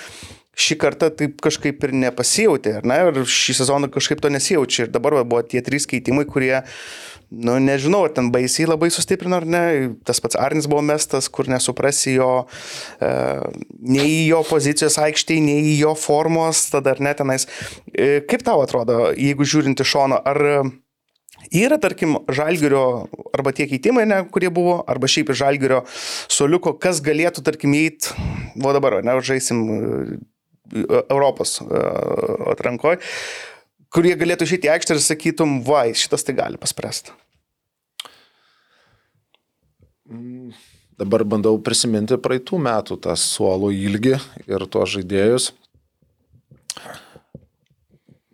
[0.57, 2.97] Šį kartą taip kažkaip ir nepasijautė, ar ne?
[3.11, 4.87] Ir šį sezoną kažkaip to nesijaučia.
[4.87, 6.63] Ir dabar va, buvo tie trys keitimai, kurie,
[7.37, 9.63] nu nežinau, ar ten baisiai labai sustiprino ar ne.
[10.09, 12.31] Tas pats Arnis buvo mestas, kur nesuprasi jo,
[12.97, 13.13] e,
[13.85, 17.45] nei jo pozicijos aikštėje, nei jo formos, tada ar ne tenais.
[17.93, 20.59] E, kaip tau atrodo, jeigu žiūrint iš šono, ar e,
[21.55, 23.07] Yra, tarkim, žalgerio
[23.37, 25.83] arba tie keitimai, ne, kurie buvo, arba šiaip iš žalgerio
[26.33, 28.11] soliuko, kas galėtų, tarkim, įeit,
[28.59, 29.77] o dabar, ne, žaisim e,
[31.03, 31.83] Europos e,
[32.55, 32.99] atrankoje,
[33.95, 37.15] kurie galėtų išėti į aikštę ir sakytum, vai, šitas tai gali paspręsti.
[40.97, 44.17] Dabar bandau prisiminti praeitų metų tą suolo ilgį
[44.49, 45.51] ir tuos žaidėjus.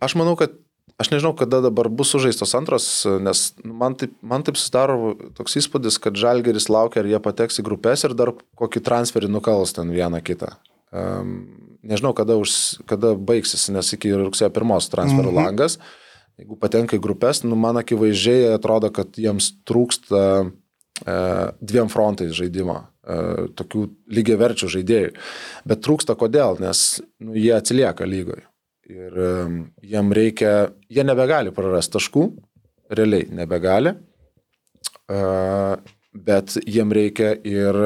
[0.03, 0.62] Aš manau, kad
[1.01, 2.87] aš nežinau, kada dabar bus sužaistos antros,
[3.23, 7.67] nes man taip, man taip susidaro toks įspūdis, kad Žalgeris laukia, ar jie pateks į
[7.67, 10.55] grupės ir dar kokį transferį nukals ten vieną kitą.
[10.93, 11.37] Um,
[11.83, 15.39] nežinau, kada, už, kada baigsis, nes iki rugsėjo pirmos transferų mhm.
[15.41, 15.79] langas.
[16.41, 21.17] Jeigu patenka į grupės, nu, man akivaizdžiai atrodo, kad jiems trūksta e,
[21.61, 23.19] dviem frontais žaidimo, e,
[23.59, 23.83] tokių
[24.17, 25.13] lygiai verčių žaidėjų.
[25.69, 28.47] Bet trūksta kodėl, nes nu, jie atsilieka lygoje.
[28.93, 29.15] Ir
[29.89, 32.25] jiem reikia, jie nebegali prarasti taškų,
[32.93, 33.95] realiai nebegali,
[36.13, 37.79] bet jiem reikia ir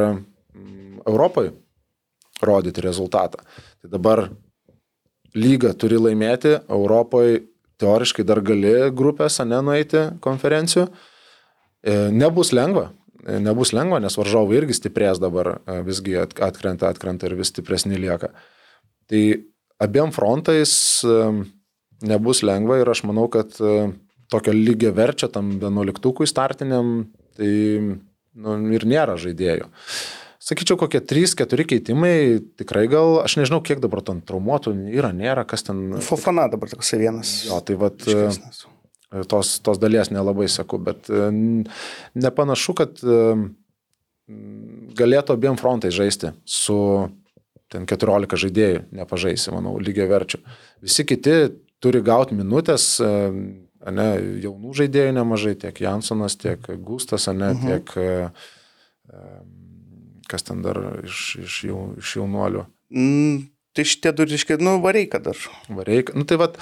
[1.06, 1.52] Europoje
[2.42, 3.44] rodyti rezultatą.
[3.82, 4.24] Tai dabar
[5.36, 7.44] lyga turi laimėti, Europoje
[7.78, 10.88] teoriškai dar gali grupėse nenueiti konferencijų.
[11.86, 12.88] E, Nebus lengva,
[13.26, 17.50] E, nebus lengva, nes varžovai irgi stiprės dabar, e, visgi at- atkrenta, atkrenta ir vis
[17.50, 18.30] stipresni lieka.
[19.10, 19.22] Tai
[19.82, 20.72] abiem frontais
[22.06, 23.56] nebus lengva ir aš manau, kad
[24.32, 27.50] tokio lygio verčia tam vienuoliktukui startiniam, tai
[28.36, 29.68] nu, ir nėra žaidėjų.
[30.46, 35.66] Sakyčiau, kokie 3-4 keitimai, tikrai gal, aš nežinau, kiek dabar ten traumuotų yra, nėra, kas
[35.66, 35.96] ten...
[36.06, 37.32] Fofana dabar toksai vienas.
[37.48, 41.26] Jo, tai vat, e, tos, tos dalies nelabai sakau, bet e,
[42.14, 43.18] nepanašu, kad e,
[45.00, 46.78] galėtų abiem frontai žaisti su
[47.72, 50.40] ten 14 žaidėjų, nepažaisi, manau, lygiai verčių.
[50.86, 51.36] Visi kiti
[51.82, 53.10] turi gauti minutės, e,
[53.92, 54.08] ne,
[54.44, 57.66] jaunų žaidėjų nemažai, tiek Jansonas, tiek Gustas, ne, Mhm.
[57.66, 58.30] tiek e,
[59.10, 59.26] e,
[60.28, 62.66] kas ten dar iš, iš, jau, iš jaunuolių.
[62.90, 65.36] Mm, tai šitie du ryškiai, nu, vareika dar.
[65.68, 66.14] Vareik.
[66.14, 66.56] Nu tai vad,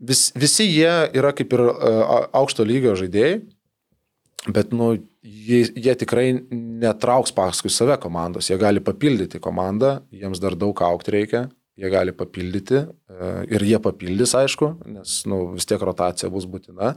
[0.00, 1.60] vis, visi jie yra kaip ir
[2.32, 3.42] aukšto lygio žaidėjai,
[4.46, 4.92] Bet, nu,
[5.26, 11.14] jie, jie tikrai netrauks paskui save komandos, jie gali papildyti komandą, jiems dar daug aukti
[11.14, 11.46] reikia,
[11.76, 16.94] jie gali papildyti e, ir jie papildys, aišku, nes nu, vis tiek rotacija bus būtina.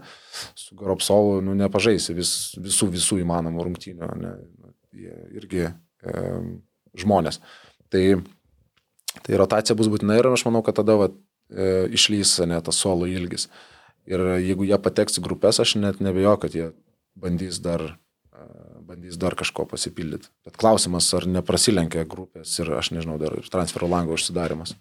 [0.58, 4.36] Su Goropsovu nu, nepažaisi vis, visų, visų įmanomų rungtynių, ne,
[4.96, 6.28] jie irgi e,
[7.00, 7.42] žmonės.
[7.92, 8.04] Tai,
[9.26, 11.10] tai rotacija bus būtina ir aš manau, kad tada va,
[11.50, 13.50] e, išlys ne tas suolo ilgis.
[14.10, 16.70] Ir jeigu jie pateks į grupės, aš net nebejoju, kad jie
[17.20, 17.92] bandys dar
[19.00, 20.28] bandys dar kažko pasipildyti.
[20.46, 24.76] Bet klausimas, ar neprasilenkia grupės ir aš nežinau, dar ir transfero lango užsidarimas.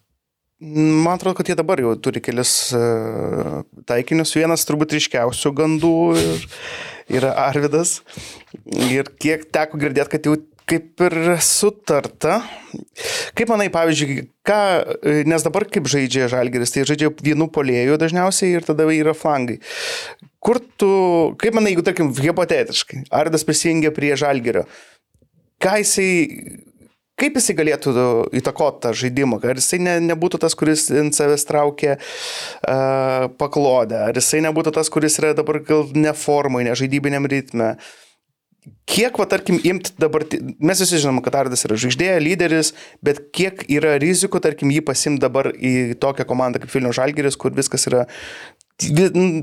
[0.61, 4.35] Man atrodo, kad jie dabar jau turi kelis uh, taikinius.
[4.35, 6.49] Vienas turbūt ryškiausių gandų ir,
[7.21, 8.01] yra Arvidas.
[8.67, 10.35] Ir kiek teko girdėti, kad jau
[10.69, 12.43] kaip ir sutarta.
[13.39, 14.61] Kaip manai, pavyzdžiui, ką,
[15.29, 19.59] nes dabar kaip žaidžia Žalgeris, tai žaidžia vienų polėjų dažniausiai ir tada yra flangai.
[20.45, 20.91] Kur tu,
[21.41, 24.67] kaip manai, jeigu, tarkim, hipotetiškai, Ardas prisijungia prie Žalgerio,
[25.65, 26.11] ką jisai,
[27.19, 27.95] kaip jisai galėtų
[28.39, 34.21] įtakoti tą žaidimą, ar jisai ne, nebūtų tas, kuris ant savęs traukia uh, paklodę, ar
[34.21, 37.73] jisai nebūtų tas, kuris yra dabar gal neformai, nežaidybiniam ritme.
[37.79, 37.97] Uh,
[38.89, 40.25] kiek, va, tarkim, imti dabar,
[40.59, 42.73] mes visi žinom, kad Ardas yra žvaigždė, lyderis,
[43.05, 47.55] bet kiek yra rizikų, tarkim, jį pasimti dabar į tokią komandą kaip Vilnių Žalgeris, kur
[47.57, 48.07] viskas yra,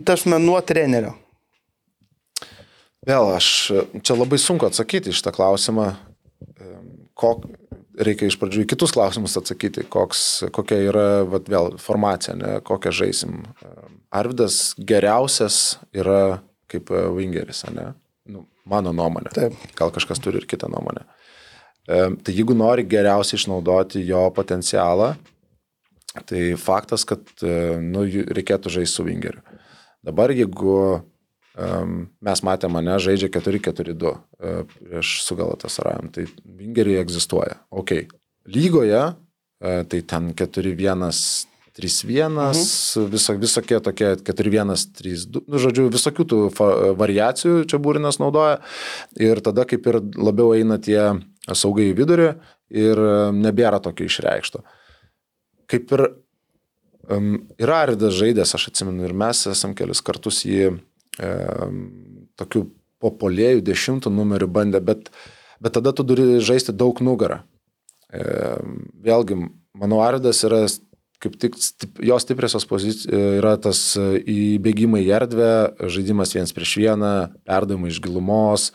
[0.08, 1.16] tarsi, nuo trenerio.
[3.06, 3.48] Vėl, aš
[4.02, 5.92] čia labai sunku atsakyti iš tą klausimą,
[7.18, 7.46] kok,
[8.02, 10.24] reikia iš pradžių į kitus klausimus atsakyti, koks,
[10.56, 13.44] kokia yra, vat, vėl, formacija, ne, kokią žaisim.
[14.16, 17.92] Arvidas geriausias yra kaip wingeris, ne?
[18.26, 19.32] Nu, Mano nuomonė.
[19.36, 19.58] Taip.
[19.78, 21.06] Gal kažkas turi ir kitą nuomonę.
[21.86, 25.14] E, tai jeigu nori geriausiai išnaudoti jo potencialą,
[26.26, 29.44] tai faktas, kad e, nu, reikėtų žaisti su Wingeriu.
[30.06, 31.04] Dabar jeigu
[31.56, 37.62] mes matėme mane žaidžia 4-4-2 uh, e, prieš sugalatą Sarajam, tai Wingeriai egzistuoja.
[37.72, 37.96] Ok.
[38.52, 41.06] Lygoje uh, tai ten 4-1
[41.76, 43.10] 3-1, mhm.
[43.12, 46.42] viso, visokie tokie 4-1, 3-2, nu, žodžiu, visokių tų
[46.96, 48.62] variacijų čia būrinas naudoja
[49.20, 51.00] ir tada kaip ir labiau eina tie
[51.52, 52.30] saugai į vidurį
[52.76, 53.02] ir
[53.36, 54.64] nebėra tokio išreikšto.
[55.70, 56.06] Kaip ir
[57.10, 61.82] um, yra Aridas žaidęs, aš atsimenu, ir mes esam kelius kartus jį um,
[62.40, 62.66] tokių
[63.04, 65.12] popolėjų dešimtų numerių bandę, bet,
[65.62, 67.42] bet tada tu turi žaisti daug nugarą.
[68.16, 69.38] Um, vėlgi,
[69.78, 70.64] manau, Aridas yra
[71.26, 75.54] kaip tik stip, jos stipriosios pozicijos yra tas e, įbėgimai į erdvę,
[75.92, 77.14] žaidimas vienas prieš vieną,
[77.48, 78.70] perdavimai iš gilumos,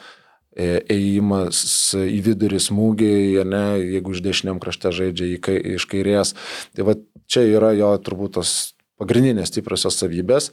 [0.52, 1.62] e, ėjimas
[1.94, 3.64] į vidurį smūgiai, ne,
[3.96, 6.34] jeigu iš dešiniam krašte žaidžia kai, iš kairės.
[6.74, 6.98] Tai va
[7.30, 10.50] čia yra jo turbūt tos pagrindinės stipriosios savybės,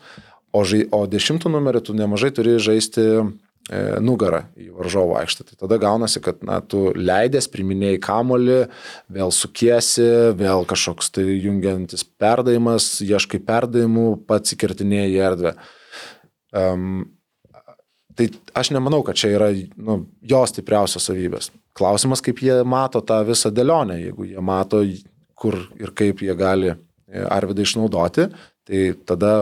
[0.54, 3.26] o, žai, o dešimtų numerį tu nemažai turi žaisti E,
[4.00, 5.44] nugarą į varžovo aikštę.
[5.50, 8.62] Tai tada gaunasi, kad na, tu leidės, priminėjai kamolį,
[9.12, 10.08] vėl sukiesi,
[10.40, 15.54] vėl kažkoks tai jungiantis perdavimas, ieškai perdavimų, pats įkirtinėjai į erdvę.
[16.56, 17.06] Um,
[18.18, 21.52] tai aš nemanau, kad čia yra nu, jos stipriausios savybės.
[21.78, 24.82] Klausimas, kaip jie mato tą visą dėlionę, jeigu jie mato,
[25.38, 26.78] kur ir kaip jie gali e,
[27.22, 28.30] Arvidą išnaudoti,
[28.66, 29.34] tai tada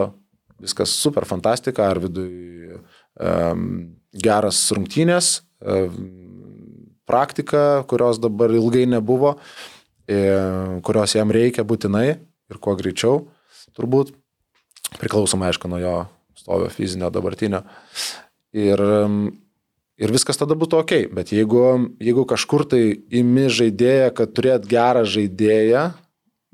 [0.61, 2.75] viskas super fantastika, Arvidui
[3.19, 5.85] um, geras rungtynės, e,
[7.05, 9.35] praktika, kurios dabar ilgai nebuvo,
[10.07, 10.19] e,
[10.85, 13.25] kurios jam reikia būtinai ir kuo greičiau,
[13.77, 14.13] turbūt,
[14.99, 15.95] priklausomai aišku nuo jo
[16.37, 17.63] stovio fizinio dabartinio.
[18.55, 18.79] Ir,
[19.99, 21.63] ir viskas tada būtų ok, bet jeigu,
[21.99, 25.89] jeigu kažkur tai imi žaidėją, kad turėt gerą žaidėją,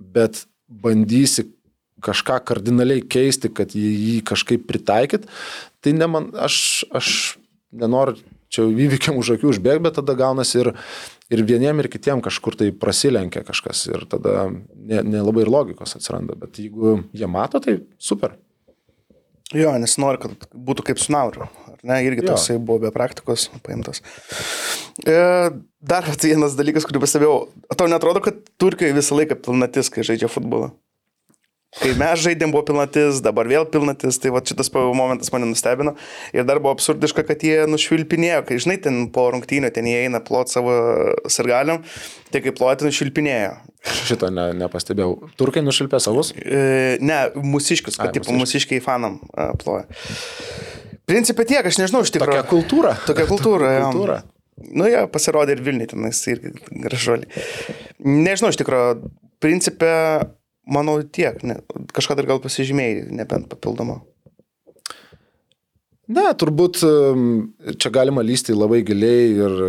[0.01, 1.49] bet bandysi
[2.01, 5.27] kažką kardinaliai keisti, kad jį, jį kažkaip pritaikyt,
[5.85, 6.55] tai ne man, aš,
[6.89, 7.11] aš
[7.72, 8.19] nenoriu
[8.52, 10.72] čia įvykiam už akių užbėgti, bet tada gaunasi ir,
[11.31, 16.35] ir vieniem, ir kitiem kažkur tai prasilenkia kažkas ir tada nelabai ne, ir logikos atsiranda,
[16.39, 18.35] bet jeigu jie mato, tai super.
[19.56, 21.49] Jo, nes nori, kad būtų kaip su Nauriu.
[21.81, 24.03] Ne, irgi toksai buvo be praktikos paimtas.
[25.02, 25.15] E,
[25.81, 27.35] dar vienas dalykas, kurį pastebėjau.
[27.73, 30.69] Tau netrodo, kad Turkijoje visą laiką pilnatis, kai žaidžia futbolą?
[31.72, 35.93] Kai mes žaidėm buvo pilnatis, dabar vėl pilnatis, tai va šitas momentas mane nustebino.
[36.35, 40.19] Ir dar buvo absurdiška, kad jie nušvilpinėjo, kai žinai, ten po rungtynio ten jie eina
[40.19, 40.73] plot savo
[41.31, 41.80] sargaliam,
[42.34, 43.53] tai kaip ploti nušvilpinėjo.
[44.03, 45.31] Šito ne, nepastebėjau.
[45.39, 46.34] Turkai nušvilpė savus?
[46.35, 49.88] E, ne, mūsiškius, kad Ai, tipo mūsiškiai fanam e, ploja.
[51.07, 52.35] Principė tiek, aš nežinau iš tikrųjų.
[52.35, 52.93] Tokia kultūra.
[53.07, 53.72] Tokia kultūra.
[53.88, 54.19] kultūra.
[54.76, 56.52] Nu, jie pasirodė ir Vilniui tenais irgi
[56.84, 57.48] gražuoliai.
[58.03, 59.10] Nežinau iš tikrųjų,
[59.41, 59.95] principė
[60.69, 61.57] Manau tiek, ne,
[61.95, 64.01] kažką dar gal pasižymėjai, nebent papildomą.
[66.11, 66.81] Ne, turbūt
[67.79, 69.61] čia galima lysti labai giliai ir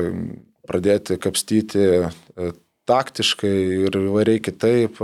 [0.67, 2.49] pradėti kapstyti e,
[2.89, 3.55] taktiškai
[3.87, 4.99] ir įvairiai kitaip,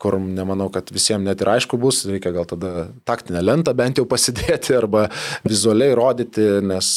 [0.00, 4.04] kur nemanau, kad visiems net ir aišku bus, reikia gal tada taktinę lentą bent jau
[4.08, 5.06] pasidėti arba
[5.46, 6.90] vizualiai rodyti, nes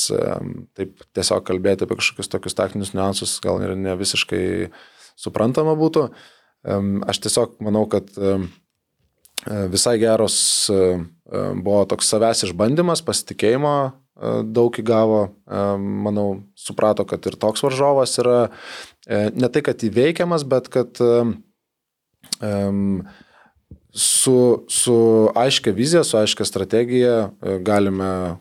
[0.75, 4.43] taip tiesiog kalbėti apie kažkokius tokius taktinius niuansus gal ir ne visiškai
[5.17, 6.09] suprantama būtų.
[6.63, 8.09] Aš tiesiog manau, kad
[9.71, 10.38] visai geros
[10.71, 13.75] buvo toks savęs išbandymas, pasitikėjimo
[14.49, 15.21] daug įgavo,
[15.77, 16.27] manau,
[16.57, 18.39] suprato, kad ir toks varžovas yra
[19.05, 20.97] e, ne tai, kad įveikiamas, bet kad
[23.97, 28.35] su, su aiškia vizija, su aiškia strategija e, galime e,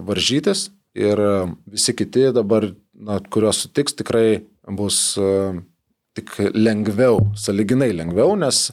[0.00, 0.70] varžytis.
[0.94, 1.20] Ir
[1.66, 5.28] visi kiti dabar, na, kuriuos sutiks, tikrai bus e,
[6.16, 8.68] tik lengviau, saliginai lengviau, nes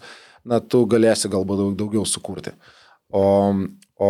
[0.46, 2.56] na, tu galėsi galbūt daug, daugiau sukurti.
[3.10, 3.24] O,
[3.98, 4.10] o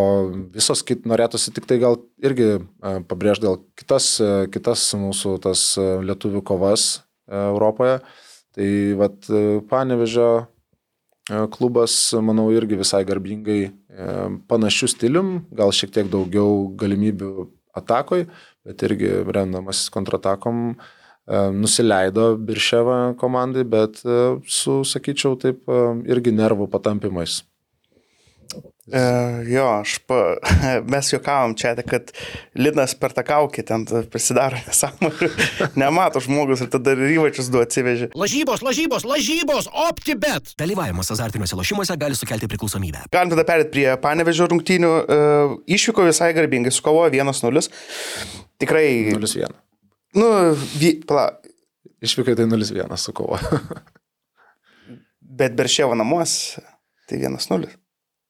[0.54, 4.18] visos kit norėtųsi tik tai gal irgi pabrėžti gal kitas,
[4.52, 6.90] kitas mūsų tas lietuvių kovas
[7.30, 8.00] Europoje.
[8.58, 8.70] Tai
[9.00, 9.30] vad
[9.70, 10.30] panevežio
[11.30, 11.94] E, klubas,
[12.26, 13.72] manau, irgi visai garbingai e,
[14.50, 17.46] panašių stilium, gal šiek tiek daugiau galimybių
[17.78, 18.26] atakoj,
[18.66, 20.88] bet irgi remdamasis kontratakom e,
[21.54, 25.70] nusileido Birševa komandai, bet su, sakyčiau, taip
[26.10, 27.44] irgi nervų patampimais.
[28.90, 29.02] E,
[29.54, 30.18] jo, aš pa,
[30.92, 32.10] mes juokavom čia, kad
[32.58, 35.30] Linas per tą kaukį ten prisidaro nesąmonę,
[35.78, 38.10] nemato žmogus ir tada ir įvačius du atsivežė.
[38.18, 40.56] Lažybos, lažybos, lažybos, optibet.
[40.60, 43.06] Dalyvavimas azartiniuose lošimuose gali sukelti priklausomybę.
[43.14, 44.94] Galim tada perėti prie panevežio rungtynių.
[45.06, 45.24] E,
[45.78, 47.68] išvyko visai garbingai, sukovojo 1-0.
[48.60, 48.88] Tikrai.
[49.14, 49.69] 0-1.
[50.18, 50.30] Nu,
[50.80, 51.28] vy, pala.
[52.02, 53.60] Išvykai tai 0-1 sukovojo.
[55.40, 56.64] Bet Beršėvo namuose
[57.10, 57.70] tai 1-0.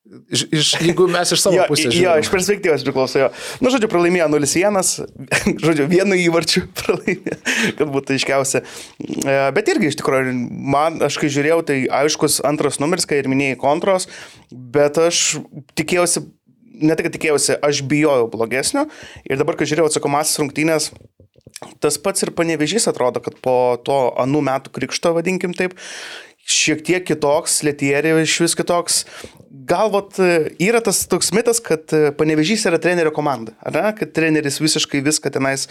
[0.09, 1.93] Iš, iš, jeigu mes iš savo jo, pusės.
[1.93, 3.27] Jo, iš perspektyvos priklauso jo.
[3.61, 4.79] Nu, žodžiu, pralaimėjo 0-1,
[5.65, 7.37] žodžiu, vienu įvarčiu pralaimėjo,
[7.77, 8.63] kad būtų aiškiausia.
[9.05, 10.33] E, bet irgi, iš tikrųjų,
[10.73, 14.09] man, aš kai žiūrėjau, tai aiškus antras numeris, kai ir minėjai kontros,
[14.49, 15.37] bet aš
[15.77, 16.25] tikėjausi,
[16.81, 18.87] ne kad tikėjausi, aš bijojau blogesnio.
[19.29, 20.89] Ir dabar, kai žiūrėjau atsakomasis rungtynės,
[21.83, 25.75] Tas pats ir panevežys atrodo, kad po to anų metų krikšto, vadinkim taip,
[26.49, 29.01] šiek tiek kitoks, Letierė iš vis kitoks.
[29.69, 30.15] Galvot,
[30.61, 33.91] yra tas toks mitas, kad panevežys yra trenerio komanda, ar ne?
[33.99, 35.67] Kad treneris visiškai viską tenais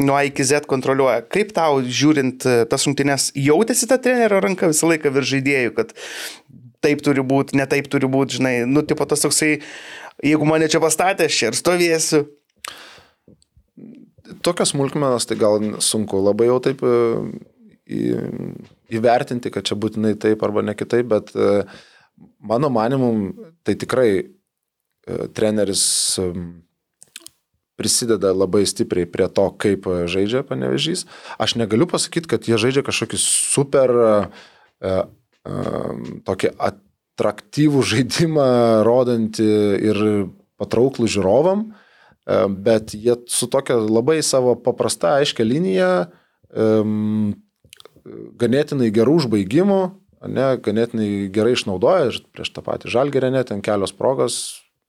[0.00, 1.22] nuo A iki Z kontroliuoja.
[1.30, 5.94] Kaip tau, žiūrint tas rungtynės, jautėsi ta trenerio ranka visą laiką virš žaidėjų, kad
[6.82, 9.60] taip turi būti, ne taip turi būti, žinai, nu, tipo tas toksai,
[10.26, 12.24] jeigu mane čia pastatė, aš čia ir stovėsiu.
[14.46, 16.82] Tokios smulkmenos tai gal sunku labai jau taip
[17.86, 21.64] įvertinti, kad čia būtinai taip arba ne kitaip, bet e,
[22.42, 23.28] mano manimum
[23.66, 24.26] tai tikrai e,
[25.34, 25.84] treneris
[27.76, 31.04] prisideda labai stipriai prie to, kaip žaidžia panevežys.
[31.36, 34.94] Aš negaliu pasakyti, kad jie žaidžia kažkokį super e,
[36.26, 38.48] tokį atraktyvų žaidimą,
[38.86, 39.50] rodantį
[39.90, 40.00] ir
[40.56, 41.68] patrauklų žiūrovam,
[42.26, 45.90] bet jie su tokia labai savo paprasta, aiškia linija
[48.40, 49.80] ganėtinai gerų užbaigimų,
[50.30, 54.38] ne, ganėtinai gerai išnaudoja ir prieš tą patį žalgerę net ten kelios progos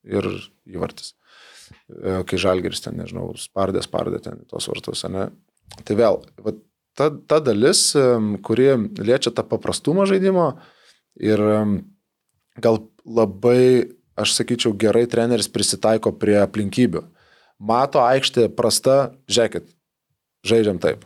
[0.07, 0.27] ir
[0.69, 1.13] įvartis.
[1.91, 5.29] E, kai žalgeris ten, nežinau, spardė, spardė ten tos vartus, ne.
[5.87, 6.55] Tai vėl, va,
[6.97, 7.89] ta, ta dalis,
[8.45, 10.53] kuri liečia tą paprastumą žaidimo
[11.19, 11.41] ir
[12.61, 17.03] gal labai, aš sakyčiau, gerai treneris prisitaiko prie aplinkybių.
[17.57, 19.69] Mato aikštė prasta, žiūrėkit,
[20.45, 21.05] žaidžiam taip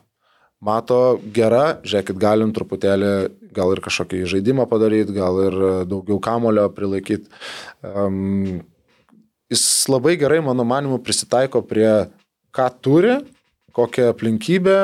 [0.61, 3.13] mato gera, žiūrėkit, galim truputėlį
[3.55, 5.55] gal ir kažkokį žaidimą padaryti, gal ir
[5.89, 7.27] daugiau kamulio prilaikyti.
[7.81, 8.61] Um,
[9.51, 11.89] jis labai gerai, mano manimu, prisitaiko prie
[12.55, 13.17] ką turi,
[13.75, 14.77] kokią aplinkybę,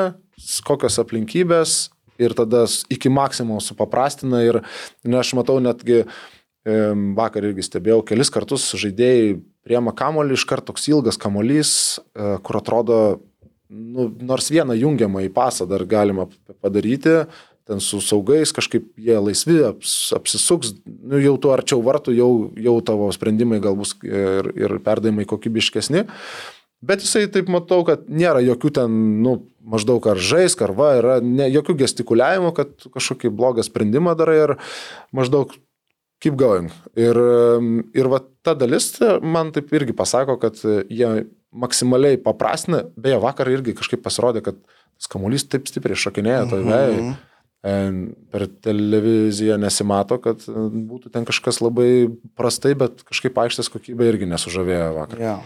[0.66, 1.76] kokios aplinkybės
[2.18, 4.60] ir tada iki maksimumo supaprastina ir
[5.06, 6.02] ne, aš matau netgi
[7.16, 9.38] vakar irgi stebėjau, kelis kartus žaidėjai
[9.68, 11.70] priema kamolį, iš karto toks ilgas kamolys,
[12.16, 12.98] e, kur atrodo
[13.68, 16.26] nu, nors vieną jungiamą į pasą dar galima
[16.62, 17.26] padaryti,
[17.68, 22.78] ten su saugais kažkaip jie laisvi, aps, apsisuks, nu, jau tu arčiau vartų, jau, jau
[22.80, 26.06] tavo sprendimai galbūt ir, ir perdavimai kokybiškesni.
[26.80, 29.34] Bet jisai taip matau, kad nėra jokių ten, nu,
[29.68, 34.54] maždaug ar žaisk, ar va, yra ne, jokių gestikuliavimų, kad kažkokį blogą sprendimą darai ir
[35.12, 35.52] maždaug
[36.22, 36.70] keep going.
[36.98, 37.18] Ir,
[37.96, 38.90] ir va ta dalis
[39.22, 44.58] man taip irgi pasako, kad jie maksimaliai paprastina, beje, vakar irgi kažkaip pasirodė, kad
[44.98, 47.02] tas kamuolys taip stipriai šokinėja toj vėjai.
[48.32, 52.06] Per televiziją nesimato, kad būtų ten kažkas labai
[52.38, 55.22] prastai, bet kažkaip aikštės kokybė irgi nesužavėjo vakar.
[55.22, 55.38] Ja.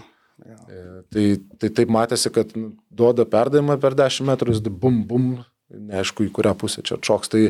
[0.42, 0.82] E,
[1.12, 1.24] Tai,
[1.60, 5.26] tai taip matėsi, kad nu, duoda perdavimą per 10 metrų, jis bum, bum,
[5.72, 7.32] neaišku, į kurią pusę čia atšoks.
[7.32, 7.42] Tai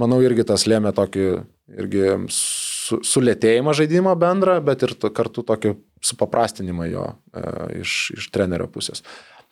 [0.00, 1.24] manau irgi tas lėmė tokį
[1.78, 5.74] irgi su, sulėtėjimą žaidimo bendrą, bet ir to, kartu tokį
[6.04, 7.44] supaprastinimą jo e,
[7.82, 9.04] iš, iš trenerio pusės.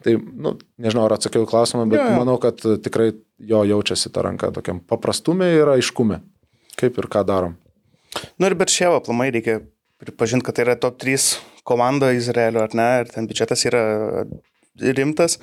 [0.05, 2.11] Tai, nu, nežinau, ar atsakiau klausimą, bet jo.
[2.15, 3.11] manau, kad tikrai
[3.51, 6.21] jo jaučiasi ta ranka tokiam paprastumė ir aiškume,
[6.79, 7.57] kaip ir ką darom.
[8.39, 9.61] Nu ir bet šiaip aplamai reikia
[9.99, 11.33] pripažinti, kad tai yra top 3
[11.67, 13.83] komanda Izraelio, ar ne, ir ten biudžetas yra
[14.79, 15.37] rimtas.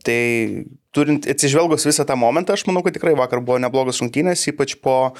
[0.00, 0.20] Tai
[0.96, 5.12] turint atsižvelgus visą tą momentą, aš manau, kad tikrai vakar buvo neblogas rungtynės, ypač po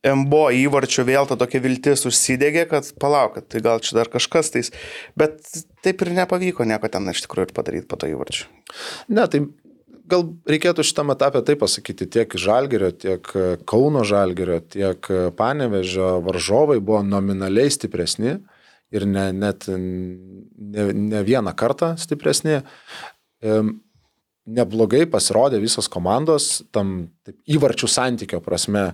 [0.00, 4.48] MBO įvarčių vėl ta tokia viltis užsidegė, kad palauk, kad tai gal čia dar kažkas
[4.54, 4.72] tais.
[5.18, 5.42] Bet
[5.84, 8.46] taip ir nepavyko nieko ten iš tikrųjų ir padaryti po to įvarčių.
[9.12, 9.42] Ne, tai
[10.10, 13.28] gal reikėtų šitame etape taip pasakyti, tiek Žalgerio, tiek
[13.68, 18.38] Kauno Žalgerio, tiek Panevežio varžovai buvo nominaliai stipresni
[18.90, 22.62] ir ne, net ne, ne vieną kartą stipresni.
[24.50, 28.88] Neblogai pasirodė visos komandos tam taip, įvarčių santykio prasme,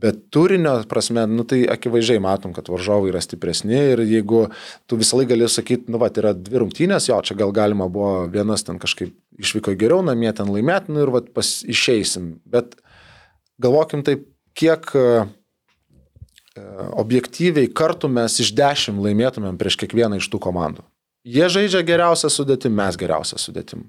[0.00, 4.48] bet turinio prasme, nu, tai akivaizdžiai matom, kad varžovai yra stipresni ir jeigu
[4.90, 8.26] tu visą laiką gali sakyti, nu, va, yra dvi rungtynės, jo, čia gal galima buvo
[8.32, 12.34] vienas ten kažkaip išvyko geriau, namie ten laimėt, nu ir va, pas, išeisim.
[12.50, 12.74] Bet
[13.62, 14.26] galvokim taip,
[14.58, 15.06] kiek e,
[16.98, 20.84] objektyviai kartų mes iš dešimt laimėtumėm prieš kiekvieną iš tų komandų.
[21.24, 23.86] Jie žaidžia geriausią sudėtim, mes geriausią sudėtim.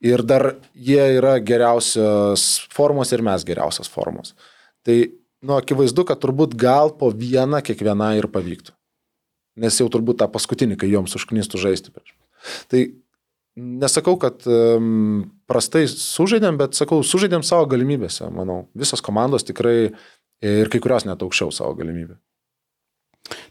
[0.00, 4.32] Ir dar jie yra geriausios formos ir mes geriausios formos.
[4.86, 4.96] Tai,
[5.44, 8.74] nu, akivaizdu, kad turbūt gal po vieną kiekvieną ir pavyktų.
[9.60, 12.14] Nes jau turbūt tą paskutinį, kai joms užknistų žaisti prieš.
[12.70, 12.84] Tai
[13.60, 18.62] nesakau, kad um, prastai sužaidėm, bet sakau, sužaidėm savo galimybėse, manau.
[18.78, 19.92] Visos komandos tikrai
[20.40, 22.16] ir kai kurios net aukščiau savo galimybę.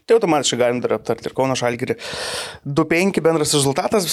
[0.06, 1.96] Tai automatiškai galim dar aptarti ir Kauno Žalgirį.
[2.66, 4.08] 2-5 bendras rezultatas,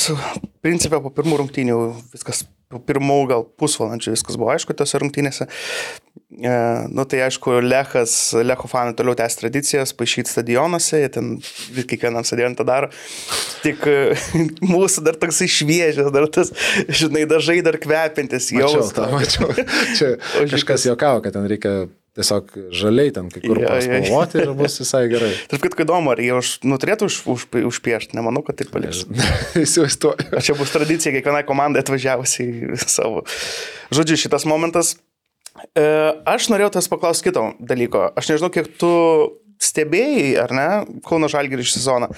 [0.64, 1.78] principė po pirmų rungtynių
[2.14, 5.50] viskas, po pirmų gal pusvalandžių viskas buvo aišku tose rungtynėse.
[6.38, 6.54] E,
[6.94, 8.14] nu tai aišku, Lechas,
[8.46, 11.30] Lecho fanai toliau tęs tradicijas, paaišyti stadionuose, jie ten
[11.78, 12.92] kiekvienam stadionui tą daro.
[13.64, 14.00] Tik e,
[14.76, 16.54] mūsų dar toksai šviežias, dar tas,
[16.88, 18.70] žinai, dažai dar kvepintis, jau.
[18.70, 19.70] Mačiau, tą, mačiau.
[19.98, 20.14] Čia
[20.54, 21.88] kažkas juokavo, kad ten reikia
[22.18, 25.32] tiesiog žaliai ten kai kur paspalvoti ir bus visai gerai.
[25.52, 29.06] Tarp kitko įdomu, ar jie už, nu, turėtų už, už, užpiešti, nemanau, kad taip paliks.
[29.66, 30.30] Įsivaizduoju.
[30.34, 33.26] Ar čia bus tradicija kiekvienai komandai atvažiavusiai savo.
[33.94, 34.96] Žodžiu, šitas momentas.
[35.78, 35.86] E,
[36.30, 38.10] aš norėjau tas paklausti kito dalyko.
[38.18, 38.92] Aš nežinau, kiek tu
[39.64, 40.70] stebėjai, ar ne,
[41.06, 42.12] Kauno Žalgirį iš sezoną.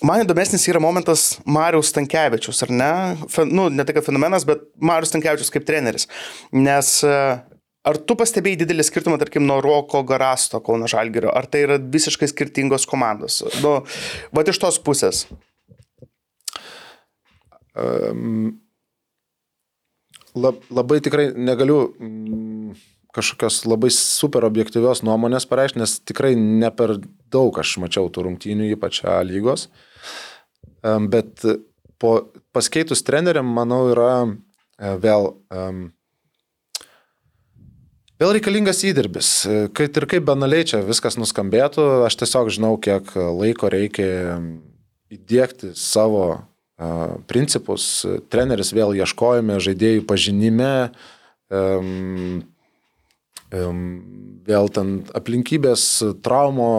[0.00, 2.92] Man įdomesnis yra momentas Marius Stankievičius, ar ne?
[3.28, 6.08] Fen, nu, ne kad fenomenas, bet Marius Stankievičius kaip treneris.
[6.56, 7.16] Nes e,
[7.86, 11.32] ar tu pastebėjai didelį skirtumą, tarkim, nuo Roko Garasto Kauno Žalgirio?
[11.32, 13.40] Ar tai yra visiškai skirtingos komandos?
[13.64, 13.80] Nu,
[14.36, 15.24] va iš tos pusės.
[17.80, 18.58] Um,
[20.34, 22.74] lab, labai tikrai negaliu mm,
[23.14, 26.96] kažkokios labai super objektyvios nuomonės pareikšti, nes tikrai ne per
[27.32, 29.68] daug aš mačiau tų rungtynių, ypač A lygos.
[30.84, 31.42] Um, bet
[32.00, 32.12] po
[32.56, 35.90] paskeitus treneriam, manau, yra e, vėl, um,
[38.20, 39.30] vėl reikalingas įdirbis.
[39.76, 44.38] Kad ir kaip banaliai čia viskas nuskambėtų, aš tiesiog žinau, kiek laiko reikia
[45.10, 46.44] įdėkti savo
[47.28, 48.06] principus.
[48.32, 50.90] Treneris vėl ieškojame, žaidėjų pažinime,
[53.50, 55.86] vėl ten aplinkybės,
[56.24, 56.70] traumo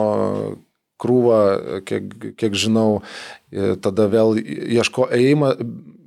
[1.02, 1.40] krūva,
[1.88, 3.02] kiek, kiek žinau,
[3.52, 5.54] e, tada vėl ieško, ėjima,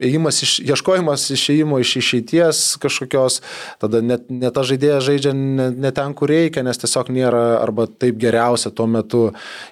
[0.04, 3.40] ėjimas iš, ieškojimas išėjimo iš išeities kažkokios,
[3.82, 7.86] tada net ne ta žaidėja žaidžia ne, ne ten, kur reikia, nes tiesiog nėra arba
[7.90, 9.24] taip geriausia tuo metu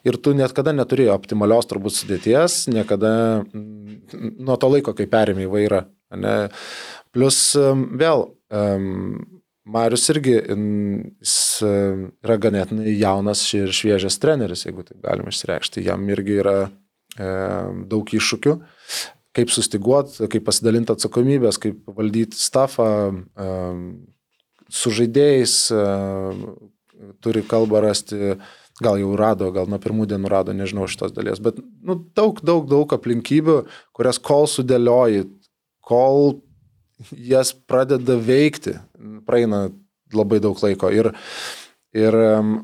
[0.06, 3.12] ir tu net kada neturėjai optimalios turbūt sudėties, niekada
[3.42, 5.84] mm, nuo to laiko, kai perėmė į vairą.
[6.12, 6.36] Ne?
[7.12, 9.31] Plus vėl um,
[9.64, 10.56] Marius irgi e,
[12.26, 15.84] yra ganėtinai jaunas ir šviežias treneris, jeigu taip galima išreikšti.
[15.86, 17.28] Jam irgi yra e,
[17.90, 18.56] daug iššūkių,
[19.39, 22.89] kaip sustiguoti, kaip pasidalinti atsakomybės, kaip valdyti stafą,
[23.39, 23.52] e,
[24.72, 25.86] su žaidėjais, e,
[27.22, 28.34] turi kalbą rasti,
[28.82, 32.66] gal jau rado, gal nuo pirmų dienų rado, nežinau šitos dalies, bet nu, daug, daug,
[32.70, 33.60] daug aplinkybių,
[33.94, 35.28] kurias kol sudėlioji,
[35.86, 36.40] kol
[37.10, 38.76] jas pradeda veikti,
[39.26, 39.66] praeina
[40.12, 40.90] labai daug laiko.
[40.92, 41.12] Ir,
[41.96, 42.16] ir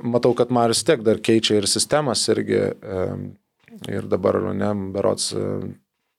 [0.05, 2.65] matau, kad Marius tiek dar keičia ir sistemas irgi.
[3.87, 5.77] Ir dabar, ne, berots, em,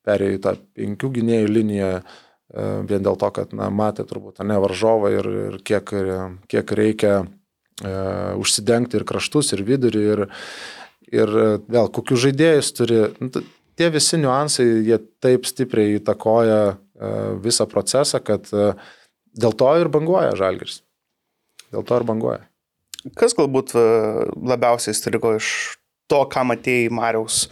[0.07, 4.59] perėjo į tą penkių gynėjų liniją em, vien dėl to, kad, na, matė turbūt, ne
[4.61, 5.91] varžovą ir, ir kiek,
[6.49, 7.25] kiek reikia e,
[8.39, 10.23] užsidengti ir kraštus, ir vidurį, ir,
[11.11, 11.35] ir
[11.67, 13.01] vėl kokius žaidėjus turi.
[13.19, 13.43] Nu,
[13.79, 16.77] tie visi niuansai, jie taip stipriai įtakoja e,
[17.43, 18.73] visą procesą, kad e,
[19.39, 20.81] dėl to ir banguoja žalgeris.
[21.73, 22.45] Dėl to ir banguoja.
[23.19, 23.83] Kas galbūt e,
[24.35, 25.51] labiausiai įstrigo iš
[26.09, 27.43] to, ką matėjai Mariaus.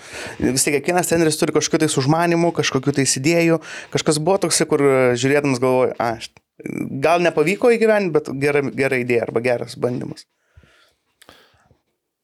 [0.42, 3.62] Vis tiek kiekvienas treneris turi kažkokiu tai užmanimu, kažkokiu tai idėjų.
[3.94, 6.16] Kažkas buvo toks, kur e, žiūrėdamas galvoju, a,
[7.06, 10.26] gal nepavyko įgyventi, bet gera, gera idėja arba geras bandymas.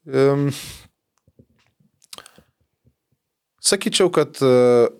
[0.04, 0.50] Um,
[3.64, 4.90] sakyčiau, kad uh,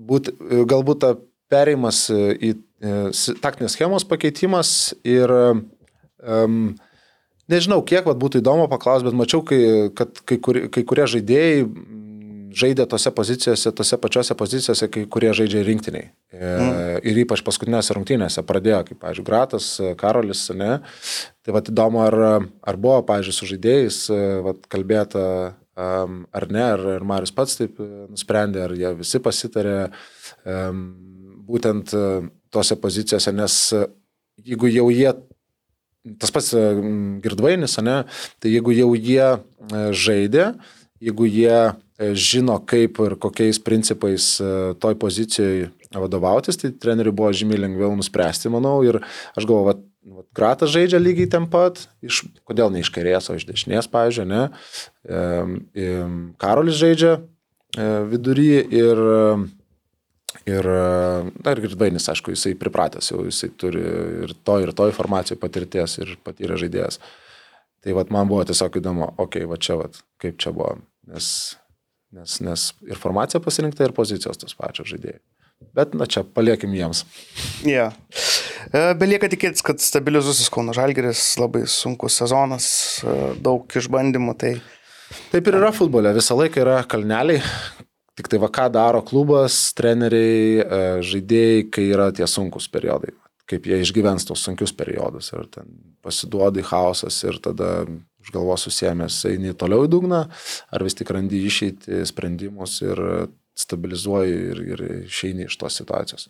[0.00, 0.32] būt,
[0.70, 1.14] galbūt ta
[1.50, 3.10] pereimas į uh,
[3.42, 6.70] taktinės schemos pakeitimas ir um,
[7.50, 9.58] Nežinau, kiek vat, būtų įdomu paklausti, bet mačiau, kai,
[9.98, 11.64] kad kai, kur, kai kurie žaidėjai
[12.50, 16.10] žaidė tose pozicijose, tose pačiose pozicijose, kai kurie žaidžia rinktiniai.
[16.34, 16.98] Mm.
[17.06, 19.68] Ir ypač paskutinėse rungtynėse pradėjo, kaip, pavyzdžiui, Gratas,
[20.00, 20.80] Karolis, ne.
[21.46, 24.00] Tai vad įdomu, ar, ar buvo, pavyzdžiui, su žaidėjais
[24.46, 25.24] vat, kalbėta,
[25.80, 29.78] ar ne, ar, ar Marius pats taip nusprendė, ar jie visi pasitarė
[31.50, 31.94] būtent
[32.50, 33.56] tose pozicijose, nes
[34.44, 35.12] jeigu jau jie
[36.20, 36.62] tas pats e,
[37.24, 38.02] girdvainis, ne,
[38.40, 40.46] tai jeigu jau jie e, žaidė,
[41.04, 44.32] jeigu jie e, žino, kaip ir kokiais principais
[44.80, 49.00] toj pozicijoje vadovautis, tai treneriui buvo žymiai lengviau nuspręsti, manau, ir
[49.34, 49.80] aš galvoju,
[50.32, 54.46] Gratas žaidžia lygiai ten pat, iš, kodėl ne iš kairės, o iš dešinės, pavyzdžiui, ne,
[55.04, 55.18] e,
[55.76, 55.88] e,
[56.40, 59.08] Karolis žaidžia e, vidury ir
[60.46, 63.80] Ir, na, ir Girdvainis, aišku, jisai pripratęs, jau jisai turi
[64.24, 67.00] ir to, ir to informacijų patirties ir patyrė žaidėjas.
[67.82, 70.76] Tai vat, man buvo tiesiog įdomu, okei, okay, va čia, vat, kaip čia buvo,
[71.10, 71.32] nes,
[72.14, 75.18] nes, nes ir formacija pasirinkta, ir pozicijos tos pačios žaidėjai.
[75.76, 77.02] Bet, na, čia paliekim jiems.
[77.66, 77.98] Yeah.
[78.70, 82.66] Belieka tikėtis, kad stabilizuosis Kauno Žalgeris, labai sunkus sezonas,
[83.02, 84.34] e, daug išbandymų.
[84.40, 84.56] Tai...
[85.32, 87.40] Taip ir yra futbole, visą laiką yra kalneliai,
[88.20, 93.14] Tik tai va ką daro klubas, treneriai, e, žaidėjai, kai yra tie sunkus periodai.
[93.48, 95.30] Kaip jie išgyvens tos sunkius periodus.
[95.32, 95.70] Ir ten
[96.04, 97.86] pasiduodi chaosas ir tada
[98.20, 103.00] už galvos susėmęs eini toliau į dugną, ar vis tik randi išeiti sprendimus ir
[103.56, 106.28] stabilizuoji ir, ir išeini iš tos situacijos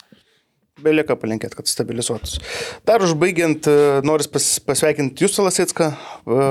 [0.85, 2.40] belieka palinkėti, kad stabilizuotųsi.
[2.89, 3.74] Dar užbaigiant, e,
[4.07, 6.47] noriu pas, pasveikinti Jūsų Lasitską, e,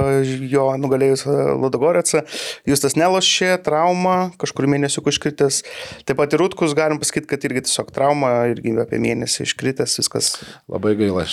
[0.52, 2.24] jo nugalėjus e, Ludogorėtsą.
[2.70, 5.64] Justas nelošė, trauma, kažkur mėnesių iškritęs.
[6.10, 10.36] Taip pat ir Rutkus, galim pasakyti, kad irgi tiesiog trauma, irgi apie mėnesį iškritęs, viskas.
[10.72, 11.26] Labai gaila,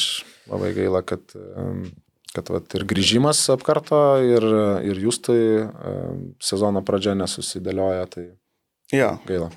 [0.53, 1.37] labai gaila, kad,
[2.33, 4.49] kad vat, ir grįžimas apkarto, ir,
[4.89, 5.39] ir jūs tai
[6.43, 8.27] sezono pradžia nesusidėlioja, tai
[8.95, 9.17] ja.
[9.29, 9.53] gaila.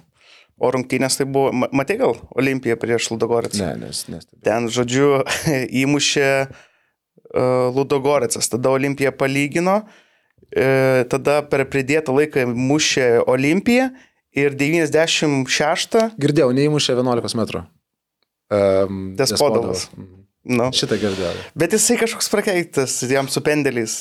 [0.60, 3.60] O rungtynės tai buvo, matai gal, Olimpija prieš Ludogorets?
[3.62, 4.28] Ne, nes, nes.
[4.44, 5.22] Ten, žodžiu,
[5.84, 13.90] įmušė uh, Ludogoretsas, tada Olimpija palygino, uh, tada per pridėtą laiką mušė Olimpiją
[14.36, 16.00] ir 96.
[16.20, 17.66] Girdėjau, neįmušė 11 metrų.
[18.50, 19.88] Um, Despodovas.
[19.96, 20.19] Mhm.
[20.48, 20.70] Nu.
[20.72, 21.34] Šitą girdėjau.
[21.60, 23.98] Bet jisai kažkoks prakeiktas, jam su pendeliais.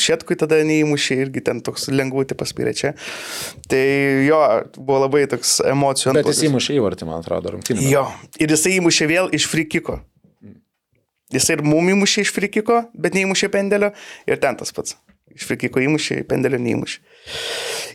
[0.00, 2.94] Šietkui tada neįmušė irgi ten toks lengvutį paspyrė čia.
[3.68, 3.82] Tai
[4.24, 4.40] jo,
[4.78, 6.14] buvo labai toks emocijų.
[6.16, 7.84] Bet jis įmušė įvartį, man atrodo, rungtynį.
[7.92, 8.06] Jo,
[8.40, 10.00] ir jisai įmušė vėl iš frikiko.
[11.32, 13.92] Jisai ir mum įmušė iš frikiko, bet neįmušė pendelio.
[14.28, 14.96] Ir ten tas pats.
[15.32, 16.98] Iš frikiko įmušė, pendelio neįmušė.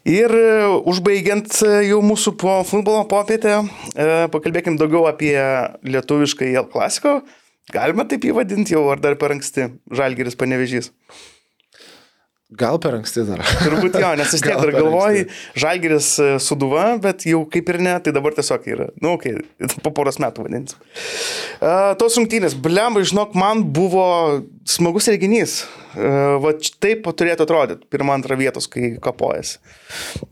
[0.09, 0.53] Ir e,
[0.89, 3.59] užbaigiant e, jau mūsų po futbolo popietę,
[3.93, 5.35] e, pakalbėkim daugiau apie
[5.85, 7.19] lietuvišką Jel klasiko.
[7.73, 10.93] Galima taip įvadinti jau, ar dar per anksti Žalgeris panevežys?
[12.47, 13.41] Gal per anksti dar.
[13.65, 15.25] Turbūt jo, nes vis tiek dar galvoji,
[15.59, 18.87] Žalgeris e, suduva, bet jau kaip ir ne, tai dabar tiesiog yra.
[19.03, 20.79] Nu, kai okay, po poros metų vadinsim.
[21.57, 24.05] Uh, tos rungtynės, blemba, žinok, man buvo
[24.63, 25.57] smagus reginys.
[25.97, 29.59] Uh, va taip turėtų atrodyti, pirmą, antrą vietos, kai kapojasi.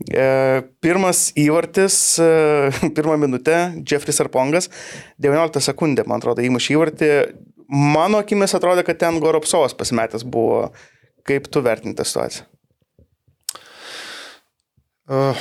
[0.08, 4.72] Uh, pirmas įvartis, uh, pirmą minutę, Jeffrey Sarpongas,
[5.20, 7.14] 19 sekundė, man atrodo, įmušė įvartį.
[7.76, 10.70] Mano akimis atrodo, kad ten Goropsovas pasimetęs buvo
[11.26, 12.46] Kaip tu vertinti tą situaciją?
[15.06, 15.38] Uh,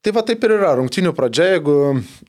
[0.00, 1.74] tai va taip ir yra, rungtinių pradžia, jeigu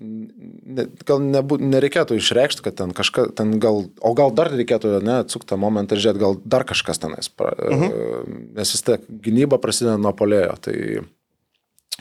[0.04, 5.22] ne, gal nebu, nereikėtų išreikšti, kad ten kažkas, ten gal, o gal dar reikėtų, ne,
[5.24, 7.94] atsuktą momentą ir žiūrėti, gal dar kažkas tenais, pra, uh mhm.
[7.94, 8.34] -huh.
[8.60, 10.78] nes vis tiek gynyba prasideda nuo polėjo, tai,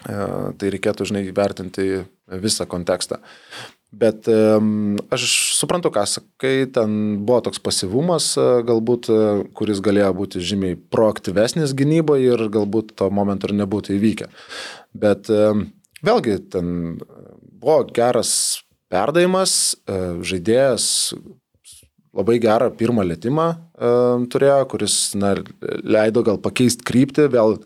[0.09, 3.23] uh, tai reikėtų, žinai, vertinti visą kontekstą.
[3.93, 4.25] Bet
[5.13, 5.25] aš
[5.59, 9.19] suprantu, ką sakai, ten buvo toks pasivumas, e, galbūt, e,
[9.53, 14.31] kuris galėjo būti žymiai proaktyvesnis gynyboje ir galbūt to momento ir nebūtų įvykę.
[14.97, 16.73] Bet vėlgi, ten
[17.61, 18.33] buvo geras
[18.93, 20.89] perdavimas, e, žaidėjas
[22.13, 25.31] labai gerą pirmą lėtymą um, turėjo, kuris na,
[25.81, 27.57] leido gal pakeisti kryptį, vėl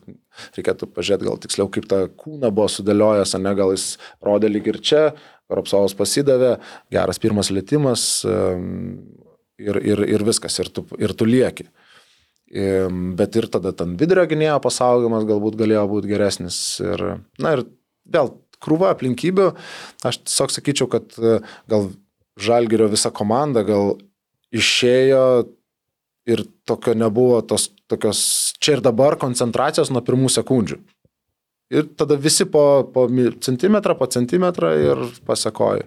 [0.55, 4.79] reikėtų pažiūrėti gal tiksliau, kaip tą kūną buvo sudėliojęs, ne gal jis rodė lyg ir
[4.85, 5.03] čia,
[5.51, 6.57] Karopsovas pasidavė,
[6.91, 11.69] geras pirmas lėtimas ir, ir, ir viskas, ir tu, ir tu lieki.
[13.21, 16.59] Bet ir tada ten vidurio gynėjo pasaugimas galbūt galėjo būti geresnis.
[16.83, 17.07] Ir,
[17.43, 17.65] na ir
[18.07, 18.33] vėl
[18.63, 19.51] krūva aplinkybių,
[20.07, 21.39] aš tiesiog sakyčiau, kad e,
[21.71, 21.91] gal
[22.37, 23.97] Žalgerio visa komanda gal
[24.53, 25.23] išėjo
[26.29, 28.21] ir tokio nebuvo tos tokios
[28.61, 30.81] čia ir dabar koncentracijos nuo pirmų sekundžių.
[31.75, 33.07] Ir tada visi po, po
[33.43, 35.87] centimetrą, po centimetrą ir pasakoja.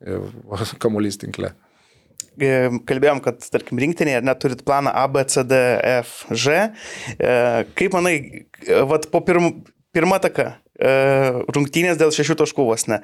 [0.82, 1.52] Kamuolys tinkle.
[2.40, 5.58] Kalbėjom, kad, tarkim, rinktinėje neturit planą A, B, C, D,
[6.00, 6.56] F, G.
[7.18, 7.34] E,
[7.76, 8.14] kaip manai,
[8.88, 9.50] vat po pirm,
[9.92, 10.92] pirmą taką e,
[11.52, 13.00] rungtynės dėl šešių taškų vos ne.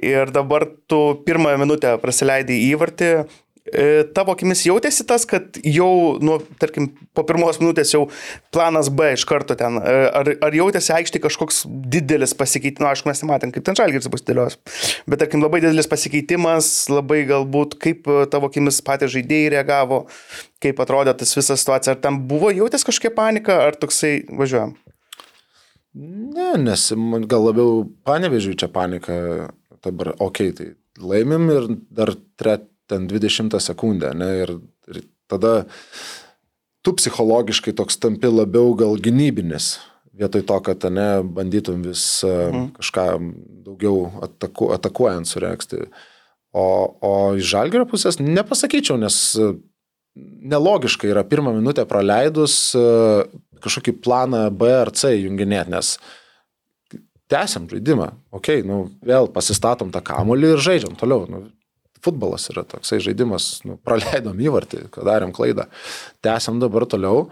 [0.00, 3.10] Ir dabar tu pirmąją minutę praleidai įvartį,
[4.16, 8.06] tavo akimis jautėsi tas, kad jau, nu, tarkim, po pirmos minutės jau
[8.54, 11.62] planas B iš karto ten, e, ar, ar jautėsi aikštė kažkoks
[11.92, 14.58] didelis pasikeitimas, nu, aišku, mes nematėm, kaip ten žalgiris bus dėlios,
[15.06, 20.02] bet, tarkim, labai didelis pasikeitimas, labai galbūt, kaip e, tavo akimis patys žaidėjai reagavo,
[20.64, 24.74] kaip atrodė tas visa situacija, ar tam buvo jautęs kažkokia panika, ar toksai važiuojam?
[26.00, 29.50] Ne, nes man gal labiau panevežiu čia panika,
[29.84, 30.68] dabar, okei, okay, tai
[31.00, 34.54] laimim ir dar tret, ten 20 sekundę, ne, ir,
[34.90, 35.64] ir tada
[36.84, 39.78] tu psichologiškai toks tampi labiau gal gynybinis,
[40.20, 42.72] vietoj to, kad ne, bandytum vis mhm.
[42.78, 43.06] kažką
[43.66, 45.86] daugiau ataku, atakuojant sureksti.
[46.50, 46.66] O,
[47.06, 49.16] o iš žalgerio pusės nepasakyčiau, nes
[50.50, 52.72] nelogiška yra pirmą minutę praleidus
[53.62, 55.94] kažkokį planą B ar C junginėti, nes
[57.30, 61.28] tęsiam žaidimą, okei, okay, nu, vėl pasistatom tą kamolį ir žaidžiam toliau.
[61.30, 61.44] Nu,
[62.04, 65.68] futbolas yra toksai žaidimas, nu, praleidom įvartį, padarėm klaidą.
[66.24, 67.28] Tęsiam dabar toliau,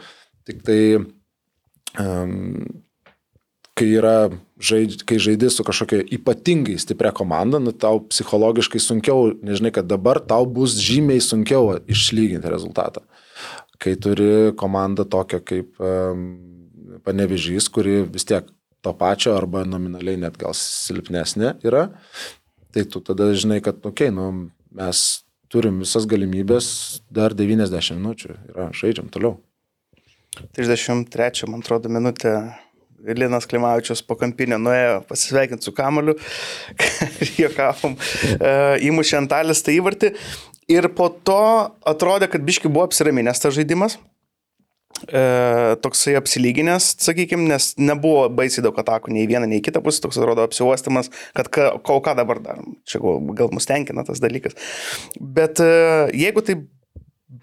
[0.49, 0.81] tik tai
[2.01, 2.67] um,
[3.79, 4.17] kai, yra,
[4.61, 10.21] žaid, kai žaidži su kažkokia ypatingai stipria komanda, nu, tau psichologiškai sunkiau, nežinai, kad dabar
[10.25, 13.05] tau bus žymiai sunkiau išlyginti rezultatą.
[13.79, 16.25] Kai turi komandą tokią kaip um,
[17.07, 18.49] panevižys, kuri vis tiek
[18.83, 21.89] to pačio arba nominaliai net gal silpnesnė yra,
[22.75, 25.03] tai tu tada žinai, kad, okei, okay, nu, mes
[25.53, 26.71] turim visas galimybės,
[27.11, 28.37] dar 90 minučių.
[28.53, 29.39] Yra, žaidžiam toliau.
[30.57, 32.39] 33, man atrodo, minutė.
[32.99, 36.17] Linas Klimavičius po kampinę nuėjo pasisveikinti su kamoliu,
[37.39, 38.51] juokavom, e,
[38.89, 40.11] įmušė ant talės tą įvartį
[40.75, 41.39] ir po to
[41.87, 43.95] atrodė, kad biški buvo apsiraminęs tas žaidimas
[45.07, 45.23] e,
[45.85, 50.47] toksai apsilyginęs, sakykime, nes nebuvo baisiai daug atakų nei vieną, nei kitą pusę, toks atrodo
[50.47, 52.77] apsiuostimas, kad ka, kol ką dabar darom.
[52.89, 54.59] Čia gal, mus tenkina tas dalykas.
[55.21, 55.71] Bet e,
[56.17, 56.61] jeigu tai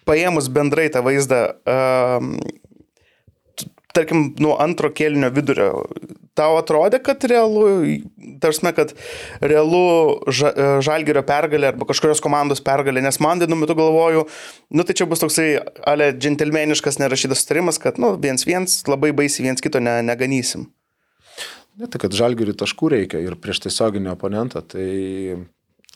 [0.10, 1.78] paėmus bendrai tą vaizdą, e,
[3.96, 5.72] tarkim, nuo antro kėlinio vidurio,
[6.36, 7.64] tau atrodė, kad realu,
[8.44, 8.94] tarsi, kad
[9.42, 10.52] realu ža,
[10.86, 14.26] žalgerio pergalė arba kažkurios komandos pergalė, nes man vienu metu galvoju,
[14.76, 15.50] nu tai čia bus toksai,
[15.88, 20.68] ale džentelmeniškas nerašytas sutarimas, kad, nu, viens viens labai baisiai viens kito ne, neganysim.
[21.76, 24.88] Ne, tai kad žalgeriui taškų reikia ir prieš tiesioginį oponentą, tai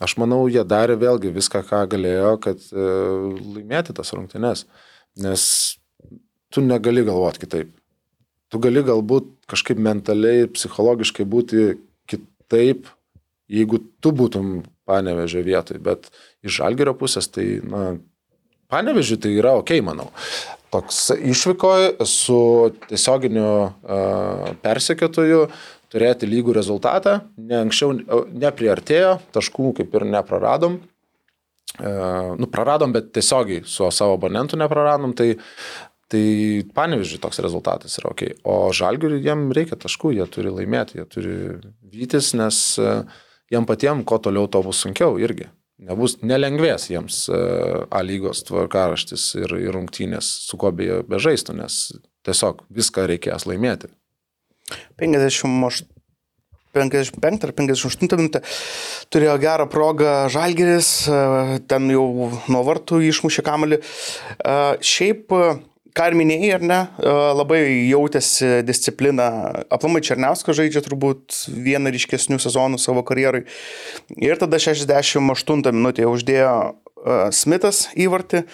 [0.00, 2.88] aš manau, jie darė vėlgi viską, ką galėjo, kad e,
[3.56, 4.66] laimėti tas rungtynes,
[5.20, 5.44] nes
[6.52, 7.79] tu negali galvoti kitaip
[8.50, 11.66] tu gali galbūt kažkaip mentaliai psichologiškai būti
[12.10, 12.90] kitaip,
[13.50, 14.60] jeigu tu būtum
[14.90, 16.10] panevežė vietoj, bet
[16.46, 17.94] iš žalgerio pusės tai, na,
[18.70, 20.10] panevežė tai yra ok, manau.
[20.70, 22.40] Toks išvykoje su
[22.86, 25.48] tiesioginiu uh, persekiotoju
[25.90, 27.96] turėti lygų rezultatą, ne anksčiau,
[28.30, 35.32] nepriartėjo, taškų kaip ir nepraradom, uh, nu, praradom, bet tiesiogiai su savo abonentu nepraradom, tai
[36.10, 36.22] Tai
[36.74, 38.24] panevižiui toks rezultatas yra ok.
[38.50, 41.34] O žalgiui jiem reikia taškų, jie turi laimėti, jie turi
[41.86, 42.94] vytis, nes e,
[43.54, 45.46] jiem patiem, kuo toliau to bus sunkiau irgi.
[45.86, 47.38] Nebus, nelengvės jiems e,
[47.94, 51.78] A lygos tvarkaraštis ir, ir rungtynės, su kuo be, be žaistų, nes
[52.26, 53.94] tiesiog viską reikės laimėti.
[54.98, 55.86] 58
[56.70, 58.42] 55 ar 58 minutę
[59.10, 63.80] turėjo gerą progą Žalgeris, e, ten jau nuo vartų išmušė kamalį.
[64.90, 65.34] Šiaip
[65.96, 66.78] ką ir minėjai, ar ne,
[67.38, 67.60] labai
[67.90, 69.26] jautėsi disciplina.
[69.72, 73.44] Aplamai Černiauskas žaidžia turbūt vieną ryškesnių sezonų savo karjerai.
[74.18, 76.54] Ir tada 68 minutėje uždėjo
[77.34, 78.44] Smithas įvartį.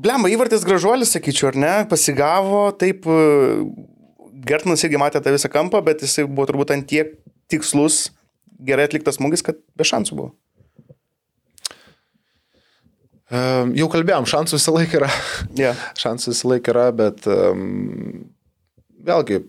[0.00, 3.06] Blemba, įvartis gražuolis, sakyčiau, ar ne, pasigavo, taip,
[4.46, 7.18] Gertmanas irgi matė tą visą kampą, bet jisai buvo turbūt ant tiek
[7.50, 8.06] tikslus,
[8.62, 10.32] gerai atliktas smūgis, kad be šansų buvo.
[13.30, 15.08] Jau kalbėjom, šansų visą laiką yra.
[15.58, 15.88] Yeah.
[16.02, 18.26] šansų visą laiką yra, bet um,
[19.06, 19.44] vėlgi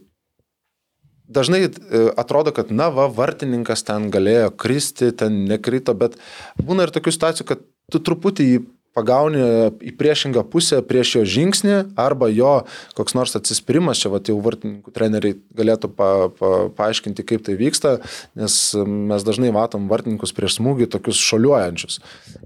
[1.32, 1.72] dažnai e,
[2.20, 6.20] atrodo, kad, na, va, vartininkas ten galėjo kristi, ten nekrito, bet
[6.60, 9.40] būna ir tokių situacijų, kad tu truputį jį pagauni
[9.88, 12.66] į priešingą pusę prieš jo žingsnį arba jo
[12.98, 17.98] koks nors atsispyrimas, čia va, jau vartininkų treneriai galėtų pa, pa, paaiškinti, kaip tai vyksta,
[18.40, 22.02] nes mes dažnai matom vartininkus prieš smūgį tokius šoliuojančius.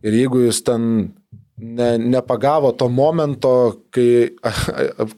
[0.06, 0.91] Ir jeigu jis ten
[1.57, 4.36] ne, nepagavo to momento, kai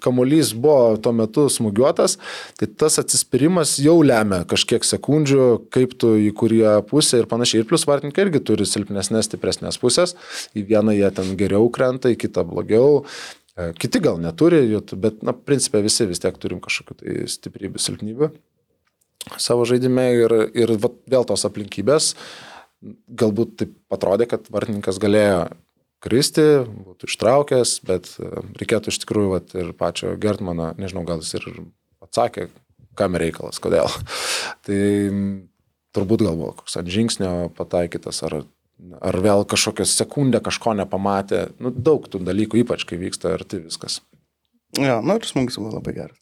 [0.03, 2.17] kamuolys buvo tuo metu smūgiuotas,
[2.59, 7.63] tai tas atsispyrimas jau lemia kažkiek sekundžių, kaip tu į kurį pusę ir panašiai.
[7.63, 10.17] Ir plus vartininkai irgi turi silpnesnės, stipresnės pusės.
[10.57, 13.05] Į vieną jie ten geriau krenta, į kitą blogiau.
[13.57, 14.61] E, kiti gal neturi,
[14.93, 18.31] bet, na, principė visi vis tiek turim kažkokiu tai stiprybių, silpnybių
[19.35, 22.13] savo žaidime ir, ir vėl tos aplinkybės
[23.09, 25.47] galbūt taip atrodė, kad vartininkas galėjo
[26.03, 28.29] kristi, būtų ištraukęs, bet e,
[28.61, 31.47] reikėtų iš tikrųjų vat, ir pačio Gertmano, nežinau, gal jis ir
[32.03, 32.47] atsakė,
[32.97, 33.89] kam reikalas, kodėl.
[34.67, 34.81] tai
[35.97, 38.41] turbūt gal buvo koks ant žingsnio pataikytas, ar,
[39.01, 41.47] ar vėl kažkokią sekundę kažko nepamatė.
[41.63, 44.01] Nu, daug tų dalykų, ypač kai vyksta arti viskas.
[44.77, 46.19] Jo, nu ir smūgis buvo labai geras.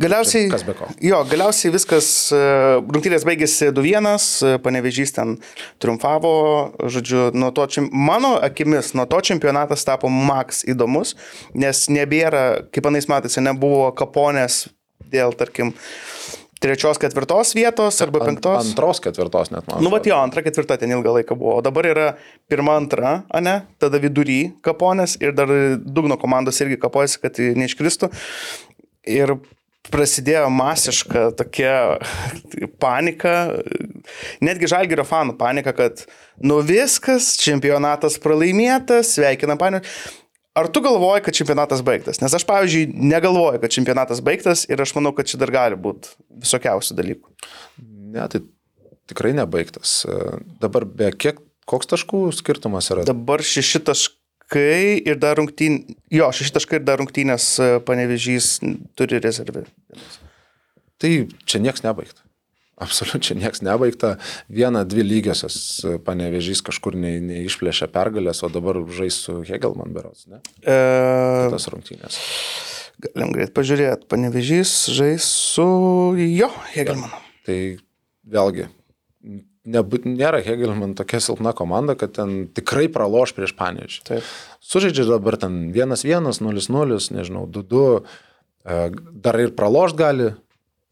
[0.00, 0.88] Galiausiai, Kas be ko.
[1.02, 2.38] jo, galiausiai viskas, e,
[2.82, 4.08] rungtynės baigėsi 2-1,
[4.42, 5.36] e, panevežys ten
[5.82, 6.32] triumfavo,
[6.90, 11.14] žodžiu, nuo to, mano akimis, nuo to čempionatas tapo maks įdomus,
[11.54, 14.64] nes nebėra, kaip anais metais, nebuvo kaponės
[15.14, 15.74] dėl, tarkim,
[16.64, 18.70] trečios, ketvirtos vietos arba Ant, penktos.
[18.72, 19.82] antros, ketvirtos net man.
[19.84, 21.58] Nu, va, jo, antra, ketvirta ten ilgą laiką buvo.
[21.60, 22.06] O dabar yra
[22.48, 23.58] pirma, antra, ne?
[23.78, 25.50] Tada vidury kaponės ir dar
[25.84, 28.08] dugno komandos irgi kapojasi, kad neiškristų.
[29.12, 29.34] Ir
[29.92, 31.74] prasidėjo masiška tokia
[32.82, 33.34] panika,
[34.44, 36.04] netgi žalgerio fanų panika, kad
[36.42, 39.88] nu viskas, čempionatas pralaimėtas, sveikinam panik.
[40.54, 42.20] Ar tu galvoji, kad čempionatas baigtas?
[42.22, 46.12] Nes aš, pavyzdžiui, negalvoju, kad čempionatas baigtas ir aš manau, kad čia dar gali būti
[46.44, 47.32] visokiausių dalykų.
[48.14, 48.44] Ne, tai
[49.10, 50.04] tikrai nebaigtas.
[50.62, 53.02] Dabar be kiek, koks taškų skirtumas yra?
[53.08, 54.23] Dabar šeši taškai
[54.60, 58.58] ir dar rungtynės, jo, šeši taškai ir dar rungtynės e, panevežys
[58.98, 59.64] turi rezervį.
[61.02, 61.10] Tai
[61.48, 62.20] čia nieks nebaigta.
[62.84, 64.16] Absoliučiai nieks nebaigta.
[64.50, 65.56] Viena, dvi lygiosios
[66.06, 70.40] panevežys kažkur ne, neišplėšė pergalės, o dabar žais su Hegelman berots, ne?
[70.62, 70.78] E,
[71.54, 72.18] Tas rungtynės.
[73.04, 75.22] galim greit pažiūrėti, panevežys žais
[75.54, 75.66] su
[76.18, 77.20] jo, Hegelmanu.
[77.46, 77.58] Tai
[78.34, 78.66] vėlgi,
[79.64, 84.00] nebu, nėra Hegelman tokia silpna komanda, kad ten tikrai praloš prieš panevežį.
[84.08, 84.30] Taip.
[84.64, 88.80] Sužaidžia dabar ten 1-1, 0-0, nežinau, 2-2, e,
[89.24, 90.32] dar ir pralošt gali,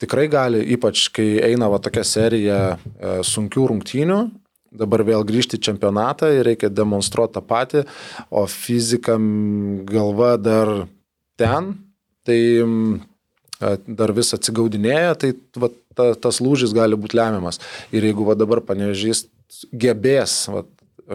[0.03, 4.21] tikrai gali, ypač kai eina va tokia serija e, sunkių rungtynių,
[4.73, 7.85] dabar vėl grįžti į čempionatą ir reikia demonstruoti tą patį,
[8.33, 9.25] o fizikam
[9.89, 10.73] galva dar
[11.41, 11.75] ten,
[12.25, 12.41] tai
[13.87, 17.61] dar vis atsigaudinėja, tai va, ta, tas lūžis gali būti lemiamas.
[17.95, 19.27] Ir jeigu va dabar panevežys
[19.73, 20.65] gebės va,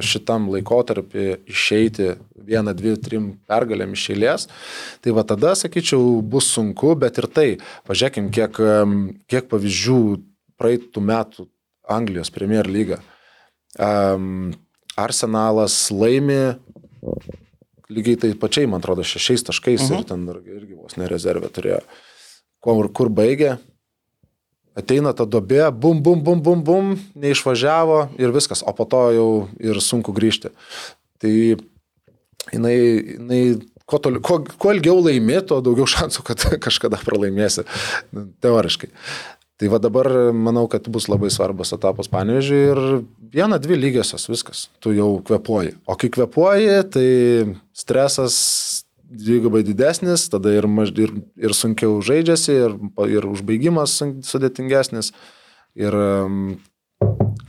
[0.03, 2.13] šitam laikotarpį išeiti
[2.47, 4.47] vieną, dvi, trim pergalėm iš eilės,
[5.03, 7.47] tai va tada, sakyčiau, bus sunku, bet ir tai,
[7.89, 8.61] pažiūrėkim, kiek,
[9.31, 9.99] kiek pavyzdžių
[10.59, 11.47] praeitų metų
[11.87, 12.99] Anglijos Premier lyga.
[13.77, 14.51] Um,
[14.97, 16.57] Arsenalas laimi
[17.93, 19.99] lygiai tai pačiai, man atrodo, šešiais taškais uh -huh.
[19.99, 21.81] ir ten dar irgi vos nerezervė turėjo.
[22.63, 23.55] Kur, kur baigė,
[24.77, 29.29] ateina ta dobė, bum, bum, bum, bum, bum, neišvažiavo ir viskas, o po to jau
[29.61, 30.53] ir sunku grįžti.
[31.21, 31.33] Tai
[32.53, 32.75] jinai,
[33.17, 33.41] jinai
[33.85, 37.65] kuo, toli, kuo, kuo ilgiau laimė, tuo daugiau šansų, kad kažkada pralaimėsi,
[38.43, 38.91] teoriškai.
[39.57, 40.05] Tai va dabar
[40.37, 42.81] manau, kad bus labai svarbus etapas panežiui ir
[43.33, 45.73] viena, dvi lygiosios viskas, tu jau kvepuoji.
[45.89, 47.07] O kai kvepuoji, tai
[47.73, 48.37] stresas
[49.07, 52.75] dvigubai didesnis, tada ir, maž, ir, ir sunkiau žaidžiasi, ir,
[53.07, 53.97] ir užbaigimas
[54.27, 55.13] sudėtingesnis,
[55.79, 55.95] ir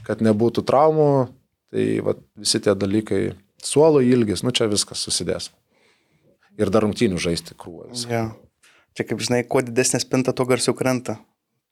[0.07, 1.09] kad nebūtų traumų,
[1.73, 3.23] tai va, visi tie dalykai,
[3.65, 5.51] suolo ilgis, nu čia viskas susidės.
[6.59, 8.07] Ir dar rungtynių žaisti krūvas.
[8.11, 8.31] Ja.
[8.99, 11.19] Čia kaip žinai, kuo didesnė spinta, tuo garsiau krenta.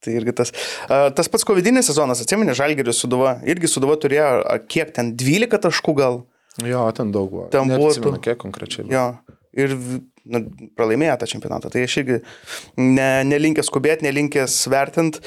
[0.05, 0.53] Tai irgi tas.
[0.87, 4.29] Tas pats covidinis sezonas, atsiminė, Žalgeris suduva, irgi suduva turėjo,
[4.71, 6.21] kiek ten, 12 taškų gal.
[6.63, 7.47] Jo, ten daug buvo.
[7.53, 8.85] Ten buvo tų- kiek konkrečiai.
[8.87, 8.93] buvo.
[8.95, 9.36] Jo.
[9.57, 10.41] Ir nu,
[10.77, 11.71] pralaimėjo tą čempionatą.
[11.73, 12.19] Tai aš irgi
[12.81, 15.23] ne, nelinkęs skubėti, nelinkęs vertinti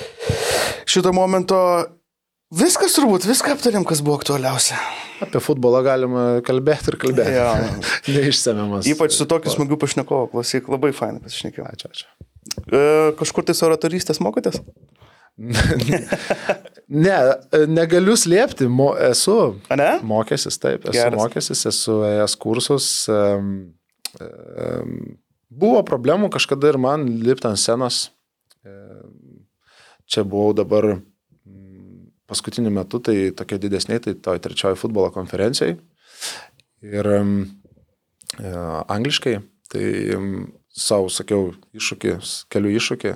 [0.89, 1.60] šito momento.
[2.49, 4.77] Viskas turbūt, viską aptarėm, kas buvo aktualiausia.
[5.22, 7.35] Apie futbolą galima kalbėti ir kalbėti.
[7.35, 7.49] Jo.
[8.15, 8.89] Neišsemiamas.
[8.89, 11.68] Ypač su tokiu smagiu pašnekovu, klausyk, labai fainai pasišnekėjau.
[11.69, 12.07] Ačiū, ačiū.
[12.73, 12.81] E,
[13.19, 14.61] kažkur tai oratorystės mokotės?
[16.89, 17.18] Ne,
[17.69, 19.35] negaliu slėpti, mo, esu
[19.69, 19.89] A ne?
[20.10, 21.19] mokęsis, taip, esu Geras.
[21.19, 22.88] mokęsis, esu ėjęs kursus.
[23.14, 23.51] Um,
[25.49, 28.10] buvo problemų kažkada ir man lipti ant scenos.
[28.65, 29.45] Um,
[30.10, 30.98] čia buvau dabar
[32.30, 35.77] paskutiniu metu, tai tokie didesniai, tai toj trečioji futbolo konferencijai.
[36.86, 37.34] Ir um,
[38.38, 39.40] angliškai,
[39.73, 39.86] tai
[40.69, 42.14] savo sakiau iššūkį,
[42.53, 43.15] keliu iššūkį,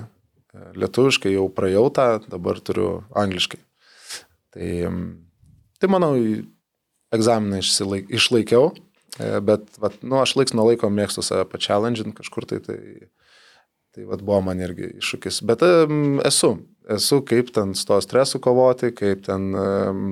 [0.78, 3.60] lietuviškai jau praėjau tą, dabar turiu angliškai.
[4.54, 4.70] Tai,
[5.82, 6.12] tai manau,
[7.14, 12.48] egzaminą išsilaik, išlaikiau, e, bet vat, nu, aš laiks nuo laiko mėgstu save pachallenge'int kažkur
[12.50, 12.62] tai.
[12.64, 12.80] tai
[13.94, 15.36] Tai vad buvo man irgi iššūkis.
[15.46, 16.48] Bet um, esu,
[16.90, 20.08] esu kaip ten su to stresu kovoti, kaip ten um,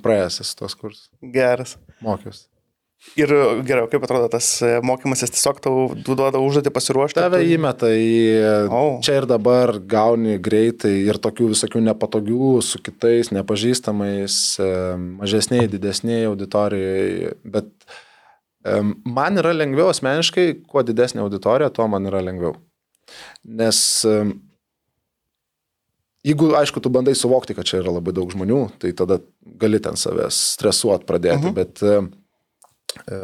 [0.00, 1.10] praėjęs esu tos kursus.
[1.34, 1.74] Geras.
[2.00, 2.46] Mokiausi.
[3.14, 3.30] Ir
[3.68, 7.20] geriau, kaip atrodo tas e, mokymasis, tiesiog tau duoda užduotį pasiruošti?
[7.20, 7.50] Tave tu...
[7.54, 8.16] įmeta į
[8.74, 8.96] oh.
[9.06, 14.40] čia ir dabar, gauni greitai ir tokių visokių nepatogių su kitais, nepažįstamais,
[15.20, 17.36] mažesniai, didesniai auditorijai.
[17.46, 17.70] Bet
[19.08, 22.54] man yra lengviau asmeniškai, kuo didesnė auditorija, tuo man yra lengviau.
[23.44, 23.80] Nes
[26.26, 29.20] jeigu, aišku, tu bandai suvokti, kad čia yra labai daug žmonių, tai tada
[29.60, 31.54] gali ten savęs stresuot pradėti, uh mhm.
[31.54, 31.60] -huh.
[31.62, 32.16] bet
[33.06, 33.18] E,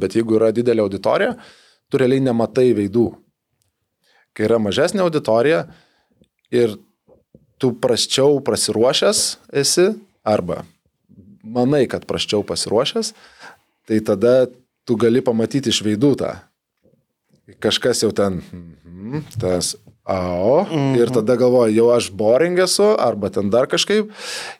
[0.00, 1.34] bet jeigu yra didelė auditorija,
[1.90, 3.10] tu realiai nematai veidų.
[4.36, 5.64] Kai yra mažesnė auditorija
[6.54, 6.76] ir
[7.60, 9.22] tu prasčiau prasiruošęs
[9.62, 9.88] esi,
[10.26, 10.64] arba
[11.46, 13.12] manai, kad prasčiau pasiruošęs,
[13.86, 14.48] tai tada
[14.86, 16.36] tu gali pamatyti iš veidų tą.
[17.62, 19.74] Kažkas jau ten, mm, tas,
[20.06, 20.64] ao,
[20.98, 24.10] ir tada galvoji, jau aš boring esu, arba ten dar kažkaip,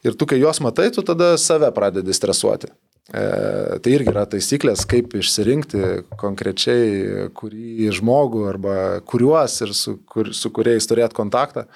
[0.07, 2.71] ir tu, kai juos matai, tu tada save pradedi stresuoti.
[3.07, 5.83] E, tai irgi yra taisyklės, kaip išsirinkti
[6.19, 8.75] konkrečiai kurį žmogų arba
[9.07, 11.69] kuriuos ir su, kur, su kuriais turėti kontaktą.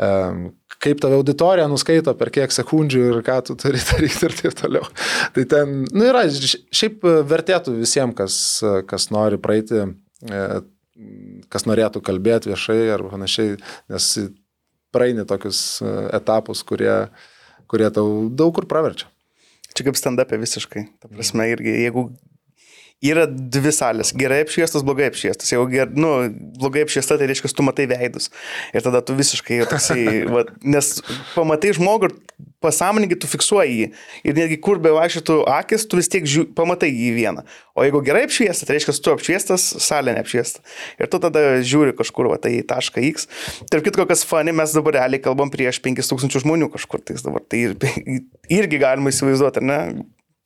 [0.00, 0.08] E,
[0.82, 4.88] kaip tave auditorija nuskaito, per kiek sekundžių ir ką tu turi daryti ir taip toliau.
[5.36, 8.36] Tai ten, nu yra, šiaip vertėtų visiems, kas,
[8.90, 9.86] kas nori praeiti,
[10.26, 10.44] e,
[11.52, 13.56] kas norėtų kalbėti viešai ar panašiai,
[13.92, 14.10] nes
[14.92, 15.80] praeini tokius
[16.12, 17.06] etapus, kurie,
[17.70, 19.08] kurie tau daug kur praverčia.
[19.72, 20.84] Čia kaip stand-upė visiškai.
[21.00, 22.10] Ta prasme, irgi, jeigu
[23.02, 25.50] yra dvi salės- gerai apšviestas, blogai apšviestas.
[25.50, 28.30] Jeigu ger, nu, blogai apšviesta, tai reiškia, tu matai veidus.
[28.72, 30.04] Ir tada tu visiškai toksai,
[30.34, 31.02] va, nes
[31.34, 32.16] pamatai žmogų ir
[32.62, 33.88] pasąmoningai tu fiksuoji jį.
[34.24, 37.44] Ir netgi kur be vaikščiotų akis, tu vis tiek žiū, pamatai jį vieną.
[37.74, 40.62] O jeigu gerai apšviestas, tai reiškia, tu apšviestas, salė neapšviesta.
[41.02, 43.26] Ir tu tada žiūri kažkur, va, tai tašką X.
[43.72, 47.02] Tarp kitko, kas fani, mes dabar realiai kalbam prieš 5000 žmonių kažkur.
[47.02, 47.64] Tai, dabar, tai
[48.60, 49.80] irgi galima įsivaizduoti, ar ne?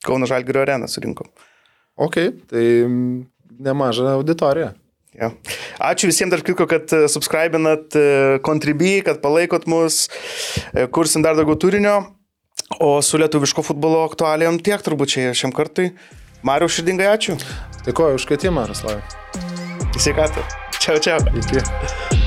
[0.05, 1.29] Kauno Žalgirio areną surinkom.
[1.97, 2.19] Ok,
[2.49, 2.65] tai
[3.57, 4.73] nemaža auditorija.
[5.17, 5.31] Ja.
[5.81, 7.95] Ačiū visiems dar kitko, kad e, subscribinat
[8.45, 10.05] Contribui, e, kad palaikot mus,
[10.75, 11.97] e, kursim dar daugiau turinio.
[12.83, 15.89] O su lietuviško futbolo aktualijom tiek turbūt čia šiam kartui.
[16.45, 17.39] Mariu širdingai ačiū.
[17.87, 19.01] Dėkuoju už kvietimą, Raslavai.
[19.97, 20.45] Sveikatą.
[20.77, 21.21] Čiau, čiau.
[21.33, 22.26] Iki.